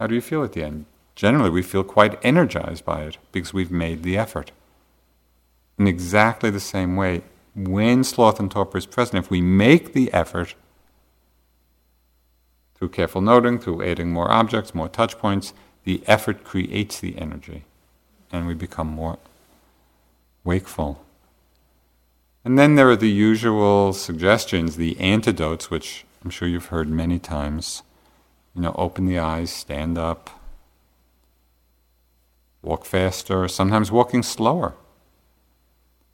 how 0.01 0.09
do 0.09 0.17
you 0.17 0.21
feel 0.21 0.43
at 0.43 0.53
the 0.53 0.65
end? 0.65 0.87
Generally, 1.15 1.51
we 1.51 1.63
feel 1.63 1.85
quite 1.85 2.19
energized 2.25 2.85
by 2.85 3.03
it 3.05 3.19
because 3.31 3.55
we've 3.55 3.71
made 3.71 4.03
the 4.03 4.19
effort. 4.19 4.51
In 5.79 5.87
exactly 5.87 6.51
the 6.51 6.59
same 6.59 6.97
way, 6.97 7.23
when 7.55 8.03
sloth 8.03 8.41
and 8.41 8.51
torpor 8.51 8.79
is 8.79 8.87
present, 8.87 9.25
if 9.25 9.31
we 9.31 9.41
make 9.41 9.93
the 9.93 10.13
effort, 10.13 10.57
through 12.75 12.89
careful 12.89 13.21
noting, 13.21 13.61
through 13.61 13.85
adding 13.85 14.11
more 14.11 14.29
objects, 14.29 14.75
more 14.75 14.89
touch 14.89 15.19
points, 15.19 15.55
the 15.85 16.03
effort 16.09 16.43
creates 16.43 16.99
the 16.99 17.17
energy, 17.17 17.63
and 18.33 18.49
we 18.49 18.55
become 18.55 18.89
more 18.89 19.19
wakeful. 20.43 21.05
And 22.45 22.59
then 22.59 22.75
there 22.75 22.89
are 22.89 22.97
the 22.97 23.11
usual 23.11 23.93
suggestions, 23.93 24.77
the 24.77 24.99
antidotes, 24.99 25.71
which 25.71 26.07
I'm 26.25 26.31
sure 26.31 26.49
you've 26.49 26.67
heard 26.67 26.89
many 26.89 27.19
times. 27.19 27.83
You 28.55 28.63
know, 28.63 28.75
open 28.77 29.07
the 29.07 29.19
eyes, 29.19 29.51
stand 29.51 29.99
up, 29.99 30.31
walk 32.63 32.85
faster, 32.85 33.47
sometimes 33.47 33.93
walking 33.93 34.23
slower. 34.23 34.75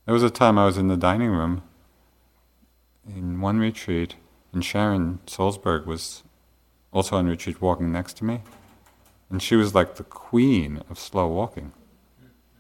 There 0.04 0.14
was 0.14 0.22
a 0.22 0.30
time 0.30 0.58
I 0.58 0.66
was 0.66 0.78
in 0.78 0.88
the 0.88 0.96
dining 0.96 1.30
room 1.30 1.62
in 3.08 3.40
one 3.40 3.58
retreat, 3.58 4.16
and 4.52 4.64
Sharon 4.64 5.20
Salzberg 5.26 5.86
was 5.86 6.22
also 6.92 7.16
on 7.16 7.26
retreat, 7.26 7.62
walking 7.62 7.92
next 7.92 8.16
to 8.18 8.24
me. 8.24 8.42
And 9.30 9.42
she 9.42 9.56
was 9.56 9.74
like 9.74 9.96
the 9.96 10.04
queen 10.04 10.82
of 10.88 10.98
slow 10.98 11.26
walking. 11.28 11.72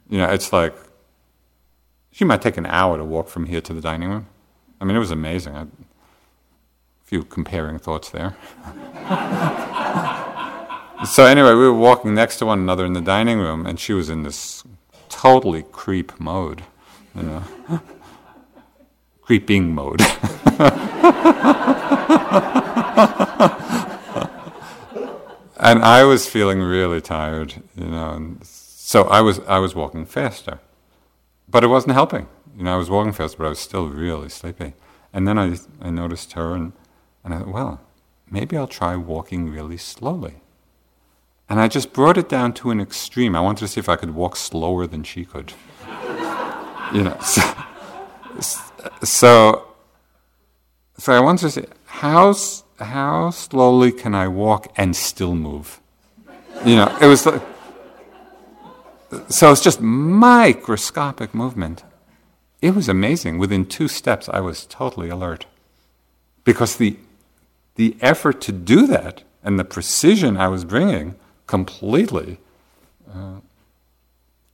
You 0.08 0.18
know, 0.18 0.28
it's 0.30 0.52
like 0.52 0.74
she 2.16 2.24
might 2.24 2.40
take 2.40 2.56
an 2.56 2.64
hour 2.64 2.96
to 2.96 3.04
walk 3.04 3.28
from 3.28 3.44
here 3.44 3.60
to 3.60 3.74
the 3.74 3.80
dining 3.82 4.08
room. 4.08 4.26
I 4.80 4.86
mean, 4.86 4.96
it 4.96 5.00
was 5.00 5.10
amazing. 5.10 5.54
I, 5.54 5.64
a 5.64 5.66
few 7.04 7.22
comparing 7.22 7.78
thoughts 7.78 8.08
there. 8.08 8.34
so 11.04 11.26
anyway, 11.26 11.50
we 11.50 11.66
were 11.68 11.74
walking 11.74 12.14
next 12.14 12.38
to 12.38 12.46
one 12.46 12.58
another 12.58 12.86
in 12.86 12.94
the 12.94 13.02
dining 13.02 13.38
room, 13.38 13.66
and 13.66 13.78
she 13.78 13.92
was 13.92 14.08
in 14.08 14.22
this 14.22 14.64
totally 15.10 15.62
creep 15.62 16.18
mode, 16.18 16.62
you 17.14 17.22
know, 17.22 17.42
creeping 19.20 19.74
mode. 19.74 20.00
and 25.60 25.82
I 25.84 26.04
was 26.04 26.26
feeling 26.26 26.62
really 26.62 27.02
tired, 27.02 27.62
you 27.76 27.88
know. 27.88 28.12
And 28.12 28.42
so 28.42 29.02
I 29.02 29.20
was 29.20 29.38
I 29.40 29.58
was 29.58 29.74
walking 29.74 30.06
faster, 30.06 30.60
but 31.56 31.64
it 31.64 31.68
wasn't 31.68 31.94
helping. 31.94 32.28
You 32.54 32.64
know, 32.64 32.74
I 32.74 32.76
was 32.76 32.90
walking 32.90 33.14
fast, 33.14 33.38
but 33.38 33.46
I 33.46 33.48
was 33.48 33.58
still 33.58 33.88
really 33.88 34.28
sleepy. 34.28 34.74
And 35.10 35.26
then 35.26 35.38
I 35.38 35.56
I 35.80 35.88
noticed 35.88 36.34
her, 36.34 36.52
and 36.54 36.74
and 37.24 37.32
I 37.32 37.38
thought, 37.38 37.48
well, 37.48 37.80
maybe 38.30 38.58
I'll 38.58 38.66
try 38.66 38.94
walking 38.94 39.48
really 39.48 39.78
slowly. 39.78 40.34
And 41.48 41.58
I 41.58 41.68
just 41.68 41.94
brought 41.94 42.18
it 42.18 42.28
down 42.28 42.52
to 42.60 42.70
an 42.70 42.78
extreme. 42.78 43.34
I 43.34 43.40
wanted 43.40 43.60
to 43.60 43.68
see 43.68 43.80
if 43.80 43.88
I 43.88 43.96
could 43.96 44.10
walk 44.10 44.36
slower 44.36 44.86
than 44.86 45.02
she 45.02 45.24
could. 45.24 45.54
you 46.92 47.02
know. 47.04 47.16
So, 47.22 47.42
so, 49.02 49.68
so 50.98 51.12
I 51.14 51.20
wanted 51.20 51.40
to 51.40 51.50
say, 51.52 51.64
how, 51.86 52.34
how 52.80 53.30
slowly 53.30 53.92
can 53.92 54.14
I 54.14 54.28
walk 54.28 54.70
and 54.76 54.94
still 54.94 55.34
move? 55.34 55.80
You 56.66 56.76
know, 56.76 56.98
it 57.00 57.06
was 57.06 57.24
like, 57.24 57.40
so 59.28 59.52
it's 59.52 59.62
just 59.62 59.80
microscopic 59.80 61.34
movement. 61.34 61.84
It 62.60 62.74
was 62.74 62.88
amazing. 62.88 63.38
Within 63.38 63.66
two 63.66 63.88
steps, 63.88 64.28
I 64.28 64.40
was 64.40 64.66
totally 64.66 65.08
alert. 65.08 65.46
Because 66.44 66.76
the, 66.76 66.96
the 67.74 67.96
effort 68.00 68.40
to 68.42 68.52
do 68.52 68.86
that 68.86 69.22
and 69.42 69.58
the 69.58 69.64
precision 69.64 70.36
I 70.36 70.48
was 70.48 70.64
bringing 70.64 71.14
completely 71.46 72.38
uh, 73.12 73.40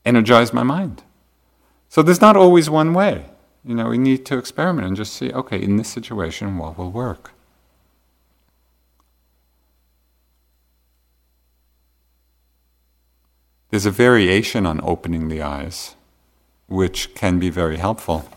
energized 0.04 0.52
my 0.52 0.62
mind. 0.62 1.02
So 1.88 2.02
there's 2.02 2.20
not 2.20 2.36
always 2.36 2.68
one 2.68 2.94
way. 2.94 3.26
You 3.64 3.74
know, 3.74 3.88
we 3.88 3.98
need 3.98 4.26
to 4.26 4.38
experiment 4.38 4.86
and 4.88 4.96
just 4.96 5.14
see, 5.14 5.32
okay, 5.32 5.60
in 5.60 5.76
this 5.76 5.88
situation, 5.88 6.58
what 6.58 6.76
will 6.76 6.90
work? 6.90 7.31
There's 13.72 13.86
a 13.86 13.90
variation 13.90 14.66
on 14.66 14.82
opening 14.82 15.28
the 15.28 15.40
eyes, 15.40 15.96
which 16.66 17.14
can 17.14 17.38
be 17.38 17.48
very 17.48 17.78
helpful. 17.78 18.28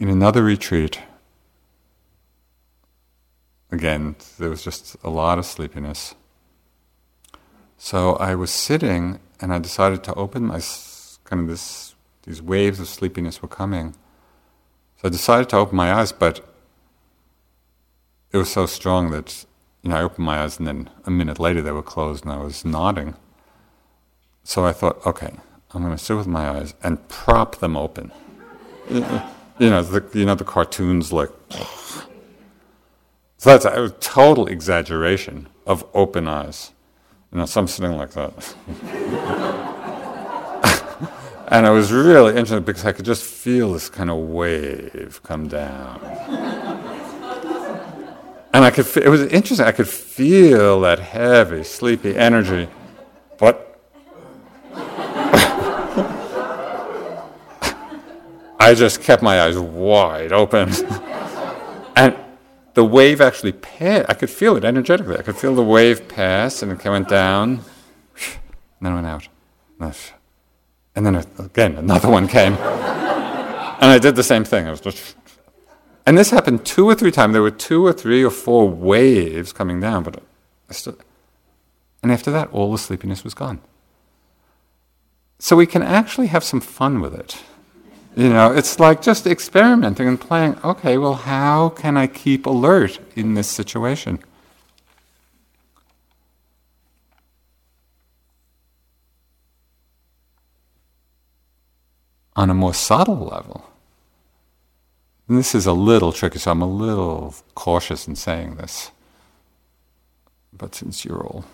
In 0.00 0.08
another 0.08 0.42
retreat, 0.42 0.98
again, 3.70 4.16
there 4.40 4.50
was 4.50 4.64
just 4.64 4.96
a 5.04 5.10
lot 5.10 5.38
of 5.38 5.46
sleepiness. 5.46 6.16
So 7.78 8.16
I 8.16 8.34
was 8.34 8.50
sitting 8.50 9.20
and 9.40 9.54
I 9.54 9.60
decided 9.60 10.02
to 10.02 10.14
open 10.14 10.46
my 10.46 10.60
kind 11.22 11.42
of 11.42 11.46
this 11.46 11.94
these 12.24 12.42
waves 12.42 12.80
of 12.80 12.88
sleepiness 12.88 13.42
were 13.42 13.56
coming. 13.62 13.92
So 14.96 15.06
I 15.06 15.08
decided 15.10 15.50
to 15.50 15.58
open 15.58 15.76
my 15.76 15.92
eyes, 15.92 16.10
but 16.10 16.40
it 18.32 18.38
was 18.38 18.50
so 18.50 18.66
strong 18.66 19.10
that 19.12 19.44
you 19.82 19.90
know 19.90 19.98
I 19.98 20.02
opened 20.02 20.26
my 20.26 20.40
eyes 20.42 20.58
and 20.58 20.66
then 20.66 20.90
a 21.04 21.12
minute 21.12 21.38
later 21.38 21.62
they 21.62 21.70
were 21.70 21.84
closed 21.84 22.24
and 22.24 22.32
I 22.32 22.38
was 22.38 22.64
nodding. 22.64 23.14
So 24.46 24.64
I 24.64 24.72
thought, 24.72 25.04
okay, 25.04 25.34
I'm 25.72 25.82
going 25.82 25.96
to 25.96 26.02
sit 26.02 26.16
with 26.16 26.28
my 26.28 26.48
eyes 26.48 26.74
and 26.80 27.08
prop 27.08 27.56
them 27.56 27.76
open. 27.76 28.12
you 28.88 29.00
know, 29.58 29.82
the, 29.82 30.04
you 30.16 30.24
know 30.24 30.36
the 30.36 30.44
cartoons 30.44 31.12
like. 31.12 31.30
So 31.50 32.06
that's 33.42 33.64
a 33.64 33.92
total 33.98 34.46
exaggeration 34.46 35.48
of 35.66 35.84
open 35.94 36.28
eyes. 36.28 36.70
You 37.32 37.38
know, 37.38 37.46
so 37.46 37.60
I'm 37.60 37.66
sitting 37.66 37.96
like 37.96 38.12
that. 38.12 38.54
and 41.48 41.66
I 41.66 41.70
was 41.70 41.90
really 41.90 42.30
interested 42.30 42.64
because 42.64 42.84
I 42.84 42.92
could 42.92 43.04
just 43.04 43.24
feel 43.24 43.72
this 43.72 43.90
kind 43.90 44.10
of 44.10 44.18
wave 44.18 45.18
come 45.24 45.48
down. 45.48 46.00
and 48.54 48.64
I 48.64 48.70
could, 48.70 48.86
it 48.96 49.08
was 49.08 49.22
interesting, 49.22 49.66
I 49.66 49.72
could 49.72 49.88
feel 49.88 50.82
that 50.82 51.00
heavy, 51.00 51.64
sleepy 51.64 52.16
energy, 52.16 52.68
but 53.38 53.65
I 58.58 58.74
just 58.74 59.02
kept 59.02 59.22
my 59.22 59.42
eyes 59.42 59.58
wide 59.58 60.32
open. 60.32 60.70
and 61.96 62.16
the 62.74 62.84
wave 62.84 63.20
actually 63.20 63.52
passed. 63.52 64.06
I 64.08 64.14
could 64.14 64.30
feel 64.30 64.56
it 64.56 64.64
energetically. 64.64 65.18
I 65.18 65.22
could 65.22 65.36
feel 65.36 65.54
the 65.54 65.62
wave 65.62 66.08
pass 66.08 66.62
and 66.62 66.72
it 66.72 66.84
went 66.84 67.08
down. 67.08 67.60
And 68.78 68.82
then 68.82 68.92
it 68.92 68.94
went 68.96 69.06
out. 69.06 69.28
And 70.94 71.06
then 71.06 71.24
again, 71.38 71.76
another 71.76 72.10
one 72.10 72.26
came. 72.26 72.54
and 72.54 73.84
I 73.84 73.98
did 73.98 74.16
the 74.16 74.22
same 74.22 74.44
thing. 74.44 74.66
I 74.66 74.70
was 74.70 74.80
just. 74.80 75.16
And 76.06 76.16
this 76.16 76.30
happened 76.30 76.64
two 76.64 76.86
or 76.86 76.94
three 76.94 77.10
times. 77.10 77.32
There 77.32 77.42
were 77.42 77.50
two 77.50 77.84
or 77.84 77.92
three 77.92 78.24
or 78.24 78.30
four 78.30 78.68
waves 78.68 79.52
coming 79.52 79.80
down, 79.80 80.02
but 80.02 80.22
I 80.70 80.72
still. 80.72 80.96
And 82.02 82.12
after 82.12 82.30
that, 82.30 82.50
all 82.52 82.72
the 82.72 82.78
sleepiness 82.78 83.24
was 83.24 83.34
gone. 83.34 83.60
So 85.38 85.56
we 85.56 85.66
can 85.66 85.82
actually 85.82 86.28
have 86.28 86.44
some 86.44 86.60
fun 86.60 87.00
with 87.00 87.14
it. 87.14 87.42
You 88.16 88.30
know, 88.30 88.50
it's 88.50 88.80
like 88.80 89.02
just 89.02 89.26
experimenting 89.26 90.08
and 90.08 90.18
playing. 90.18 90.56
Okay, 90.64 90.96
well, 90.96 91.12
how 91.14 91.68
can 91.68 91.98
I 91.98 92.06
keep 92.06 92.46
alert 92.46 92.98
in 93.14 93.34
this 93.34 93.46
situation? 93.46 94.20
On 102.34 102.48
a 102.48 102.54
more 102.54 102.72
subtle 102.72 103.26
level, 103.26 103.70
and 105.28 105.36
this 105.36 105.54
is 105.54 105.66
a 105.66 105.72
little 105.74 106.10
tricky, 106.12 106.38
so 106.38 106.52
I'm 106.52 106.62
a 106.62 106.66
little 106.66 107.34
cautious 107.54 108.08
in 108.08 108.16
saying 108.16 108.56
this. 108.56 108.90
But 110.56 110.74
since 110.74 111.04
you're 111.04 111.22
all 111.22 111.44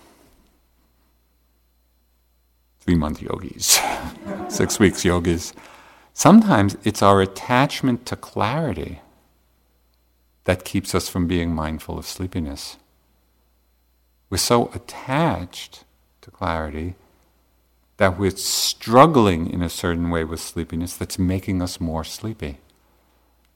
three 2.81 2.95
month 2.95 3.21
yogis, 3.21 3.81
six 4.49 4.79
weeks 4.79 5.05
yogis, 5.05 5.53
Sometimes 6.15 6.77
it's 6.85 7.03
our 7.03 7.21
attachment 7.21 8.07
to 8.07 8.17
clarity 8.17 9.01
that 10.45 10.65
keeps 10.65 10.95
us 10.95 11.09
from 11.09 11.27
being 11.27 11.55
mindful 11.55 11.99
of 11.99 12.07
sleepiness. 12.07 12.77
We're 14.29 14.39
so 14.39 14.71
attached 14.75 15.85
to 16.23 16.31
clarity 16.31 16.95
that 17.97 18.19
we're 18.19 18.31
struggling 18.31 19.51
in 19.51 19.63
a 19.63 19.69
certain 19.69 20.11
way 20.11 20.25
with 20.25 20.41
sleepiness 20.41 20.97
that's 20.97 21.19
making 21.19 21.63
us 21.63 21.81
more 21.81 22.05
sleepy. 22.05 22.59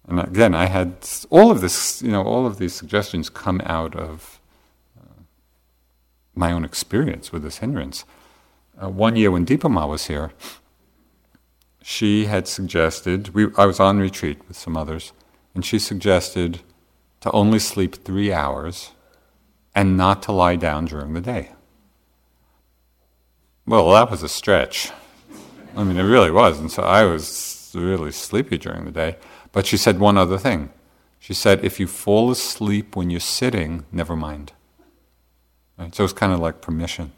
And 0.06 0.20
again, 0.20 0.54
I 0.54 0.66
had 0.66 0.96
all 1.30 1.50
of 1.50 1.60
this, 1.60 2.00
you 2.00 2.12
know, 2.12 2.22
all 2.22 2.46
of 2.46 2.58
these 2.58 2.74
suggestions 2.74 3.28
come 3.28 3.60
out 3.64 3.96
of 3.96 4.40
uh, 4.96 5.22
my 6.34 6.52
own 6.52 6.64
experience 6.64 7.32
with 7.32 7.42
this 7.42 7.58
hindrance. 7.58 8.04
Uh, 8.80 8.88
one 8.88 9.16
year 9.16 9.30
when 9.30 9.44
Dipa 9.44 9.70
Ma 9.70 9.86
was 9.86 10.06
here, 10.06 10.32
she 11.88 12.24
had 12.24 12.48
suggested, 12.48 13.32
we, 13.32 13.46
I 13.56 13.64
was 13.64 13.78
on 13.78 14.00
retreat 14.00 14.40
with 14.48 14.56
some 14.56 14.76
others, 14.76 15.12
and 15.54 15.64
she 15.64 15.78
suggested 15.78 16.58
to 17.20 17.30
only 17.30 17.60
sleep 17.60 17.94
three 17.94 18.32
hours 18.32 18.90
and 19.72 19.96
not 19.96 20.20
to 20.24 20.32
lie 20.32 20.56
down 20.56 20.86
during 20.86 21.12
the 21.12 21.20
day. 21.20 21.52
Well, 23.66 23.92
that 23.92 24.10
was 24.10 24.24
a 24.24 24.28
stretch. 24.28 24.90
I 25.76 25.84
mean, 25.84 25.96
it 25.96 26.02
really 26.02 26.32
was. 26.32 26.58
And 26.58 26.72
so 26.72 26.82
I 26.82 27.04
was 27.04 27.70
really 27.72 28.10
sleepy 28.10 28.58
during 28.58 28.84
the 28.84 28.90
day. 28.90 29.16
But 29.52 29.64
she 29.64 29.76
said 29.76 30.00
one 30.00 30.18
other 30.18 30.38
thing. 30.38 30.70
She 31.20 31.34
said, 31.34 31.64
if 31.64 31.78
you 31.78 31.86
fall 31.86 32.32
asleep 32.32 32.96
when 32.96 33.10
you're 33.10 33.20
sitting, 33.20 33.86
never 33.92 34.16
mind. 34.16 34.50
Right? 35.78 35.94
So 35.94 36.02
it's 36.02 36.12
kind 36.12 36.32
of 36.32 36.40
like 36.40 36.60
permission. 36.60 37.12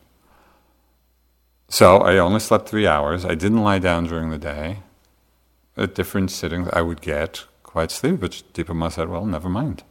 So 1.69 1.99
I 1.99 2.17
only 2.17 2.41
slept 2.41 2.69
three 2.69 2.87
hours. 2.87 3.25
I 3.25 3.35
didn't 3.35 3.63
lie 3.63 3.79
down 3.79 4.07
during 4.07 4.31
the 4.31 4.39
day. 4.39 4.79
At 5.77 5.95
different 5.95 6.31
sittings, 6.31 6.69
I 6.73 6.81
would 6.81 7.01
get 7.01 7.45
quite 7.63 7.91
sleepy, 7.91 8.17
but 8.17 8.43
Dipa 8.55 8.75
Ma 8.75 8.89
said, 8.89 9.09
well, 9.09 9.27
never 9.27 9.49
mind. 9.49 9.85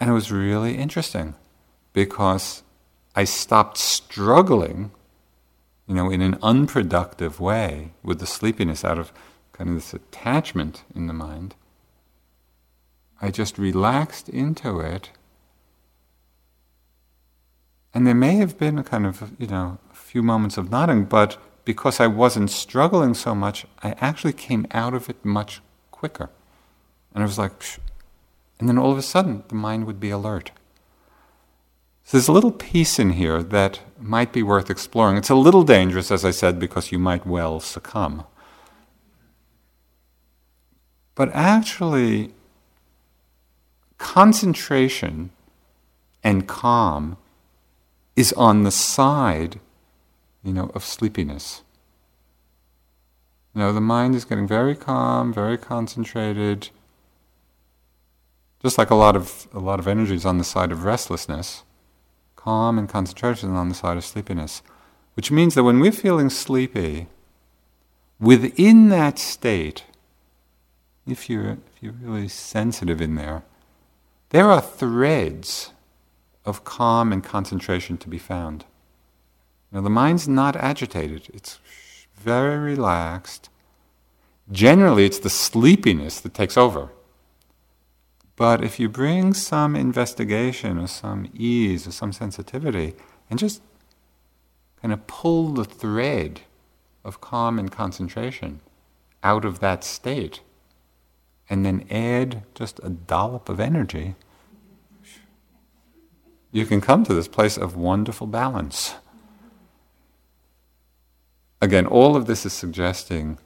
And 0.00 0.10
it 0.10 0.14
was 0.14 0.32
really 0.32 0.76
interesting 0.76 1.34
because 1.92 2.62
I 3.14 3.24
stopped 3.24 3.76
struggling, 3.76 4.90
you 5.86 5.94
know, 5.94 6.10
in 6.10 6.22
an 6.22 6.38
unproductive 6.42 7.38
way 7.38 7.92
with 8.02 8.18
the 8.18 8.26
sleepiness 8.26 8.84
out 8.84 8.98
of 8.98 9.12
kind 9.52 9.70
of 9.70 9.76
this 9.76 9.94
attachment 9.94 10.82
in 10.94 11.06
the 11.06 11.12
mind. 11.12 11.54
I 13.20 13.30
just 13.30 13.58
relaxed 13.58 14.28
into 14.28 14.80
it 14.80 15.10
and 17.94 18.06
there 18.06 18.14
may 18.14 18.36
have 18.36 18.58
been 18.58 18.78
a 18.78 18.84
kind 18.84 19.06
of, 19.06 19.32
you 19.38 19.46
know, 19.46 19.78
a 19.90 19.94
few 19.94 20.22
moments 20.22 20.56
of 20.56 20.70
nodding, 20.70 21.04
but 21.04 21.36
because 21.64 22.00
I 22.00 22.06
wasn't 22.06 22.50
struggling 22.50 23.14
so 23.14 23.34
much, 23.34 23.66
I 23.82 23.94
actually 24.00 24.32
came 24.32 24.66
out 24.70 24.94
of 24.94 25.08
it 25.08 25.24
much 25.24 25.60
quicker. 25.90 26.30
And 27.14 27.22
I 27.22 27.26
was 27.26 27.38
like, 27.38 27.58
Psh. 27.60 27.78
and 28.58 28.68
then 28.68 28.78
all 28.78 28.90
of 28.90 28.98
a 28.98 29.02
sudden, 29.02 29.44
the 29.48 29.54
mind 29.54 29.86
would 29.86 30.00
be 30.00 30.10
alert. 30.10 30.50
So 32.04 32.16
there's 32.16 32.28
a 32.28 32.32
little 32.32 32.52
piece 32.52 32.98
in 32.98 33.10
here 33.10 33.42
that 33.42 33.80
might 34.00 34.32
be 34.32 34.42
worth 34.42 34.70
exploring. 34.70 35.16
It's 35.16 35.30
a 35.30 35.34
little 35.34 35.62
dangerous, 35.62 36.10
as 36.10 36.24
I 36.24 36.30
said, 36.30 36.58
because 36.58 36.90
you 36.90 36.98
might 36.98 37.26
well 37.26 37.60
succumb. 37.60 38.24
But 41.14 41.30
actually, 41.32 42.34
concentration 43.98 45.30
and 46.24 46.48
calm 46.48 47.18
is 48.16 48.32
on 48.34 48.62
the 48.62 48.70
side, 48.70 49.60
you 50.42 50.52
know, 50.52 50.70
of 50.74 50.84
sleepiness. 50.84 51.62
You 53.54 53.60
know, 53.60 53.72
the 53.72 53.80
mind 53.80 54.14
is 54.14 54.24
getting 54.24 54.46
very 54.46 54.74
calm, 54.74 55.32
very 55.32 55.58
concentrated. 55.58 56.70
Just 58.62 58.78
like 58.78 58.90
a 58.90 58.94
lot 58.94 59.16
of 59.16 59.48
a 59.52 59.58
lot 59.58 59.80
of 59.80 59.88
energy 59.88 60.14
is 60.14 60.24
on 60.24 60.38
the 60.38 60.44
side 60.44 60.72
of 60.72 60.84
restlessness, 60.84 61.64
calm 62.36 62.78
and 62.78 62.88
concentration 62.88 63.50
is 63.50 63.56
on 63.56 63.68
the 63.68 63.74
side 63.74 63.96
of 63.96 64.04
sleepiness. 64.04 64.62
Which 65.14 65.30
means 65.30 65.54
that 65.54 65.64
when 65.64 65.80
we're 65.80 65.92
feeling 65.92 66.30
sleepy, 66.30 67.08
within 68.18 68.88
that 68.88 69.18
state, 69.18 69.84
if 71.06 71.28
you're, 71.28 71.50
if 71.50 71.82
you're 71.82 71.92
really 71.92 72.28
sensitive 72.28 73.00
in 73.00 73.16
there, 73.16 73.42
there 74.30 74.50
are 74.50 74.62
threads 74.62 75.72
of 76.44 76.64
calm 76.64 77.12
and 77.12 77.22
concentration 77.22 77.96
to 77.98 78.08
be 78.08 78.18
found. 78.18 78.64
Now, 79.70 79.80
the 79.80 79.90
mind's 79.90 80.28
not 80.28 80.56
agitated, 80.56 81.28
it's 81.32 81.58
very 82.14 82.58
relaxed. 82.58 83.48
Generally, 84.50 85.06
it's 85.06 85.18
the 85.18 85.30
sleepiness 85.30 86.20
that 86.20 86.34
takes 86.34 86.56
over. 86.56 86.90
But 88.36 88.62
if 88.64 88.80
you 88.80 88.88
bring 88.88 89.34
some 89.34 89.76
investigation 89.76 90.78
or 90.78 90.88
some 90.88 91.30
ease 91.34 91.86
or 91.86 91.92
some 91.92 92.12
sensitivity 92.12 92.94
and 93.30 93.38
just 93.38 93.62
kind 94.80 94.92
of 94.92 95.06
pull 95.06 95.48
the 95.48 95.64
thread 95.64 96.40
of 97.04 97.20
calm 97.20 97.58
and 97.58 97.70
concentration 97.70 98.60
out 99.22 99.44
of 99.44 99.60
that 99.60 99.84
state, 99.84 100.40
and 101.48 101.64
then 101.64 101.86
add 101.90 102.42
just 102.54 102.80
a 102.82 102.88
dollop 102.88 103.48
of 103.48 103.60
energy, 103.60 104.14
you 106.52 106.66
can 106.66 106.80
come 106.80 107.02
to 107.04 107.14
this 107.14 107.28
place 107.28 107.56
of 107.56 107.74
wonderful 107.76 108.26
balance. 108.26 108.94
Again, 111.60 111.86
all 111.86 112.14
of 112.14 112.26
this 112.26 112.44
is 112.44 112.52
suggesting, 112.52 113.38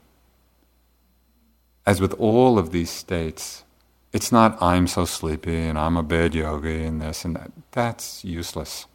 as 1.86 2.00
with 2.00 2.12
all 2.14 2.58
of 2.58 2.72
these 2.72 2.90
states, 2.90 3.62
it's 4.12 4.32
not 4.32 4.60
I'm 4.60 4.86
so 4.86 5.04
sleepy 5.04 5.56
and 5.56 5.78
I'm 5.78 5.96
a 5.96 6.02
bad 6.02 6.34
yogi 6.34 6.82
and 6.82 7.00
this 7.00 7.24
and 7.24 7.36
that. 7.36 7.52
That's 7.72 8.24
useless. 8.24 8.86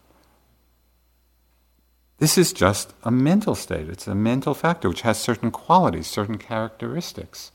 This 2.18 2.38
is 2.38 2.54
just 2.54 2.94
a 3.04 3.12
mental 3.12 3.56
state. 3.56 3.90
It's 3.90 4.08
a 4.08 4.16
mental 4.16 4.54
factor 4.54 4.90
which 4.90 5.02
has 5.02 5.20
certain 5.20 5.52
qualities, 5.52 6.08
certain 6.08 6.38
characteristics. 6.38 7.52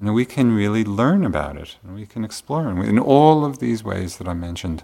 And 0.00 0.14
we 0.14 0.24
can 0.24 0.52
really 0.52 0.84
learn 0.84 1.24
about 1.24 1.56
it, 1.56 1.76
and 1.82 1.94
we 1.94 2.04
can 2.06 2.24
explore 2.24 2.68
in 2.68 2.98
all 2.98 3.44
of 3.44 3.58
these 3.58 3.84
ways 3.84 4.16
that 4.16 4.26
I 4.26 4.34
mentioned. 4.34 4.82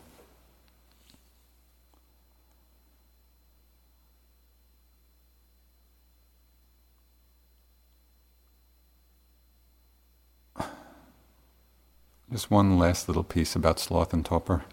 Just 12.33 12.51
one 12.51 12.79
last 12.79 13.09
little 13.09 13.25
piece 13.25 13.57
about 13.57 13.81
sloth 13.81 14.13
and 14.13 14.25
torpor. 14.25 14.65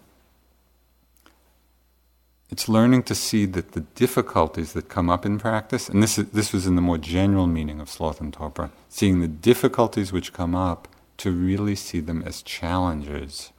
It's 2.52 2.70
learning 2.70 3.04
to 3.04 3.16
see 3.16 3.46
that 3.46 3.72
the 3.72 3.82
difficulties 3.82 4.74
that 4.74 4.90
come 4.90 5.10
up 5.10 5.26
in 5.26 5.40
practice, 5.40 5.90
and 5.90 6.02
this, 6.04 6.20
is, 6.20 6.30
this 6.30 6.54
was 6.54 6.68
in 6.68 6.76
the 6.76 6.82
more 6.82 7.00
general 7.00 7.48
meaning 7.48 7.82
of 7.82 7.90
sloth 7.90 8.22
and 8.22 8.32
torpor, 8.32 8.70
seeing 8.90 9.20
the 9.20 9.28
difficulties 9.28 10.14
which 10.14 10.34
come 10.34 10.56
up 10.56 10.88
to 11.18 11.32
really 11.32 11.76
see 11.76 12.00
them 12.00 12.22
as 12.26 12.44
challenges 12.44 13.52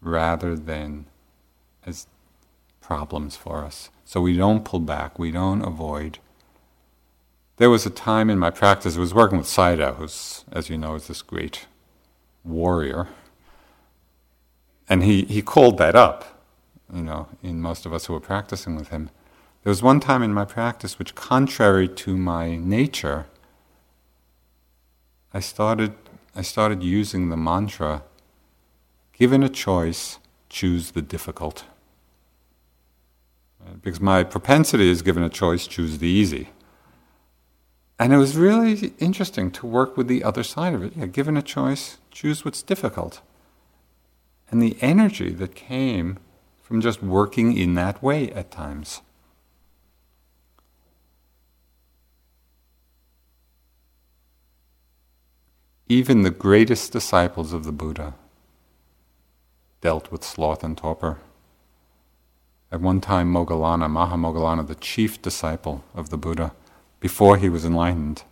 rather 0.00 0.56
than 0.56 1.04
as 1.84 2.06
problems 2.80 3.36
for 3.36 3.64
us. 3.64 3.90
So 4.06 4.22
we 4.22 4.36
don't 4.36 4.64
pull 4.64 4.80
back, 4.80 5.18
we 5.18 5.30
don't 5.30 5.62
avoid. 5.62 6.18
There 7.58 7.70
was 7.70 7.84
a 7.84 7.90
time 7.90 8.30
in 8.30 8.38
my 8.38 8.50
practice, 8.50 8.96
I 8.96 9.00
was 9.00 9.14
working 9.14 9.38
with 9.38 9.46
Sayadaw, 9.46 9.96
who's, 9.96 10.44
as 10.50 10.70
you 10.70 10.78
know, 10.78 10.94
is 10.94 11.06
this 11.06 11.22
great 11.22 11.66
warrior 12.42 13.08
and 14.88 15.02
he, 15.02 15.22
he 15.24 15.42
called 15.42 15.78
that 15.78 15.96
up, 15.96 16.40
you 16.92 17.02
know, 17.02 17.28
in 17.42 17.60
most 17.60 17.86
of 17.86 17.92
us 17.92 18.06
who 18.06 18.12
were 18.12 18.20
practicing 18.20 18.76
with 18.76 18.88
him. 18.88 19.10
There 19.62 19.70
was 19.70 19.82
one 19.82 19.98
time 19.98 20.22
in 20.22 20.32
my 20.32 20.44
practice 20.44 20.98
which, 20.98 21.14
contrary 21.14 21.88
to 21.88 22.16
my 22.16 22.56
nature, 22.56 23.26
I 25.34 25.40
started, 25.40 25.94
I 26.36 26.42
started 26.42 26.82
using 26.82 27.28
the 27.28 27.36
mantra 27.36 28.02
given 29.12 29.42
a 29.42 29.48
choice, 29.48 30.18
choose 30.48 30.92
the 30.92 31.02
difficult. 31.02 31.64
Because 33.82 34.00
my 34.00 34.22
propensity 34.22 34.88
is 34.88 35.02
given 35.02 35.24
a 35.24 35.28
choice, 35.28 35.66
choose 35.66 35.98
the 35.98 36.06
easy. 36.06 36.50
And 37.98 38.12
it 38.12 38.18
was 38.18 38.36
really 38.36 38.92
interesting 38.98 39.50
to 39.52 39.66
work 39.66 39.96
with 39.96 40.06
the 40.06 40.22
other 40.22 40.44
side 40.44 40.74
of 40.74 40.84
it. 40.84 40.92
Yeah, 40.94 41.06
given 41.06 41.36
a 41.36 41.42
choice, 41.42 41.96
choose 42.12 42.44
what's 42.44 42.62
difficult 42.62 43.20
and 44.50 44.62
the 44.62 44.76
energy 44.80 45.30
that 45.30 45.54
came 45.54 46.18
from 46.62 46.80
just 46.80 47.02
working 47.02 47.56
in 47.56 47.74
that 47.74 48.02
way 48.02 48.30
at 48.32 48.50
times. 48.50 49.00
Even 55.88 56.22
the 56.22 56.30
greatest 56.30 56.92
disciples 56.92 57.52
of 57.52 57.64
the 57.64 57.72
Buddha 57.72 58.14
dealt 59.80 60.10
with 60.10 60.24
sloth 60.24 60.64
and 60.64 60.76
torpor. 60.76 61.18
At 62.72 62.80
one 62.80 63.00
time, 63.00 63.32
Moggallana, 63.32 63.88
Mahamoggallana, 63.88 64.66
the 64.66 64.74
chief 64.74 65.22
disciple 65.22 65.84
of 65.94 66.10
the 66.10 66.18
Buddha, 66.18 66.52
before 66.98 67.36
he 67.36 67.48
was 67.48 67.64
enlightened, 67.64 68.24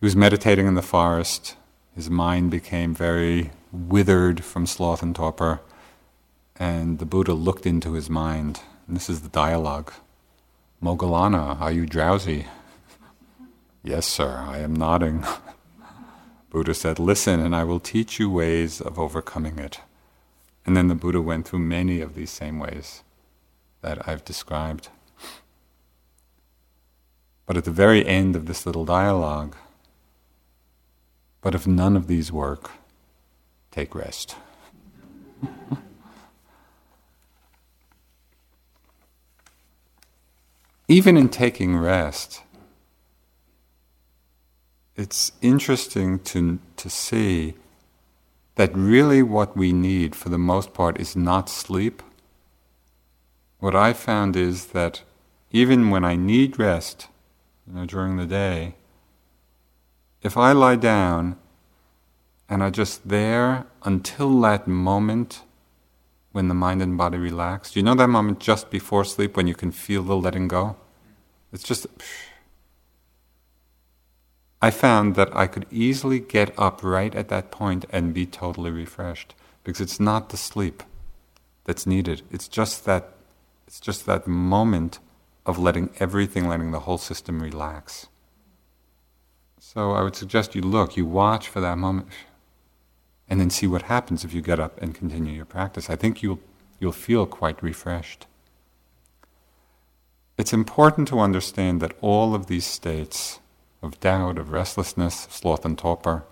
he 0.00 0.06
was 0.06 0.16
meditating 0.16 0.66
in 0.66 0.74
the 0.74 0.82
forest 0.82 1.56
his 1.96 2.10
mind 2.10 2.50
became 2.50 2.94
very 2.94 3.50
withered 3.72 4.44
from 4.44 4.66
sloth 4.66 5.02
and 5.02 5.14
torpor, 5.14 5.60
and 6.56 6.98
the 6.98 7.06
Buddha 7.06 7.34
looked 7.34 7.66
into 7.66 7.92
his 7.92 8.08
mind. 8.08 8.60
And 8.86 8.96
this 8.96 9.10
is 9.10 9.22
the 9.22 9.28
dialogue 9.28 9.92
Moggallana, 10.82 11.60
are 11.60 11.72
you 11.72 11.86
drowsy? 11.86 12.46
yes, 13.82 14.06
sir, 14.06 14.44
I 14.46 14.58
am 14.58 14.74
nodding. 14.74 15.24
Buddha 16.50 16.74
said, 16.74 16.98
Listen, 16.98 17.40
and 17.40 17.56
I 17.56 17.64
will 17.64 17.80
teach 17.80 18.18
you 18.18 18.30
ways 18.30 18.80
of 18.80 18.98
overcoming 18.98 19.58
it. 19.58 19.80
And 20.64 20.76
then 20.76 20.88
the 20.88 20.94
Buddha 20.94 21.20
went 21.20 21.46
through 21.46 21.60
many 21.60 22.00
of 22.00 22.14
these 22.14 22.30
same 22.30 22.58
ways 22.58 23.02
that 23.80 24.06
I've 24.08 24.24
described. 24.24 24.88
But 27.46 27.56
at 27.56 27.64
the 27.64 27.70
very 27.70 28.04
end 28.04 28.36
of 28.36 28.46
this 28.46 28.66
little 28.66 28.84
dialogue, 28.84 29.56
but 31.40 31.54
if 31.54 31.66
none 31.66 31.96
of 31.96 32.08
these 32.08 32.32
work, 32.32 32.72
take 33.76 33.94
rest. 33.94 34.36
Even 40.88 41.16
in 41.18 41.28
taking 41.28 41.76
rest, 41.76 42.42
it's 44.94 45.32
interesting 45.42 46.18
to, 46.20 46.58
to 46.76 46.88
see 46.88 47.54
that 48.54 48.74
really 48.74 49.22
what 49.22 49.54
we 49.54 49.74
need 49.74 50.16
for 50.16 50.30
the 50.30 50.38
most 50.38 50.72
part 50.72 50.98
is 50.98 51.14
not 51.14 51.50
sleep. 51.50 52.02
What 53.58 53.76
I 53.76 53.92
found 53.92 54.36
is 54.36 54.68
that 54.68 55.02
even 55.50 55.90
when 55.90 56.02
I 56.02 56.16
need 56.16 56.58
rest, 56.58 57.08
you 57.66 57.74
know, 57.74 57.84
during 57.84 58.16
the 58.16 58.24
day, 58.24 58.76
if 60.22 60.38
I 60.38 60.52
lie 60.52 60.76
down 60.76 61.36
and 62.48 62.62
are 62.62 62.70
just 62.70 63.08
there 63.08 63.66
until 63.82 64.40
that 64.40 64.66
moment 64.66 65.42
when 66.32 66.48
the 66.48 66.54
mind 66.54 66.82
and 66.82 66.98
body 66.98 67.18
relax, 67.18 67.74
you 67.74 67.82
know 67.82 67.94
that 67.94 68.08
moment 68.08 68.40
just 68.40 68.70
before 68.70 69.04
sleep 69.04 69.36
when 69.36 69.46
you 69.46 69.54
can 69.54 69.72
feel 69.72 70.02
the 70.02 70.16
letting 70.16 70.48
go? 70.48 70.76
It's 71.52 71.62
just. 71.62 71.86
I 74.60 74.70
found 74.70 75.14
that 75.16 75.34
I 75.36 75.46
could 75.46 75.66
easily 75.70 76.18
get 76.18 76.58
up 76.58 76.82
right 76.82 77.14
at 77.14 77.28
that 77.28 77.50
point 77.50 77.84
and 77.90 78.14
be 78.14 78.26
totally 78.26 78.70
refreshed 78.70 79.34
because 79.64 79.80
it's 79.80 80.00
not 80.00 80.30
the 80.30 80.36
sleep 80.36 80.82
that's 81.64 81.86
needed. 81.86 82.22
It's 82.30 82.48
just 82.48 82.84
that 82.84 83.12
it's 83.66 83.80
just 83.80 84.06
that 84.06 84.26
moment 84.26 84.98
of 85.44 85.58
letting 85.58 85.90
everything, 85.98 86.48
letting 86.48 86.70
the 86.70 86.80
whole 86.80 86.98
system 86.98 87.42
relax. 87.42 88.08
So 89.58 89.92
I 89.92 90.02
would 90.02 90.16
suggest 90.16 90.54
you 90.54 90.62
look, 90.62 90.96
you 90.96 91.04
watch 91.04 91.48
for 91.48 91.60
that 91.60 91.76
moment, 91.78 92.08
and 93.28 93.40
then 93.40 93.50
see 93.50 93.66
what 93.66 93.82
happens 93.82 94.24
if 94.24 94.32
you 94.32 94.40
get 94.40 94.60
up 94.60 94.80
and 94.80 94.94
continue 94.94 95.32
your 95.32 95.44
practice. 95.44 95.90
I 95.90 95.96
think 95.96 96.22
you'll, 96.22 96.40
you'll 96.78 96.92
feel 96.92 97.26
quite 97.26 97.62
refreshed. 97.62 98.26
It's 100.38 100.52
important 100.52 101.08
to 101.08 101.18
understand 101.18 101.80
that 101.80 101.96
all 102.00 102.34
of 102.34 102.46
these 102.46 102.66
states 102.66 103.40
of 103.82 104.00
doubt, 104.00 104.38
of 104.38 104.50
restlessness, 104.50 105.26
sloth, 105.30 105.64
and 105.64 105.78
torpor 105.78 106.24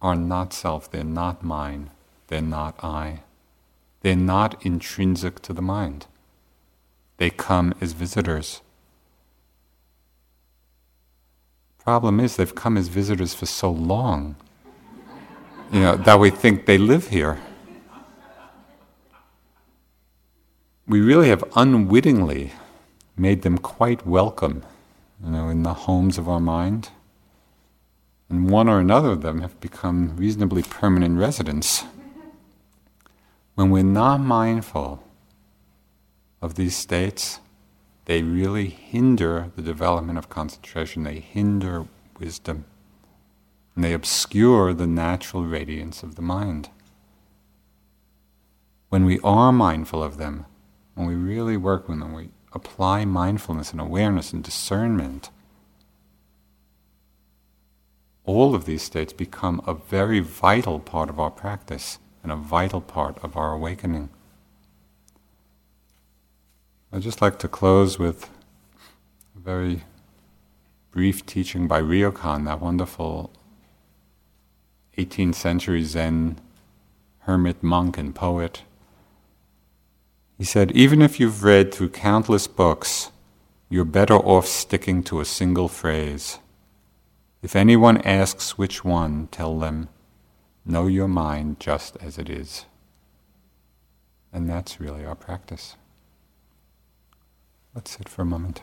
are 0.00 0.14
not 0.14 0.52
self, 0.52 0.90
they're 0.90 1.04
not 1.04 1.42
mine, 1.42 1.90
they're 2.28 2.40
not 2.42 2.82
I. 2.84 3.22
They're 4.02 4.14
not 4.14 4.64
intrinsic 4.64 5.40
to 5.42 5.52
the 5.52 5.62
mind. 5.62 6.06
They 7.16 7.30
come 7.30 7.74
as 7.80 7.92
visitors. 7.92 8.62
Problem 11.78 12.20
is, 12.20 12.36
they've 12.36 12.54
come 12.54 12.76
as 12.76 12.88
visitors 12.88 13.34
for 13.34 13.46
so 13.46 13.70
long, 13.70 14.36
you 15.72 15.80
know, 15.80 15.96
that 15.96 16.18
we 16.18 16.30
think 16.30 16.66
they 16.66 16.78
live 16.78 17.08
here. 17.08 17.38
We 20.86 21.00
really 21.00 21.28
have 21.28 21.44
unwittingly 21.54 22.52
made 23.16 23.42
them 23.42 23.58
quite 23.58 24.06
welcome 24.06 24.64
you 25.22 25.30
know, 25.30 25.48
in 25.48 25.62
the 25.62 25.74
homes 25.74 26.16
of 26.16 26.28
our 26.28 26.40
mind. 26.40 26.90
And 28.30 28.48
one 28.50 28.68
or 28.68 28.78
another 28.78 29.10
of 29.10 29.22
them 29.22 29.40
have 29.40 29.58
become 29.60 30.16
reasonably 30.16 30.62
permanent 30.62 31.18
residents. 31.18 31.84
When 33.54 33.70
we're 33.70 33.82
not 33.82 34.20
mindful 34.20 35.02
of 36.40 36.54
these 36.54 36.76
states, 36.76 37.40
they 38.04 38.22
really 38.22 38.68
hinder 38.68 39.50
the 39.56 39.62
development 39.62 40.18
of 40.18 40.28
concentration, 40.28 41.02
they 41.02 41.20
hinder 41.20 41.86
wisdom, 42.18 42.64
and 43.78 43.84
they 43.84 43.92
obscure 43.92 44.74
the 44.74 44.88
natural 44.88 45.44
radiance 45.44 46.02
of 46.02 46.16
the 46.16 46.20
mind. 46.20 46.68
When 48.88 49.04
we 49.04 49.20
are 49.22 49.52
mindful 49.52 50.02
of 50.02 50.16
them, 50.16 50.46
when 50.96 51.06
we 51.06 51.14
really 51.14 51.56
work 51.56 51.88
with 51.88 52.00
them, 52.00 52.12
we 52.12 52.30
apply 52.52 53.04
mindfulness 53.04 53.70
and 53.70 53.80
awareness 53.80 54.32
and 54.32 54.42
discernment, 54.42 55.30
all 58.24 58.56
of 58.56 58.64
these 58.64 58.82
states 58.82 59.12
become 59.12 59.62
a 59.64 59.74
very 59.74 60.18
vital 60.18 60.80
part 60.80 61.08
of 61.08 61.20
our 61.20 61.30
practice 61.30 62.00
and 62.24 62.32
a 62.32 62.36
vital 62.36 62.80
part 62.80 63.16
of 63.22 63.36
our 63.36 63.52
awakening. 63.52 64.08
I'd 66.92 67.02
just 67.02 67.22
like 67.22 67.38
to 67.38 67.46
close 67.46 67.96
with 67.96 68.28
a 69.36 69.38
very 69.38 69.84
brief 70.90 71.24
teaching 71.24 71.68
by 71.68 71.80
Ryokan, 71.80 72.44
that 72.46 72.60
wonderful 72.60 73.30
18th 74.98 75.36
century 75.36 75.84
Zen 75.84 76.38
hermit, 77.28 77.62
monk, 77.62 77.98
and 77.98 78.14
poet. 78.14 78.62
He 80.38 80.44
said, 80.44 80.72
Even 80.72 81.02
if 81.02 81.20
you've 81.20 81.44
read 81.44 81.74
through 81.74 81.90
countless 81.90 82.46
books, 82.46 83.12
you're 83.68 83.84
better 83.84 84.14
off 84.14 84.46
sticking 84.46 85.02
to 85.04 85.20
a 85.20 85.26
single 85.26 85.68
phrase. 85.68 86.38
If 87.42 87.54
anyone 87.54 87.98
asks 87.98 88.56
which 88.56 88.82
one, 88.82 89.28
tell 89.30 89.58
them, 89.58 89.90
Know 90.64 90.86
your 90.86 91.06
mind 91.06 91.60
just 91.60 91.98
as 92.00 92.16
it 92.16 92.30
is. 92.30 92.64
And 94.32 94.48
that's 94.48 94.80
really 94.80 95.04
our 95.04 95.14
practice. 95.14 95.76
Let's 97.74 97.90
sit 97.90 98.08
for 98.08 98.22
a 98.22 98.24
moment. 98.26 98.62